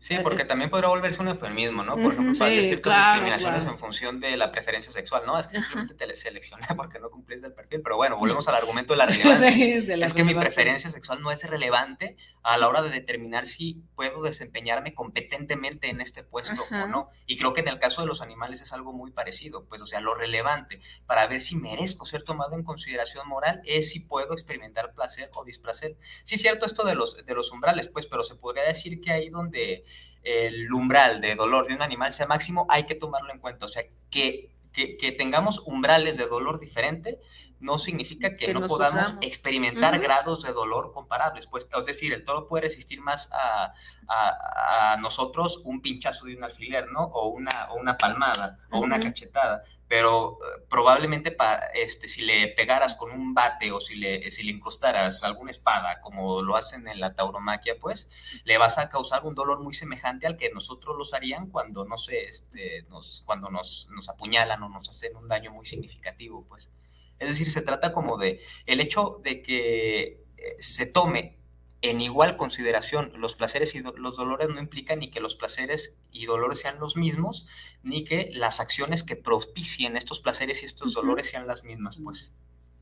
[0.00, 1.94] Sí, porque también podrá volverse un eufemismo, ¿no?
[1.94, 5.38] Por ejemplo, para ciertas discriminaciones en función de la preferencia sexual, ¿no?
[5.38, 8.94] Es que simplemente te seleccioné porque no cumplís el perfil, pero bueno, volvemos al argumento
[8.94, 9.50] de la relevancia.
[9.50, 14.22] es que mi preferencia sexual no es relevante a la hora de determinar si puedo
[14.22, 17.10] desempeñarme competentemente en este puesto o no.
[17.26, 19.86] Y creo que en el caso de los animales es algo muy parecido, pues, o
[19.86, 24.32] sea, lo relevante para ver si merezco ser tomado en consideración moral es si puedo
[24.32, 25.98] experimentar placer o displacer.
[26.24, 29.28] Sí, cierto esto de los, de los umbrales, pues, pero se podría decir que ahí
[29.28, 29.84] donde
[30.22, 33.66] el umbral de dolor de un animal sea máximo, hay que tomarlo en cuenta.
[33.66, 37.18] O sea, que, que, tengamos umbrales de dolor diferente
[37.58, 41.46] no significa que, no podamos experimentar grados de dolor comparables.
[41.46, 43.74] Pues, es decir, el toro puede resistir más a,
[44.08, 47.02] a, nosotros un pinchazo de un alfiler, ¿no?
[47.04, 51.36] O una, o una palmada, o una cachetada pero eh, probablemente
[51.74, 56.54] este, si le pegaras con un bate o si le, incrustaras alguna espada, como lo
[56.54, 58.08] hacen en la tauromaquia, pues
[58.44, 61.98] le vas a causar un dolor muy semejante al que nosotros los harían cuando, no
[61.98, 66.72] sé, este, nos, cuando nos, nos apuñalan o nos hacen un daño muy significativo, pues.
[67.18, 71.39] Es decir, se trata como de el hecho de que eh, se tome
[71.82, 76.26] en igual consideración los placeres y los dolores no implican ni que los placeres y
[76.26, 77.46] dolores sean los mismos,
[77.82, 82.32] ni que las acciones que propicien estos placeres y estos dolores sean las mismas, pues.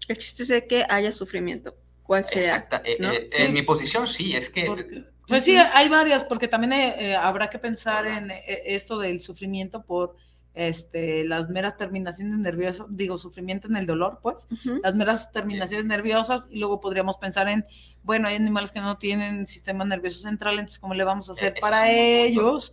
[0.09, 2.41] El chiste es de que haya sufrimiento, cual sea.
[2.41, 2.81] Exacto.
[2.85, 5.05] Eh, eh, en mi posición sí, es que...
[5.29, 10.17] pues sí, hay varias, porque también eh, habrá que pensar en esto del sufrimiento por
[10.55, 14.49] este, las meras terminaciones nerviosas, digo, sufrimiento en el dolor, pues,
[14.83, 17.65] las meras terminaciones nerviosas, y luego podríamos pensar en,
[18.03, 21.55] bueno, hay animales que no tienen sistema nervioso central, entonces, ¿cómo le vamos a hacer
[21.61, 22.73] para ellos?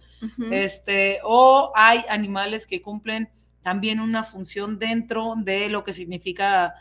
[0.52, 3.30] Este, o hay animales que cumplen
[3.62, 6.76] también una función dentro de lo que significa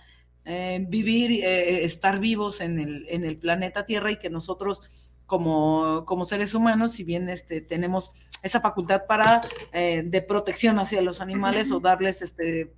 [0.45, 6.05] eh, vivir, eh, estar vivos en el, en el planeta Tierra y que nosotros como,
[6.05, 9.41] como seres humanos, si bien este, tenemos esa facultad para
[9.73, 12.73] eh, de protección hacia los animales o darles este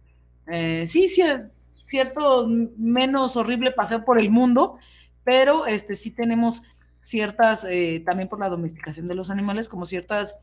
[0.47, 2.47] eh, sí, cierto
[2.77, 4.79] menos horrible paseo por el mundo,
[5.25, 6.63] pero este sí tenemos
[7.01, 10.37] ciertas, eh, también por la domesticación de los animales, como ciertas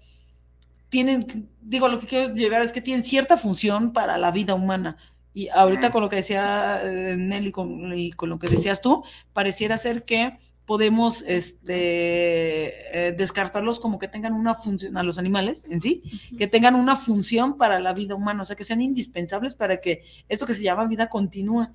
[0.89, 1.25] tienen,
[1.61, 4.97] digo, lo que quiero llegar es que tienen cierta función para la vida humana.
[5.33, 7.51] Y ahorita con lo que decía Nelly
[7.95, 9.03] y con lo que decías tú,
[9.33, 15.65] pareciera ser que podemos este, eh, descartarlos como que tengan una función, a los animales
[15.69, 16.03] en sí,
[16.37, 20.03] que tengan una función para la vida humana, o sea, que sean indispensables para que
[20.29, 21.67] esto que se llama vida continúe,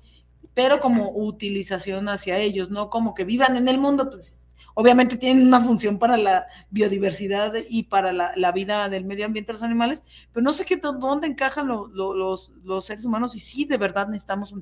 [0.53, 4.39] pero como utilización hacia ellos, no como que vivan en el mundo, pues
[4.73, 9.53] obviamente tienen una función para la biodiversidad y para la, vida del medio ambiente de
[9.53, 10.03] los animales,
[10.33, 14.55] pero no sé qué, dónde encajan los, los seres humanos y sí de verdad necesitamos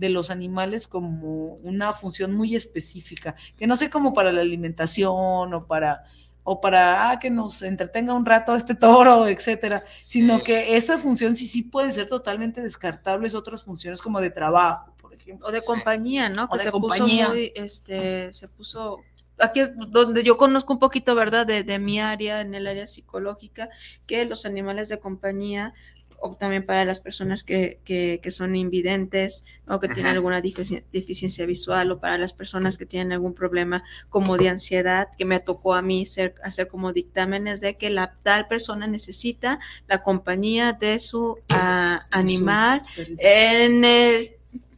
[0.00, 5.54] de los animales como una función muy específica, que no sé como para la alimentación
[5.54, 6.04] o para
[6.42, 11.36] o para ah, que nos entretenga un rato este toro, etcétera, sino que esa función
[11.36, 15.46] sí sí puede ser totalmente descartables otras funciones como de trabajo, por ejemplo.
[15.46, 16.48] O de compañía, ¿no?
[16.48, 17.26] que se compañía.
[17.26, 19.00] puso muy, este, se puso
[19.38, 21.46] aquí es donde yo conozco un poquito, ¿verdad?
[21.46, 23.68] De, de mi área, en el área psicológica,
[24.06, 25.74] que los animales de compañía
[26.18, 30.84] o también para las personas que, que, que son invidentes o que tienen alguna defici-
[30.92, 35.40] deficiencia visual o para las personas que tienen algún problema como de ansiedad, que me
[35.40, 40.72] tocó a mí ser, hacer como dictámenes de que la tal persona necesita la compañía
[40.72, 42.82] de su ah, animal
[43.18, 44.32] en el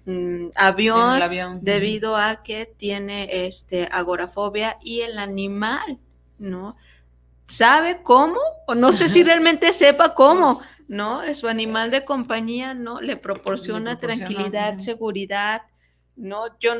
[0.05, 1.59] mm, avión, En el avión.
[1.65, 5.99] debido a que tiene este agorafobia y el animal,
[6.39, 6.77] ¿no?
[7.49, 8.39] ¿Sabe cómo?
[8.67, 10.59] O no sé si realmente sepa cómo,
[10.93, 11.23] ¿no?
[11.23, 13.01] Es su animal de compañía, ¿no?
[13.01, 15.62] Le proporciona, Le proporciona, tranquilidad, seguridad,
[16.16, 16.59] ¿no?
[16.60, 16.74] Yo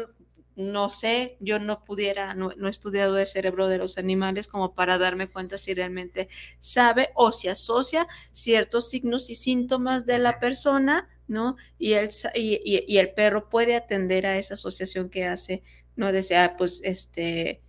[0.55, 4.74] no sé, yo no pudiera, no, no he estudiado el cerebro de los animales como
[4.74, 6.28] para darme cuenta si realmente
[6.59, 11.56] sabe o si asocia ciertos signos y síntomas de la persona, ¿no?
[11.78, 15.62] Y el, y, y- y el perro puede atender a esa asociación que hace,
[15.97, 16.12] ¿no?
[16.12, 17.61] Dice, ah, pues este,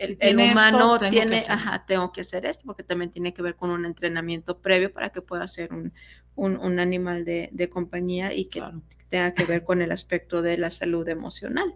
[0.00, 3.34] el, Si el esto, humano que tiene, ajá, tengo que hacer esto, porque también tiene
[3.34, 5.92] que ver con un entrenamiento previo para que pueda ser un,
[6.34, 8.62] un, un animal de, de compañía y que
[9.08, 11.74] tenga que ver con el aspecto de la salud emocional,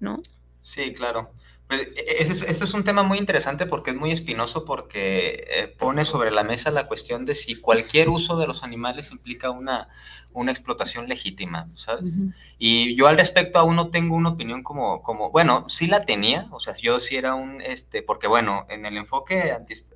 [0.00, 0.22] ¿no?
[0.60, 1.32] Sí, claro.
[1.68, 4.64] Pues, e- e- ese, es, ese es un tema muy interesante porque es muy espinoso
[4.64, 9.10] porque eh, pone sobre la mesa la cuestión de si cualquier uso de los animales
[9.12, 9.88] implica una,
[10.32, 12.22] una explotación legítima, ¿sabes?
[12.58, 16.46] Y yo al respecto aún no tengo una opinión como, como, bueno, sí la tenía,
[16.50, 19.91] o sea, yo sí era un, este, porque bueno, en el enfoque antis- an- an-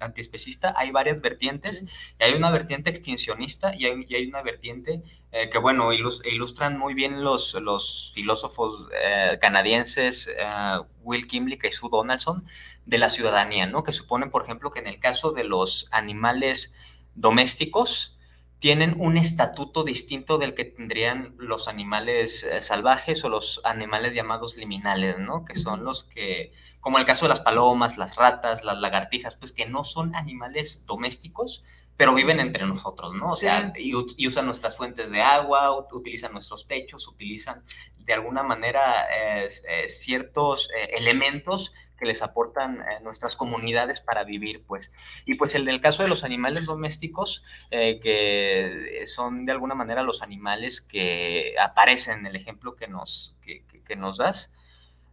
[0.00, 1.84] antiespecista hay varias vertientes,
[2.18, 5.02] y hay una vertiente extincionista y hay, y hay una vertiente
[5.32, 11.64] eh, que, bueno, ilus- ilustran muy bien los, los filósofos eh, canadienses eh, Will Kimlick
[11.64, 12.44] y Sue Donaldson
[12.86, 13.82] de la ciudadanía, ¿no?
[13.82, 16.74] Que suponen, por ejemplo, que en el caso de los animales
[17.14, 18.14] domésticos,
[18.60, 25.16] tienen un estatuto distinto del que tendrían los animales salvajes o los animales llamados liminales,
[25.18, 25.44] ¿no?
[25.44, 29.52] Que son los que, como el caso de las palomas, las ratas, las lagartijas, pues
[29.52, 31.62] que no son animales domésticos,
[31.96, 33.30] pero viven entre nosotros, ¿no?
[33.30, 33.46] O Sí.
[33.46, 33.94] sea, y,
[34.26, 37.64] usan nuestras fuentes de agua, ut- utilizan nuestros techos, utilizan
[37.98, 44.22] de alguna manera eh, eh, ciertos eh, elementos que les aportan eh, nuestras comunidades para
[44.22, 44.92] vivir, pues.
[45.26, 47.42] Y pues el del caso de los animales domésticos,
[47.72, 53.34] eh, que son de alguna manera los animales que aparecen en el ejemplo que nos,
[53.42, 54.54] que, que- que nos das,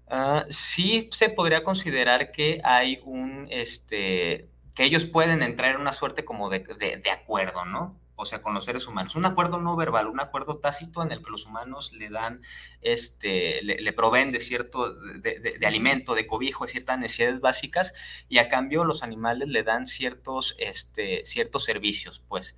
[0.07, 5.93] ah, sí se podría considerar que hay un, este, que ellos pueden entrar en una
[5.93, 6.63] suerte como de,
[7.11, 7.99] acuerdo, ¿no?
[8.17, 9.15] O sea, con los seres humanos.
[9.15, 12.41] Un acuerdo no verbal, un acuerdo tácito en el que los humanos le dan,
[12.81, 17.41] este, le, le proveen de cierto, de, de- de alimento, de cobijo, de ciertas necesidades
[17.41, 17.93] básicas,
[18.29, 22.57] y a cambio los animales le dan ciertos, este, ciertos servicios, pues.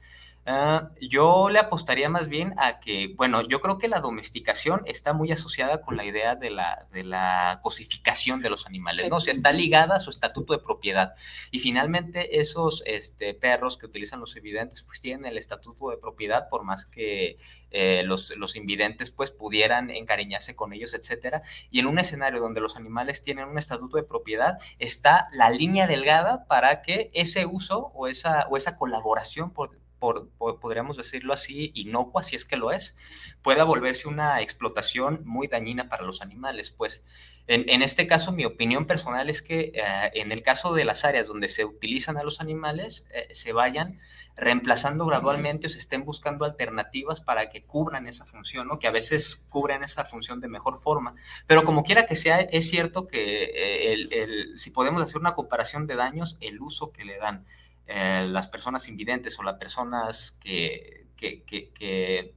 [0.50, 5.12] Ah, yo le apostaría más bien a que, bueno, yo creo que la domesticación está
[5.12, 9.10] muy asociada con la idea de la, de la cosificación de los animales, Sí.
[9.10, 9.18] ¿no?
[9.18, 11.16] O sea, está ligada a su estatuto de propiedad.
[11.52, 16.48] Y finalmente esos este, perros que utilizan los evidentes, pues tienen el estatuto de propiedad,
[16.48, 17.40] por más que
[17.72, 21.42] eh, los, los invidentes pues pudieran encariñarse con ellos, etcétera.
[21.72, 25.88] Y en un escenario donde los animales tienen un estatuto de propiedad, está la línea
[25.88, 30.30] delgada para que ese uso o esa, o esa colaboración, por, por-
[30.60, 32.98] podríamos decirlo así, inocua, si es que lo es,
[33.42, 36.72] pueda volverse una explotación muy dañina para los animales.
[36.72, 37.06] Pues
[37.50, 41.28] en, este caso, mi opinión personal es que eh, en el caso de las áreas
[41.28, 44.02] donde se utilizan a los animales, eh, se vayan
[44.36, 48.80] reemplazando gradualmente o se estén buscando alternativas para que cubran esa función, ¿no?
[48.80, 51.16] Que a veces cubren esa función de mejor forma.
[51.48, 55.96] Pero como quiera que sea, es cierto que eh, si podemos hacer una comparación de
[55.96, 57.46] daños, el uso que le dan
[57.88, 62.36] eh, las personas invidentes o las personas que, que, que- que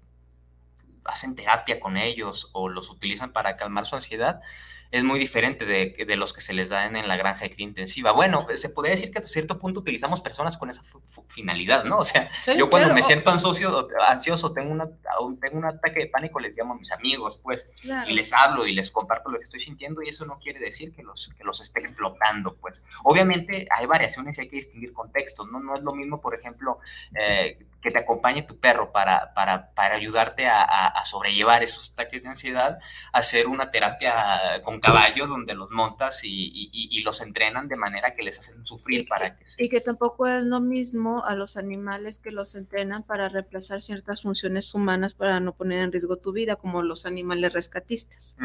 [1.05, 4.41] hacen terapia con ellos o los utilizan para calmar su ansiedad,
[4.91, 7.67] es muy diferente de, de los que se les dan en la granja de cría
[7.67, 8.13] intensiva.
[8.13, 10.83] Bueno, se podría decir que hasta cierto punto utilizamos personas con esa
[11.29, 11.99] finalidad, ¿no?
[11.99, 12.95] O sea, Sí, yo cuando claro.
[12.95, 14.89] me siento ansioso, ansioso tengo, una,
[15.41, 18.11] tengo un ataque de pánico, les llamo a mis amigos, pues, Claro.
[18.11, 20.93] y les hablo y les comparto lo que estoy sintiendo y eso no quiere decir
[20.93, 22.83] que los, que los esté explotando, pues.
[23.05, 25.61] Obviamente hay variaciones y hay que distinguir contextos, ¿no?
[25.61, 26.81] No es lo mismo, por ejemplo,
[27.15, 31.91] eh, que te acompañe tu perro para, para, para ayudarte a, a- a sobrellevar esos
[31.93, 32.79] ataques de ansiedad,
[33.13, 37.77] hacer una terapia con caballos donde los montas y, y- y- y los entrenan de
[37.77, 39.65] manera que les hacen sufrir para que se...
[39.65, 44.23] Y que tampoco es lo mismo a los animales que los entrenan para reemplazar ciertas
[44.23, 48.37] funciones humanas para no poner en riesgo tu vida, como los animales rescatistas.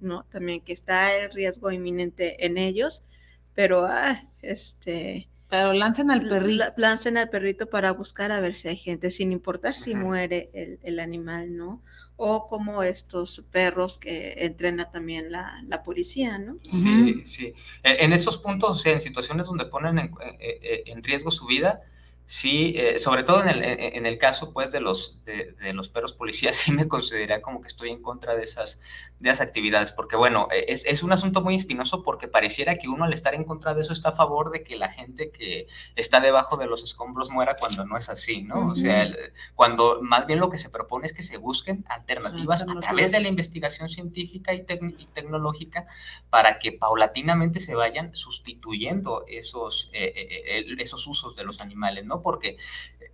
[0.00, 0.24] ¿no?
[0.24, 3.06] También que está el riesgo inminente en ellos,
[3.54, 5.28] pero, ah, este...
[5.50, 6.56] Pero lancen al perrito.
[6.58, 10.50] la- Lancen al perrito para buscar a ver si hay gente, sin importar si muere
[10.54, 11.82] el, el animal, ¿no?
[12.22, 16.58] o como estos perros que entrena también la, la policía, ¿no?
[16.62, 17.54] Sí, sí.
[17.82, 21.46] En, en esos puntos, o sea, en situaciones donde ponen en, en, en riesgo su
[21.46, 21.80] vida,
[22.26, 25.88] sí, eh, sobre todo en el, en el, caso pues de los, de, de, los
[25.88, 28.80] perros policías, sí me consideraría como que estoy en contra de esas,
[29.20, 32.88] de esas actividades, porque bueno, e, es, es, un asunto muy espinoso porque pareciera que
[32.88, 35.66] uno al estar en contra de eso está a favor de que la gente que
[35.94, 38.56] está debajo de los escombros muera cuando no es así, ¿no?
[38.56, 38.72] Uh -huh.
[38.72, 42.62] O sea, el, cuando más bien lo que se propone es que se busquen alternativas,
[42.62, 42.76] alternativas.
[42.76, 45.86] a través de la investigación científica y, tec y, tecnológica
[46.30, 52.22] para que paulatinamente se vayan sustituyendo esos, eh, eh, esos usos de los animales, ¿no?
[52.22, 52.56] Porque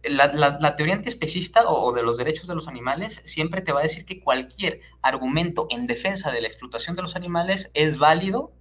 [0.08, 4.04] la, teoría antiespecista o, de los derechos de los animales siempre te va a decir
[4.04, 8.52] que cualquier argumento en defensa de la explotación de los animales es válido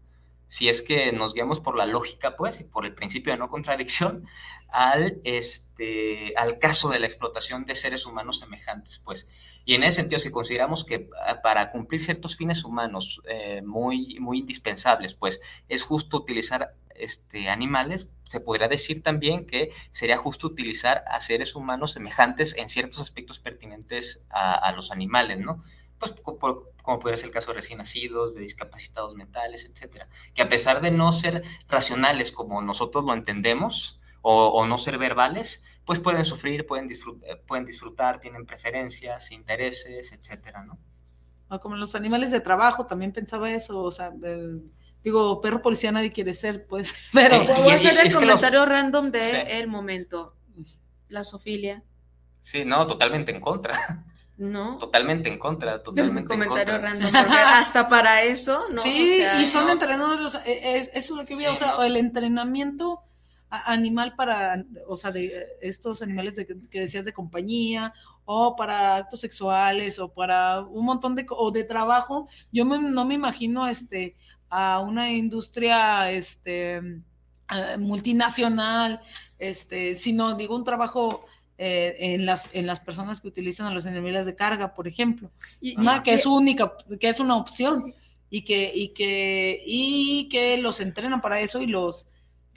[0.48, 3.50] si es que nos guiamos por la lógica, pues, y por el principio de no
[3.50, 4.26] contradicción,
[4.70, 9.28] al, este, al caso de la explotación de seres humanos semejantes, pues.
[9.66, 14.18] Y en ese sentido, si consideramos que ah, para cumplir ciertos fines humanos eh, muy,
[14.20, 20.48] muy indispensables, pues, es justo utilizar este, animales, se podría decir también que sería justo
[20.48, 25.64] utilizar a seres humanos semejantes en ciertos aspectos pertinentes a, los animales, ¿no?
[26.00, 26.14] Pues
[26.86, 30.82] como puede ser el caso de recién nacidos, de discapacitados mentales, etcétera, que a pesar
[30.82, 36.66] de no ser racionales como nosotros lo entendemos o, no ser verbales, pues pueden sufrir,
[36.66, 40.80] pueden disfrutar, pueden disfrutar, tienen preferencias, intereses, etcétera, ¿no?
[41.48, 44.12] O como los animales de trabajo, también pensaba eso, o sea,
[45.06, 47.40] digo, perro policía nadie quiere ser, pues, pero...
[47.40, 48.70] Sí, voy a hacer el comentario los...
[48.70, 49.38] random de sí.
[49.48, 50.36] el momento.
[51.08, 51.84] La sofilia.
[52.42, 54.04] Sí, no, totalmente en contra.
[54.38, 54.78] No.
[54.80, 56.90] Totalmente en contra, totalmente un comentario en contra.
[56.90, 58.82] random, porque hasta para eso, ¿no?
[58.82, 59.72] Sí, o sea, y son no.
[59.72, 61.84] entrenadores, es, eso es lo que vi, sí, o sea, no.
[61.84, 63.06] el entrenamiento
[63.50, 67.94] animal para, o sea, de estos animales de, que decías de compañía,
[68.26, 73.06] o para actos sexuales, o para un montón de, o de trabajo, yo me, no
[73.06, 74.18] me imagino, este,
[74.50, 79.02] a una industria este, uh, multinacional,
[79.40, 81.26] este, sino digo un trabajo
[81.58, 85.32] eh, en, las, en las personas que utilizan a los animales de carga, por ejemplo,
[85.62, 86.04] y, ¿no?
[86.04, 87.94] que es única, que es una opción
[88.30, 92.08] y que, y que, y que los entrenan para eso y los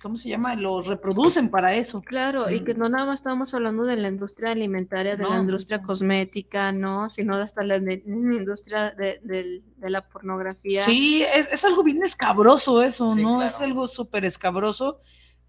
[0.01, 0.55] ¿cómo se llama?
[0.55, 2.01] Los reproducen para eso.
[2.03, 2.55] Claro, sí.
[2.55, 5.31] y que no nada más estamos hablando de la industria alimentaria, de no.
[5.31, 7.11] la industria cosmética, ¿no?
[7.11, 10.83] Sino hasta la de, industria de, de, de, la pornografía.
[10.85, 13.37] Sí, es, es, algo bien escabroso eso, sí, ¿no?
[13.37, 13.47] Claro.
[13.47, 15.01] Es algo súper escabroso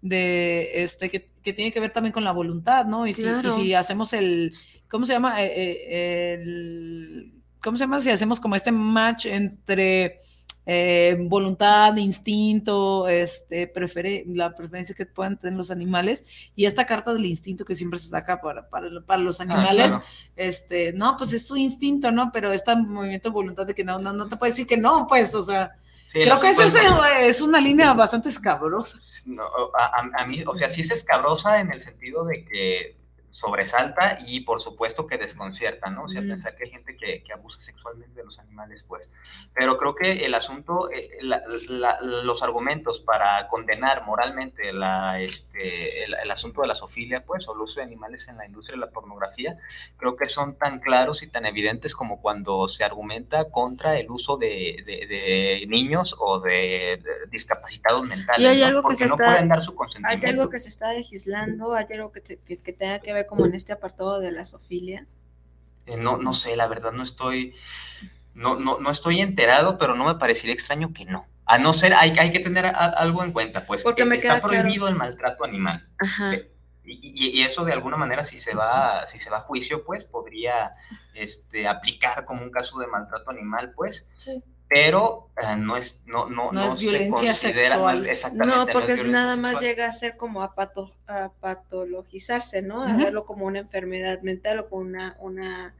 [0.02, 3.06] de este que, que, tiene que ver también con la voluntad, ¿no?
[3.06, 4.52] Y si, y si hacemos el,
[4.88, 5.42] ¿cómo se llama?
[5.42, 8.00] Eh, eh, el, ¿Cómo se llama?
[8.00, 10.18] Si hacemos como este match entre
[10.72, 16.22] eh, voluntad, instinto, este, prefere, la preferencia que puedan tener los animales
[16.54, 19.98] y esta carta del instinto que siempre se saca para, para, para los animales, ah,
[19.98, 20.04] claro.
[20.36, 22.30] este, no, pues es su instinto, ¿no?
[22.32, 25.08] Pero este movimiento de voluntad de que no, no, no te puede decir que no,
[25.08, 25.72] pues, o sea,
[26.06, 26.74] Sí, Creo que eso es,
[27.20, 28.98] es, una línea bastante escabrosa.
[29.26, 29.44] No,
[29.78, 32.96] a, a, mí, o sea, sí es escabrosa en el sentido de que
[33.30, 36.04] sobresalta y por supuesto que desconcierta, ¿no?
[36.04, 36.28] O sea, mm.
[36.28, 39.08] pensar que hay gente que, que, abusa sexualmente de los animales, pues.
[39.54, 46.04] Pero creo que el asunto, eh, la, la, los argumentos para condenar moralmente la, este,
[46.04, 48.76] el, el, asunto de la sofilia, pues, o el uso de animales en la industria
[48.76, 49.56] de la pornografía,
[49.96, 54.36] creo que son tan claros y tan evidentes como cuando se argumenta contra el uso
[54.38, 57.00] de, de, de niños o de,
[57.30, 58.66] discapacitados mentales, y hay ¿no?
[58.66, 60.26] algo porque que se no está, pueden dar su consentimiento.
[60.26, 63.19] Hay algo que se está legislando, hay algo que, te, que, que tenga que ver
[63.26, 65.06] como en este apartado de la sofilia?
[65.86, 67.54] Eh, no, no sé, la verdad no estoy,
[68.34, 71.26] no, no, no estoy enterado, pero no me parecería extraño que no.
[71.46, 74.40] A no ser, hay, hay que tener a, algo en cuenta, pues Porque me está
[74.40, 74.88] prohibido claro.
[74.88, 75.88] el maltrato animal.
[75.98, 76.34] Ajá.
[76.84, 79.84] Y, y, y, eso de alguna manera, si se va, si se va a juicio,
[79.84, 80.74] pues podría
[81.14, 84.10] este, aplicar como un caso de maltrato animal, pues.
[84.14, 88.08] Sí pero uh, no es no no, no, no es violencia se sexual.
[88.34, 92.84] No, no porque no nada más llega a ser como a, pato, a patologizarse, ¿no?
[92.84, 92.94] Uh -huh.
[92.94, 95.74] A verlo como una enfermedad mental o como una una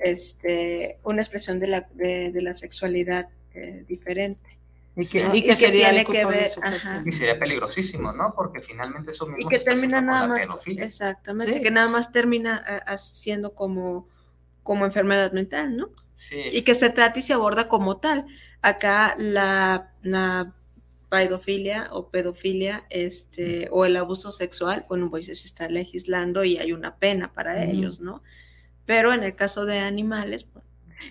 [0.00, 4.58] este una expresión de la de, de la sexualidad eh, diferente.
[4.96, 5.34] Y que, ¿no?
[5.34, 7.02] y que, y que tiene que ver, ajá.
[7.06, 8.34] y sería peligrosísimo, ¿no?
[8.34, 11.62] Porque finalmente eso mismo y que termina nada más, exactamente, ¿Sí?
[11.62, 14.06] que nada más termina uh, siendo como
[14.62, 15.90] como enfermedad mental, ¿no?
[16.22, 16.40] Sí.
[16.52, 18.26] Y que se trata y se aborda como tal.
[18.60, 20.54] Acá la, la
[21.10, 26.72] pedofilia o pedofilia este, o el abuso sexual, bueno, pues se está legislando y hay
[26.72, 28.22] una pena para ellos, ¿no?
[28.86, 30.46] Pero en el caso de animales,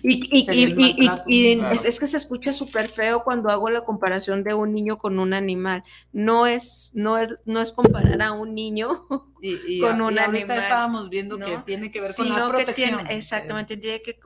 [0.02, 4.44] Y, y, y, y es, es, que se escucha súper feo cuando hago la comparación
[4.44, 5.84] de un niño con un animal.
[6.12, 9.06] No es, no es, no es comparar a un niño
[9.80, 13.06] con un ahorita estábamos viendo que tiene que ver con la protección.
[13.08, 14.18] exactamente, tiene que,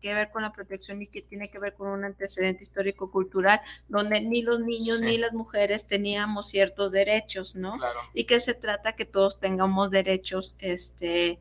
[0.00, 4.20] que, ver con la protección y que tiene que ver con un antecedente histórico-cultural donde
[4.22, 7.78] ni los niños ni las mujeres teníamos ciertos derechos, ¿no?
[8.14, 11.40] Y que se trata que todos tengamos derechos, este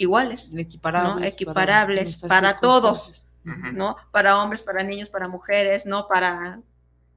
[0.00, 3.96] iguales, equiparables, equiparables para, todos, ¿no?
[4.10, 6.08] Para hombres, para niños, para mujeres, ¿no?
[6.08, 6.60] Para,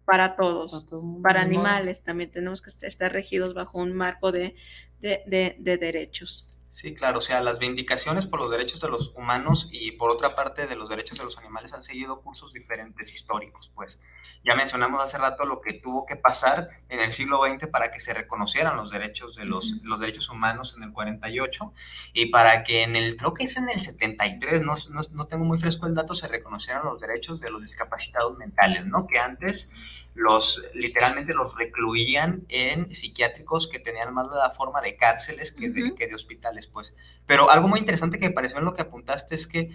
[0.06, 0.86] para todos,
[1.22, 4.56] para, animales también tenemos que estar regidos bajo un marco de,
[5.00, 6.53] de, de derechos.
[6.74, 10.36] Sí, claro, o sea, las vindicaciones por los derechos de los humanos y por otra
[10.36, 14.02] parte de los derechos de los animales han seguido cursos diferentes históricos, pues.
[14.44, 18.00] Ya mencionamos hace rato lo que tuvo que pasar en el siglo XX para que
[18.00, 21.74] se reconocieran los derechos de los, los derechos humanos en el 48
[22.12, 25.46] y para que en el, creo que es en el 73, no, no, no tengo
[25.46, 29.06] muy fresco el dato, se reconocieran los derechos de los discapacitados mentales, ¿no?
[29.06, 29.72] Que antes
[30.16, 35.96] los literalmente los recluían en psiquiátricos que tenían más la forma de cárceles que de,
[35.96, 36.96] que de hospitales, pues.
[37.26, 39.72] Pero algo muy interesante que me pareció en lo que apuntaste es que,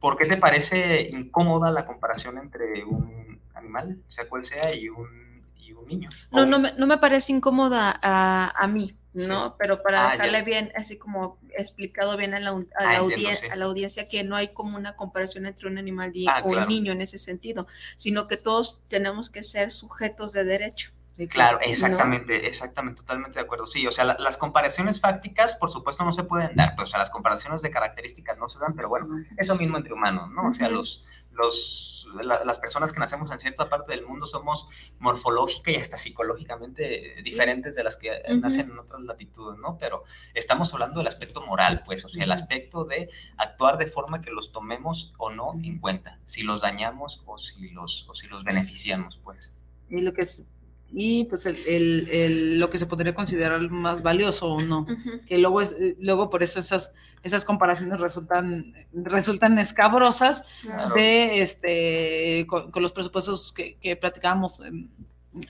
[0.00, 5.44] ¿por qué te parece incómoda la comparación entre un animal, sea cual sea, y un,
[5.56, 6.10] y un niño.
[6.30, 9.56] No, no me, no me parece incómoda a, a mí, ¿no?
[9.58, 13.52] Pero para ah, dejarle bien, así como explicado bien a la, a, la ah, audiencia,
[13.52, 16.68] a la audiencia que no hay como una comparación entre un animal y ah, un
[16.68, 17.66] niño en ese sentido,
[17.96, 20.90] sino que todos tenemos que ser sujetos de derecho.
[21.30, 23.66] claro, exactamente, exactamente, totalmente de acuerdo.
[23.66, 26.98] Sí, o sea, las comparaciones fácticas, por supuesto, no se pueden dar, pero o sea,
[26.98, 30.50] las comparaciones de características no se dan, pero bueno, eso mismo entre humanos, ¿no?
[30.50, 31.06] O sea, los,
[31.36, 34.68] los, las personas que nacemos en cierta parte del mundo somos
[34.98, 38.10] morfológica y hasta psicológicamente diferentes de las que
[38.40, 39.78] nacen en otras latitudes, ¿no?
[39.78, 40.04] Pero
[40.34, 44.30] estamos hablando del aspecto moral, pues, o sea, el aspecto de actuar de forma que
[44.30, 48.44] los tomemos o no en cuenta, si los dañamos o si los, o si los
[48.44, 49.52] beneficiamos, pues.
[49.88, 50.42] Y lo que es
[50.98, 54.86] y pues el, el, lo que se podría considerar más valioso o no.
[55.26, 60.42] Que luego, es, eh, luego por eso esas, esas comparaciones resultan, resultan escabrosas
[60.96, 64.90] de este con, los presupuestos que, que platicábamos en,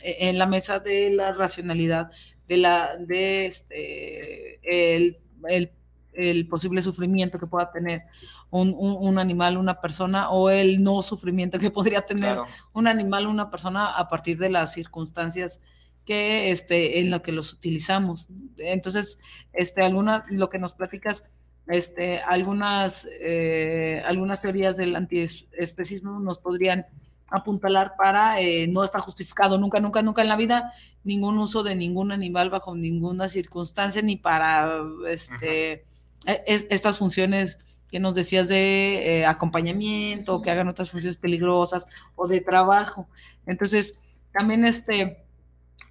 [0.02, 2.10] en, la mesa de la racionalidad,
[2.48, 5.16] de la, de este el,
[5.48, 5.70] el,
[6.16, 8.02] el posible sufrimiento que pueda tener
[8.51, 12.38] un, un, animal, una persona, o el no sufrimiento que podría tener
[12.72, 15.60] un animal, una persona a partir de las circunstancias
[16.05, 18.28] que este, en lo que los utilizamos.
[18.59, 19.18] Entonces,
[19.52, 21.24] este, alguna, lo que nos platicas,
[21.66, 26.86] este, algunas, eh, algunas teorías del antiespecismo nos podrían
[27.32, 30.72] apuntalar para eh, no está justificado nunca, nunca, nunca en la vida
[31.02, 35.84] ningún uso de ningún animal bajo ninguna circunstancia ni para este,
[36.26, 42.26] e, estas funciones que nos decías de eh, acompañamiento, que hagan otras funciones peligrosas o
[42.26, 43.09] de trabajo.
[43.47, 44.01] Entonces,
[44.32, 45.24] también este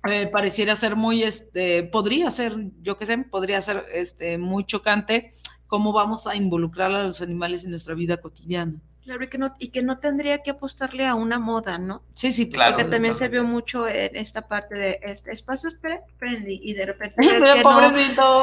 [0.07, 5.31] eh, pareciera ser muy, este, podría ser, yo qué sé, podría ser este, muy chocante
[5.68, 8.81] cómo vamos a involucrar a los animales en nuestra vida cotidiana.
[9.06, 12.02] Claro, y que, no, y que no tendría que apostarle a una moda, ¿no?
[12.15, 12.76] Sí, sí, claro.
[12.76, 16.88] Porque también se vio mucho en esta parte de este espacios pet friendly y de
[16.88, 17.45] repente que, no,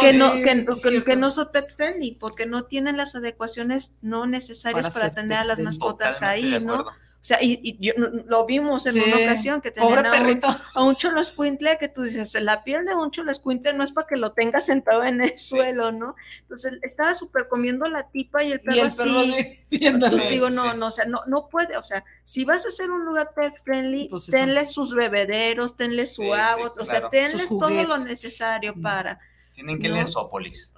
[0.01, 4.90] que, no, que, que, no son pet friendly porque no tienen las adecuaciones no necesarias
[4.90, 6.86] para, para tener a las mascotas ahí, ¿no?
[7.23, 7.93] O sea, y, yo,
[8.27, 10.40] lo vimos en una ocasión que tenían a un,
[10.74, 14.16] a un choloscuintle que tú dices, la piel de un choloscuintle no es para que
[14.16, 16.16] lo tengas sentado en el suelo, ¿no?
[16.40, 19.57] Entonces estaba súper comiendo la tipa y el perro, así.
[19.70, 22.90] Entonces digo, no, no, o sea, no, no puede, o sea, si vas a hacer
[22.90, 27.85] un lugar pet friendly, pues tenle sus bebederos, tenle su agua, o sea, tenles todo
[27.85, 29.20] lo necesario para
[29.52, 30.72] tienen que leer Sópolis.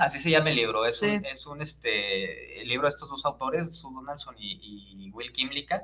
[0.00, 0.86] Así se llama el libro.
[0.86, 5.32] Es, un, es un este, el libro de estos dos autores, Sue Donaldson y, Will
[5.32, 5.82] Kimlicka,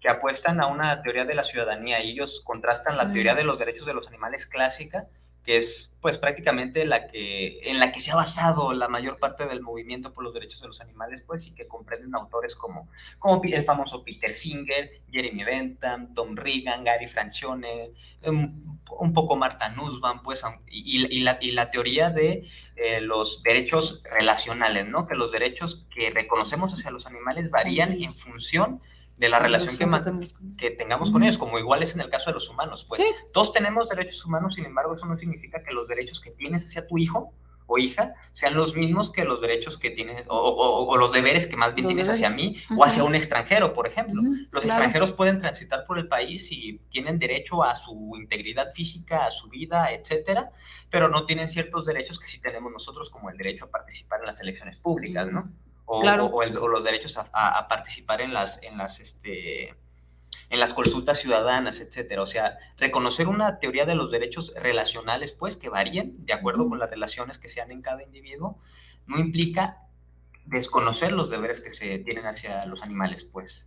[0.00, 2.02] que apuestan a una teoría de la ciudadanía.
[2.02, 5.06] Y ellos contrastan la teoría de los derechos de los animales clásica
[5.44, 9.46] que es pues prácticamente la que, en la que se ha basado la mayor parte
[9.46, 12.88] del movimiento por los derechos de los animales, pues, y que comprenden autores como,
[13.20, 17.92] como el famoso Peter Singer, Jeremy Bentham, Tom Regan, Gary Francione,
[18.24, 23.44] un, un poco Marta Nussbaum, pues, y, y, la, y la, teoría de eh, los
[23.44, 25.06] derechos relacionales, ¿no?
[25.06, 28.82] Que los derechos que reconocemos hacia los animales varían en función
[29.22, 30.26] de la relación que,
[30.56, 32.84] que tengamos con ellos, como igual es en el caso de los humanos.
[32.88, 33.00] Pues
[33.32, 36.88] todos tenemos derechos humanos, sin embargo, eso no significa que los derechos que tienes hacia
[36.88, 37.32] tu hijo
[37.68, 41.72] o hija sean los mismos que los derechos que tienes, o, los deberes que más
[41.72, 44.20] bien tienes hacia mí o hacia un extranjero, por ejemplo.
[44.50, 49.30] los extranjeros pueden transitar por el país y tienen derecho a su integridad física, a
[49.30, 50.50] su vida, etcétera,
[50.90, 54.26] pero no tienen ciertos derechos que sí tenemos nosotros, como el derecho a participar en
[54.26, 55.48] las elecciones públicas, ¿no?
[55.92, 59.74] O, los derechos a, participar en las, en las, este,
[60.48, 62.22] en las consultas ciudadanas, etcétera.
[62.22, 66.78] O sea, reconocer una teoría de los derechos relacionales, pues, que varíen de acuerdo con
[66.78, 68.58] las relaciones que sean en cada individuo,
[69.06, 69.82] no implica
[70.46, 73.66] desconocer los deberes que se tienen hacia los animales, pues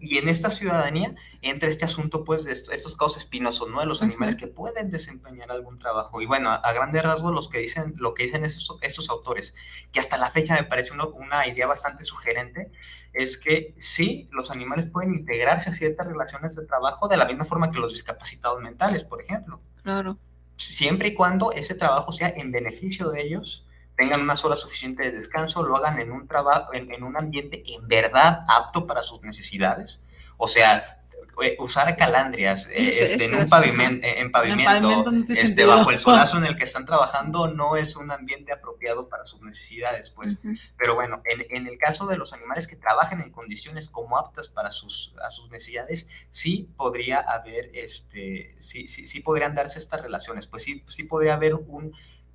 [0.00, 3.80] y en esta ciudadanía entra este asunto, pues, de estos, casos espinosos, ¿no?
[3.80, 6.20] De los animales que pueden desempeñar algún trabajo.
[6.20, 9.54] Y bueno, a, grandes rasgos, los que dicen, lo que dicen estos, estos autores,
[9.92, 12.70] que hasta la fecha me parece una idea bastante sugerente,
[13.12, 17.44] es que sí, los animales pueden integrarse a ciertas relaciones de trabajo de la misma
[17.44, 19.60] forma que los discapacitados mentales, por ejemplo.
[19.82, 20.18] Claro.
[20.56, 23.66] Siempre y cuando ese trabajo sea en beneficio de ellos
[23.96, 27.86] tengan unas horas suficientes de descanso, lo hagan en un trabajo, en, un ambiente en
[27.86, 30.06] verdad apto para sus necesidades.
[30.36, 31.02] O sea,
[31.40, 36.44] eh, usar calandrias eh, este, en un pavimento, en pavimento, este, bajo el solazo en
[36.44, 40.38] el que están trabajando no es un ambiente apropiado para sus necesidades, pues.
[40.76, 44.70] Pero bueno, en, el caso de los animales que trabajan en condiciones como aptas para
[44.70, 50.46] sus, a sus necesidades, sí podría haber, este, sí, sí, sí podrían darse estas relaciones,
[50.46, 51.92] pues sí, sí podría haber un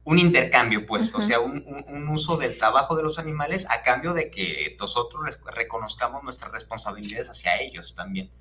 [0.07, 4.31] un intercambio, pues, o sea, un, uso del trabajo de los animales a cambio de
[4.31, 8.31] que nosotros reconozcamos nuestras responsabilidades hacia ellos también.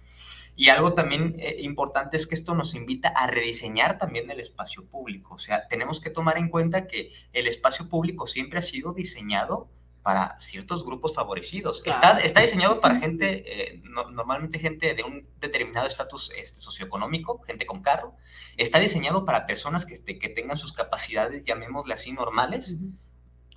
[0.55, 4.86] Y algo también eh, importante es que esto nos invita a rediseñar también el espacio
[4.86, 5.34] público.
[5.34, 9.68] O sea, tenemos que tomar en cuenta que el espacio público siempre ha sido diseñado
[10.07, 11.83] para ciertos grupos favorecidos.
[11.85, 17.66] Está, está diseñado para gente, eh, normalmente gente de un determinado estatus este, socioeconómico, gente
[17.66, 18.15] con carro.
[18.57, 22.77] Está diseñado para personas que, este, que tengan sus capacidades, llamémosle así, normales.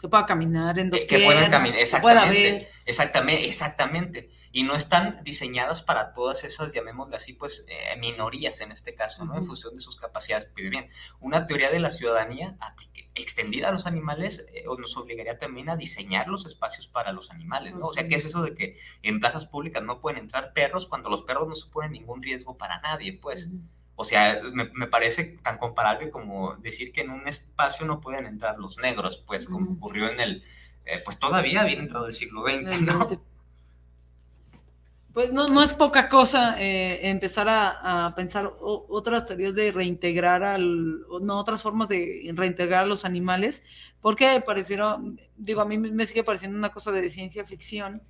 [0.02, 2.68] Que puedan caminar en dos eh, Que puedan caminar, exactamente.
[2.84, 8.72] Exactamente, exactamente y no están diseñadas para todas esas, llamémosle así, pues eh, minorías en
[8.72, 9.38] este caso, ¿no?
[9.38, 10.52] En función de sus capacidades.
[10.56, 10.90] Pero bien,
[11.20, 12.58] una teoría de la ciudadanía
[13.14, 17.76] extendida a los animales eh, nos obligaría también a diseñar los espacios para los animales,
[17.76, 17.88] ¿no?
[17.88, 21.10] O sea, ¿qué es eso de que en plazas públicas no pueden entrar perros cuando
[21.10, 23.52] los perros no suponen ningún riesgo para nadie, pues?
[23.96, 28.58] O sea, me, parece tan comparable como decir que en un espacio no pueden entrar
[28.58, 30.44] los negros, pues, como ocurrió en el,
[30.86, 33.08] eh, pues todavía bien entrado el siglo XX, ¿no?
[35.14, 40.99] Pues no, no es poca cosa eh, empezar a, pensar otras teorías de reintegrar al,
[41.22, 43.64] no otras formas de reintegrar a los animales,
[44.02, 48.03] porque parecieron, digo, a mí me sigue pareciendo una cosa de ciencia ficción,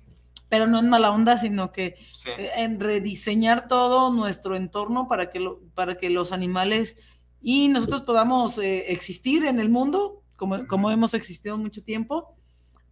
[0.50, 1.96] pero no en mala onda, sino que
[2.26, 6.96] eh, en rediseñar todo nuestro entorno para que, lo, para que los animales
[7.40, 12.36] y nosotros podamos eh, existir en el mundo como, como hemos existido mucho tiempo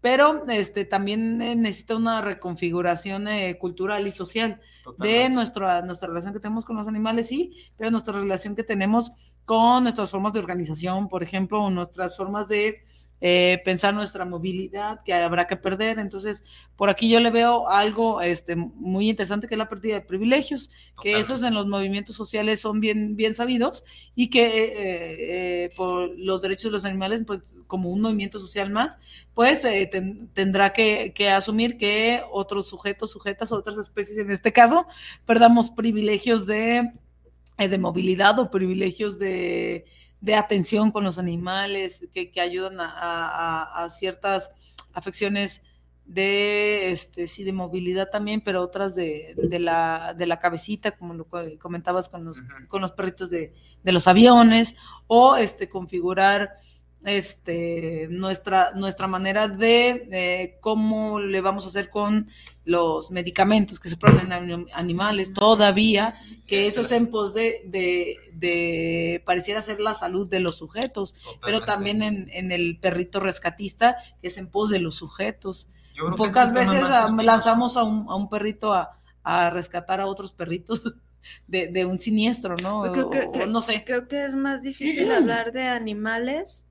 [0.00, 4.60] pero este, también eh, necesita una reconfiguración eh, cultural y social
[4.98, 9.36] de nuestra, nuestra relación que tenemos con los animales, sí, pero nuestra relación que tenemos
[9.44, 12.82] con nuestras formas de organización, por ejemplo, o nuestras formas de
[13.20, 15.98] eh, pensar nuestra movilidad que habrá que perder.
[15.98, 16.44] Entonces,
[16.76, 20.70] por aquí yo le veo algo este, muy interesante que es la pérdida de privilegios,
[21.02, 23.82] que esos en los movimientos sociales son bien, bien sabidos
[24.14, 28.70] y que eh, eh, por los derechos de los animales, pues como un movimiento social
[28.70, 28.98] más,
[29.34, 29.66] pues
[30.32, 34.86] tendrá que, que, asumir que otros sujetos, sujetas, otras especies en este caso,
[35.26, 36.92] perdamos privilegios de,
[37.58, 39.84] de movilidad o privilegios de
[40.20, 45.62] de atención con los animales, que, ayudan a, ciertas afecciones
[46.04, 51.26] de, este, sí, de movilidad también, pero otras de, la, de la cabecita, como lo
[51.58, 54.74] comentabas con los, con los perritos de, de, los aviones,
[55.06, 56.52] o este, configurar
[57.04, 62.26] este, nuestra, nuestra manera de cómo le vamos a hacer con
[62.68, 66.14] los medicamentos que se ponen en animales todavía,
[66.46, 67.62] que eso es en pos de,
[68.34, 74.28] de, pareciera ser la salud de los sujetos, pero también en, el perrito rescatista, que
[74.28, 75.68] es en pos de los sujetos.
[76.16, 76.82] Pocas veces
[77.22, 80.82] lanzamos a un, a un perrito a, rescatar a otros perritos.
[81.46, 82.86] De, un siniestro, ¿no?
[82.86, 83.82] no sé.
[83.84, 86.68] Creo que es más difícil hablar de animales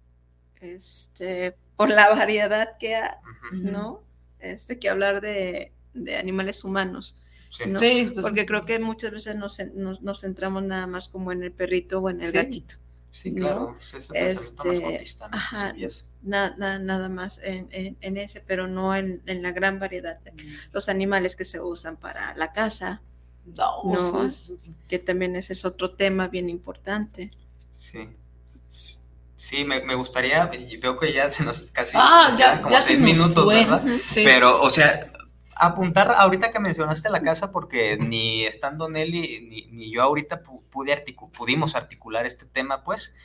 [0.61, 3.11] este, por la variedad que hay,
[3.51, 4.01] ¿no?
[4.39, 5.73] Este, que hablar de,
[6.17, 7.19] animales humanos.
[7.49, 8.11] Sí.
[8.13, 11.99] Pues porque creo que muchas veces nos, nos, centramos nada más como en el perrito
[11.99, 12.75] o en el gatito.
[13.11, 13.75] Sí, claro.
[14.13, 15.03] este,
[16.21, 20.33] nada, nada más en, en, ese, pero no en, en la gran variedad de
[20.71, 23.01] los animales que se usan para la casa.
[23.55, 23.81] No,
[24.89, 27.31] que también ese es otro tema bien importante.
[27.71, 28.09] Sí.
[29.37, 30.49] Sí, me, me, gustaría,
[30.81, 33.83] veo que ya se nos casi ah, ya, como seis minutos, ¿verdad?
[34.15, 35.11] Pero, o sea,
[35.59, 41.03] apuntar ahorita que mencionaste la casa, porque ni estando Nelly ni, ni yo ahorita pude
[41.37, 43.15] pudimos articular este tema, pues,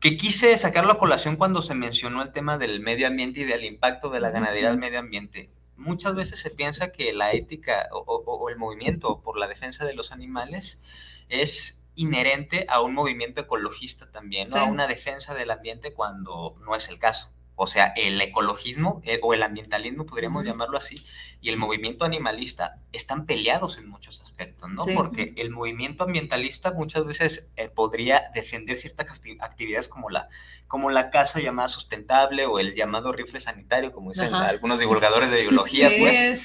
[0.00, 3.64] que quise sacarlo a colación cuando se mencionó el tema del medio ambiente y del
[3.64, 5.50] impacto de la ganadería al medio ambiente.
[5.76, 9.94] Muchas veces se piensa que la ética o, o el movimiento por la defensa de
[9.94, 10.82] los animales
[11.28, 14.58] es inherente a un movimiento ecologista también, ¿no?
[14.58, 17.34] a una defensa del ambiente cuando no es el caso.
[17.56, 20.96] O sea, el ecologismo eh, o el ambientalismo, podríamos llamarlo así,
[21.40, 24.84] y el movimiento animalista están peleados en muchos aspectos, ¿no?
[24.94, 30.28] Porque el movimiento ambientalista muchas veces eh, podría defender ciertas actividades como la,
[30.68, 35.40] como la caza llamada sustentable o el llamado rifle sanitario, como dicen algunos divulgadores de
[35.42, 36.42] biología, pues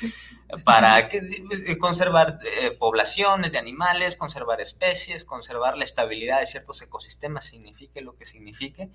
[0.64, 7.46] para eh, conservar eh, poblaciones de animales, conservar especies, conservar la estabilidad de ciertos ecosistemas,
[7.46, 8.90] signifique lo que signifique.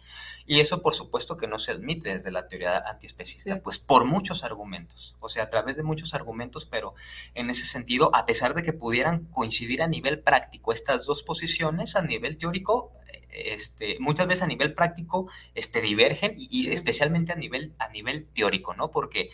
[0.47, 4.45] Y eso, por supuesto, que no se admite desde la teoría antiespecista, pues por muchos
[4.45, 6.95] argumentos, o sea, a través de muchos argumentos, pero
[7.35, 11.97] en ese sentido, a pesar de que pudieran coincidir a nivel práctico estas dos posiciones,
[11.97, 12.93] a nivel teórico,
[13.33, 18.75] este, muchas veces a nivel práctico este, divergen y, especialmente a nivel, a nivel teórico,
[18.75, 18.91] ¿no?
[18.91, 19.31] Porque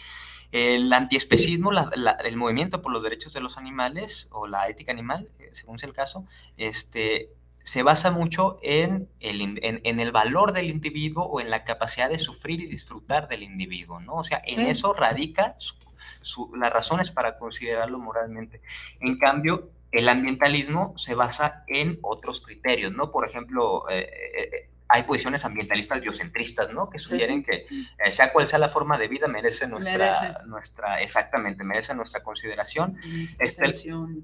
[0.53, 5.51] el antiespecismo, el movimiento por los derechos de los animales o la ética animal, eh,
[5.53, 6.25] según sea el caso,
[6.57, 7.31] este,
[7.67, 12.19] se basa mucho en el, en, el, valor del individuo o en la capacidad de
[12.19, 14.15] sufrir y disfrutar del individuo, ¿no?
[14.15, 15.57] O sea, en eso radica
[16.57, 18.61] las razones para considerarlo moralmente.
[19.01, 23.11] En cambio, el ambientalismo se basa en otros criterios, ¿no?
[23.11, 26.89] Por ejemplo, eh, eh, hay posiciones ambientalistas biocentristas, ¿no?
[26.89, 31.65] Que sugieren que eh, sea cual sea la forma de vida merece nuestra, nuestra exactamente,
[31.65, 32.97] merece nuestra consideración.
[33.39, 33.73] Este,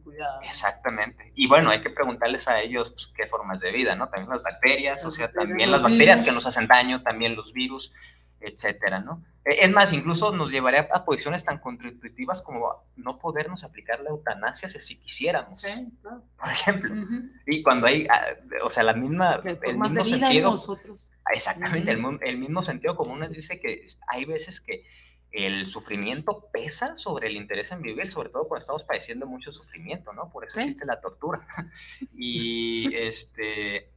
[0.03, 0.41] cuidado.
[0.43, 1.33] Exactamente.
[1.35, 4.09] Y bueno, hay que preguntarles a ellos pues, qué formas de vida, ¿no?
[4.09, 7.93] También las bacterias, o sea, también las bacterias que nos hacen daño, también los virus
[8.43, 9.24] etcétera, ¿no?
[9.44, 14.10] E, es más, incluso nos llevaría a posiciones tan contraintuitivas como no podernos aplicar la
[14.10, 16.23] eutanasia si quisiéramos, sí, claro.
[16.39, 16.94] por ejemplo.
[17.47, 18.27] Y cuando hay, ah,
[18.64, 21.10] o sea, la misma, el, mismo sentido, nosotros.
[21.32, 24.85] exactamente, el, mismo sentido común nos dice que hay veces que
[25.31, 30.12] el sufrimiento pesa sobre el interés en vivir, sobre todo cuando estamos padeciendo mucho sufrimiento,
[30.12, 30.31] ¿no?
[30.31, 31.47] Por eso existe la tortura.
[32.14, 33.90] y este,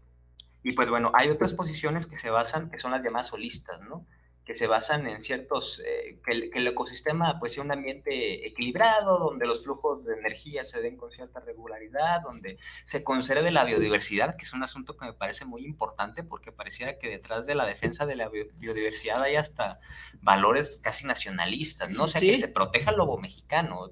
[0.64, 4.08] y pues bueno, hay otras posiciones que se basan, que son las llamadas solistas, ¿no?
[4.46, 9.48] Que se basan en ciertos, eh, que, el, ecosistema pues sea un ambiente equilibrado, donde
[9.48, 14.46] los flujos de energía se den con cierta regularidad, donde se conserve la biodiversidad, que
[14.46, 18.06] es un asunto que me parece muy importante porque pareciera que detrás de la defensa
[18.06, 19.80] de la biodiversidad hay hasta
[20.22, 22.04] valores casi nacionalistas, ¿no?
[22.04, 23.92] O sea, que se proteja el lobo mexicano,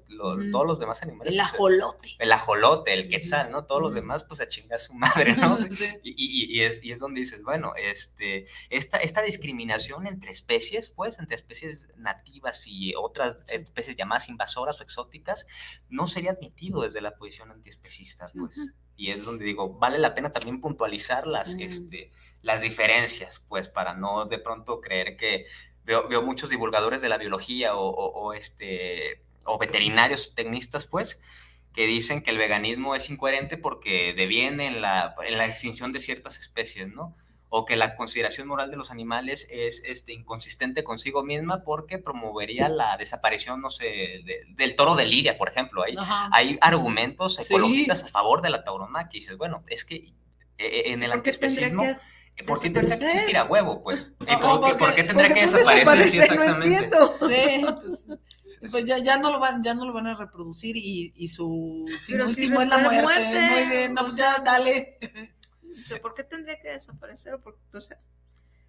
[0.52, 1.32] todos los demás animales.
[1.32, 2.10] El pues, ajolote.
[2.18, 3.64] el ajolote, el quetzal, ¿no?
[3.64, 5.58] Todos los demás pues a chingar su madre, ¿no?
[6.04, 11.36] y, es, y es donde dices, bueno, este, esta, esta discriminación entre especies, pues, entre
[11.36, 15.46] especies nativas y otras especies llamadas invasoras o exóticas,
[15.88, 18.74] no sería admitido desde la posición antiespecista, pues.
[18.96, 21.60] Y es donde digo, vale la pena también puntualizar las, mm.
[21.60, 22.12] este,
[22.42, 25.46] las diferencias, pues, para no de pronto creer que
[25.84, 31.22] veo, veo muchos divulgadores de la biología o, este, o veterinarios tecnistas, pues,
[31.72, 36.00] que dicen que el veganismo es incoherente porque deviene en la, en la extinción de
[36.00, 37.16] ciertas especies, ¿no?
[37.56, 42.68] O que la consideración moral de los animales es este, inconsistente consigo misma porque promovería
[42.68, 44.24] la desaparición, no sé,
[44.56, 45.84] del toro de Lidia, por ejemplo.
[45.84, 45.94] Hay,
[46.32, 50.12] hay argumentos ecologistas a favor de la tauromaquia y dices, bueno, es que eh,
[50.58, 51.84] eh, en el antiespecismo...
[52.44, 54.12] ¿Por qué tendría que existir a huevo, pues?
[54.22, 56.08] ¿Y por, qué, tendría que desaparecer?
[56.10, 56.88] Sí, exactamente.
[56.90, 58.08] No sí, pues,
[58.72, 61.86] pues ya, ya, no lo van, ya no lo van a reproducir y, y su
[62.02, 63.50] fin último es la muerte.
[63.52, 64.98] Muy bien, no, pues ya dale.
[66.00, 67.34] ¿Por qué tendría que desaparecer?
[67.72, 67.98] O sea,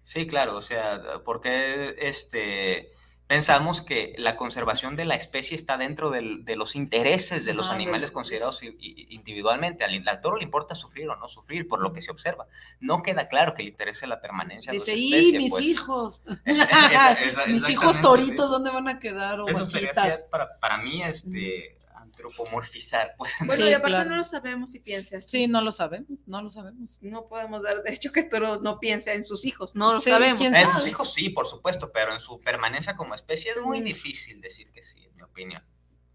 [0.02, 2.92] sí, claro, o sea, porque este,
[3.26, 8.10] pensamos que la conservación de la especie está dentro de los intereses de los animales
[8.10, 9.84] considerados individualmente.
[9.84, 12.46] Al, toro le importa sufrir o no sufrir, por lo que se observa.
[12.80, 14.94] No queda claro que le interese la permanencia de Dice,
[15.38, 15.64] mis pues".
[15.64, 16.22] hijos!
[17.48, 19.40] mis hijos toritos, ¿dónde van a quedar?
[19.48, 19.92] Eso sería,
[20.30, 21.75] para, para mí, este
[22.16, 23.14] antropomorfizar.
[23.16, 23.32] Pues.
[23.44, 26.98] Bueno, y aparte no lo sabemos si piensa Sí, no lo sabemos, no lo sabemos.
[27.02, 30.40] No podemos dar de hecho que Toro no piense en sus hijos, no lo sabemos.
[30.40, 34.40] En sus hijos sí, por supuesto, pero en su permanencia como especie es muy difícil
[34.40, 35.62] decir que sí, en mi opinión.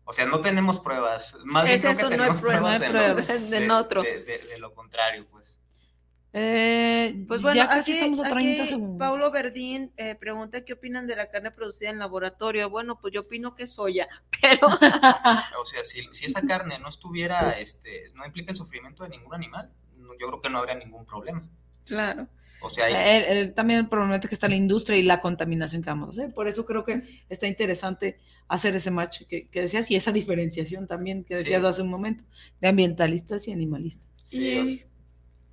[0.03, 1.38] O sea, no tenemos pruebas.
[1.45, 4.02] Más bien creo que tenemos pruebas, de, otro.
[4.02, 5.61] de, lo contrario, pues.
[6.34, 8.98] Eh, pues bueno, ya casi estamos a 30 segundos.
[8.98, 12.70] Paulo Verdín eh, pregunta qué opinan de la carne producida en laboratorio.
[12.70, 14.08] Bueno, pues yo opino que es soya,
[14.41, 14.68] pero.
[15.62, 19.72] o sea, si, esa carne no estuviera, este, no implica el sufrimiento de ningún animal,
[20.20, 21.44] yo creo que no habría ningún problema.
[21.86, 22.28] Claro.
[22.64, 22.86] O sea,
[23.56, 26.34] también el problema es que está la industria y la contaminación que vamos a hacer.
[26.34, 31.24] Por eso creo que está interesante hacer ese match que, decías y esa diferenciación también
[31.24, 32.24] que decías hace un momento
[32.60, 34.08] de ambientalistas y animalistas.
[34.30, 34.86] Sí,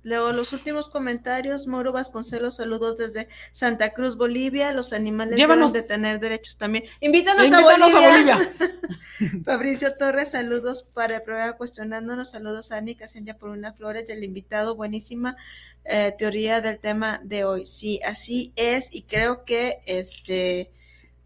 [0.09, 4.73] Luego los últimos comentarios, Moro Vasconcelos, saludos desde Santa Cruz, Bolivia.
[4.73, 5.71] Los animales Llévanos.
[5.71, 6.85] deben de tener derechos también.
[6.99, 8.35] Invítanos, Invítanos a a Bolivia.
[8.35, 9.43] Bolivia.
[9.45, 12.31] Fabricio Torres, saludos para el programa Cuestionándonos.
[12.31, 14.75] Saludos a Ani Casenya por una Flores y el invitado.
[14.75, 15.37] Buenísima
[15.85, 17.65] eh, teoría del tema de hoy.
[17.65, 18.93] Sí, así es.
[18.93, 20.71] Y creo que este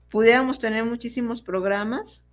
[0.10, 2.28] pudiéramos tener muchísimos programas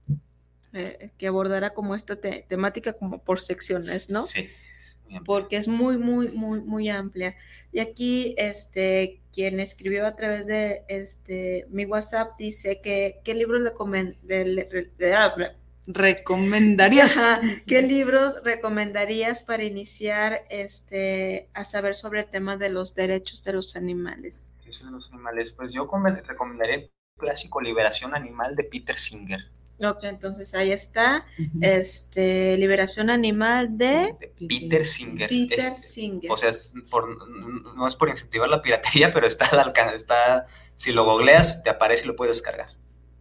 [0.72, 4.22] eh, que abordara como esta te- temática como por secciones, ¿no?
[4.22, 4.48] Sí.
[5.24, 7.34] Porque es muy, muy, muy, muy amplia.
[7.72, 13.62] Y aquí, este, quien escribió a través de este, mi WhatsApp dice que, ¿qué libros
[13.62, 15.50] de-
[15.86, 17.16] ¿Recomendarías?
[17.16, 23.42] Ajá, ¿Qué libros recomendarías para iniciar este, a saber sobre el tema de los derechos
[23.42, 24.52] de los animales?
[24.60, 25.52] Derechos de los animales.
[25.52, 29.40] Pues yo come- recomendaría el clásico Liberación Animal de Peter Singer.
[29.82, 31.24] Ok, entonces ahí está,
[31.62, 34.14] este, Liberación Animal de
[34.48, 35.28] Peter Singer.
[35.28, 36.30] Peter Es- Singer.
[36.30, 39.96] O sea, es por- no es por incentivar la piratería, pero está al alcance.
[39.96, 40.46] Está,
[40.76, 42.68] si lo googleas, te aparece y lo puedes descargar.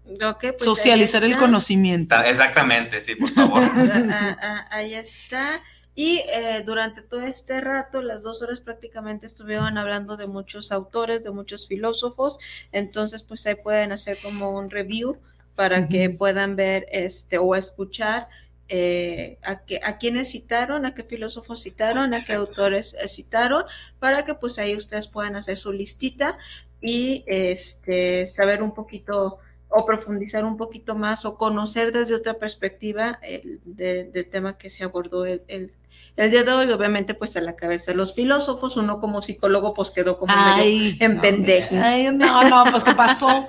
[0.06, 2.16] Ok, pues Socializar el conocimiento.
[2.16, 3.62] Ta- Exactamente, sí, por favor.
[4.12, 5.60] Ah, ah, ahí está.
[5.96, 11.24] Y eh, durante todo este rato, las dos horas prácticamente estuvieron hablando de muchos autores,
[11.24, 12.40] de muchos filósofos.
[12.72, 15.18] Entonces, pues ahí pueden hacer como un review
[15.60, 18.30] para que puedan ver este o escuchar
[18.70, 23.66] eh, a, qué, a quiénes citaron, a qué filósofos citaron, a qué autores eh, citaron,
[24.00, 26.38] para que pues ahí ustedes puedan hacer su listita
[26.82, 33.20] y este saber un poquito o profundizar un poquito más o conocer desde otra perspectiva
[33.22, 35.74] el- de- del tema que se abordó el, el-
[36.16, 39.74] el día de hoy, obviamente pues a la cabeza de los filósofos, uno como psicólogo
[39.74, 41.76] pues quedó como Ay, en pendejo.
[41.78, 43.46] Ay, no, no, pues ¿qué pasó?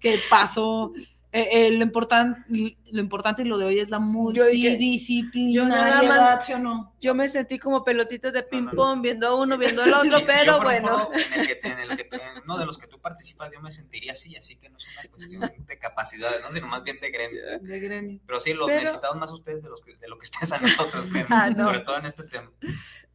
[0.00, 0.92] ¿Qué pasó?
[1.38, 6.02] Eh, eh, lo, importan- lo importante y lo de hoy es la Yo dije- multidisciplinariedad,
[6.02, 6.94] Yo nada más- ¿sí o no?
[7.00, 10.24] Yo me sentí como pelotita de ping pong, viendo a uno, viendo al otro, Sí,
[10.26, 11.10] pero bueno.
[11.34, 13.70] En el que, en el que en uno de los que tú participas, yo me
[13.70, 16.50] sentiría así, así que no es una cuestión de capacidades, ¿no?
[16.50, 17.40] sino más bien de gremio.
[17.60, 18.20] De gremio.
[18.26, 20.58] Pero sí, los Pero- necesitamos más ustedes de, los que, de lo que ustedes a
[20.58, 21.64] nosotros, Ah, no.
[21.66, 22.50] sobre todo en este tema.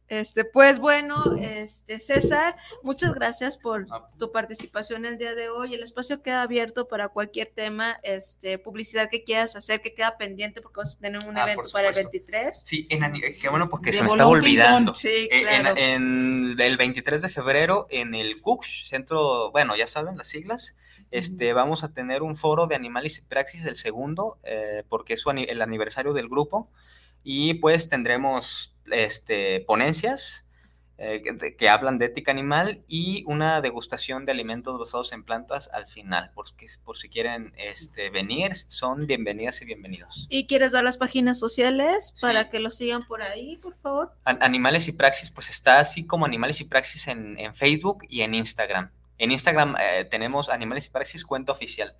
[0.08, 3.86] Este, pues bueno, este César, muchas gracias por
[4.18, 5.72] tu participación el día de hoy.
[5.74, 10.60] El espacio queda abierto para cualquier tema, este, publicidad que quieras hacer, que queda pendiente
[10.60, 12.10] porque vas a tener un Ah, evento para el supuesto.
[12.12, 12.62] 23.
[12.66, 14.94] Sí, en, ani- qué bueno porque De se me estaba olvidando.
[14.94, 15.74] Sí, Eh, en- claro.
[15.78, 20.76] En, el 23 de febrero, en el CUCH, Centro, bueno, ya saben las siglas,
[21.12, 25.20] este, vamos a tener un foro de Animales y Praxis, el segundo, eh, porque es
[25.20, 26.68] su el aniversario del grupo,
[27.22, 30.48] y pues tendremos este, ponencias
[30.96, 35.24] eh, que, de- que hablan de ética animal y una degustación de alimentos basados en
[35.24, 40.26] plantas al final, porque, por si quieren este, venir, son bienvenidas y bienvenidos.
[40.30, 44.12] ¿Y quieres dar las páginas sociales para que lo sigan por ahí, por favor?
[44.24, 48.20] An- Animales y Praxis, pues está así como Animales y Praxis en, en Facebook y
[48.20, 48.90] en Instagram.
[49.18, 51.96] En Instagram eh, tenemos Animales y Praxis cuenta oficial.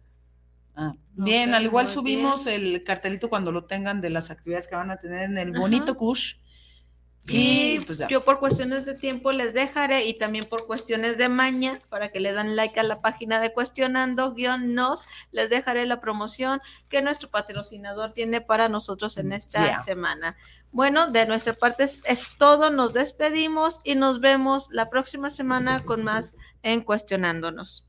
[1.12, 4.90] Bien, Ok, al igual subimos el cartelito cuando lo tengan de las actividades que van
[4.90, 5.60] a tener en el Ajá.
[5.60, 6.34] bonito Kush.
[7.26, 8.08] Y pues ya.
[8.08, 12.20] yo por cuestiones de tiempo les dejaré y también por cuestiones de maña, para que
[12.20, 16.60] le dan like a la página de cuestionando guion nos, les dejaré la promoción
[16.90, 19.82] que nuestro patrocinador tiene para nosotros en esta Yeah.
[19.82, 20.36] semana.
[20.70, 25.80] Bueno, de nuestra parte es, es todo, nos despedimos y nos vemos la próxima semana
[25.84, 27.88] con más en cuestionándonos.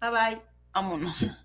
[0.00, 0.42] Bye bye.
[0.72, 1.44] Vámonos.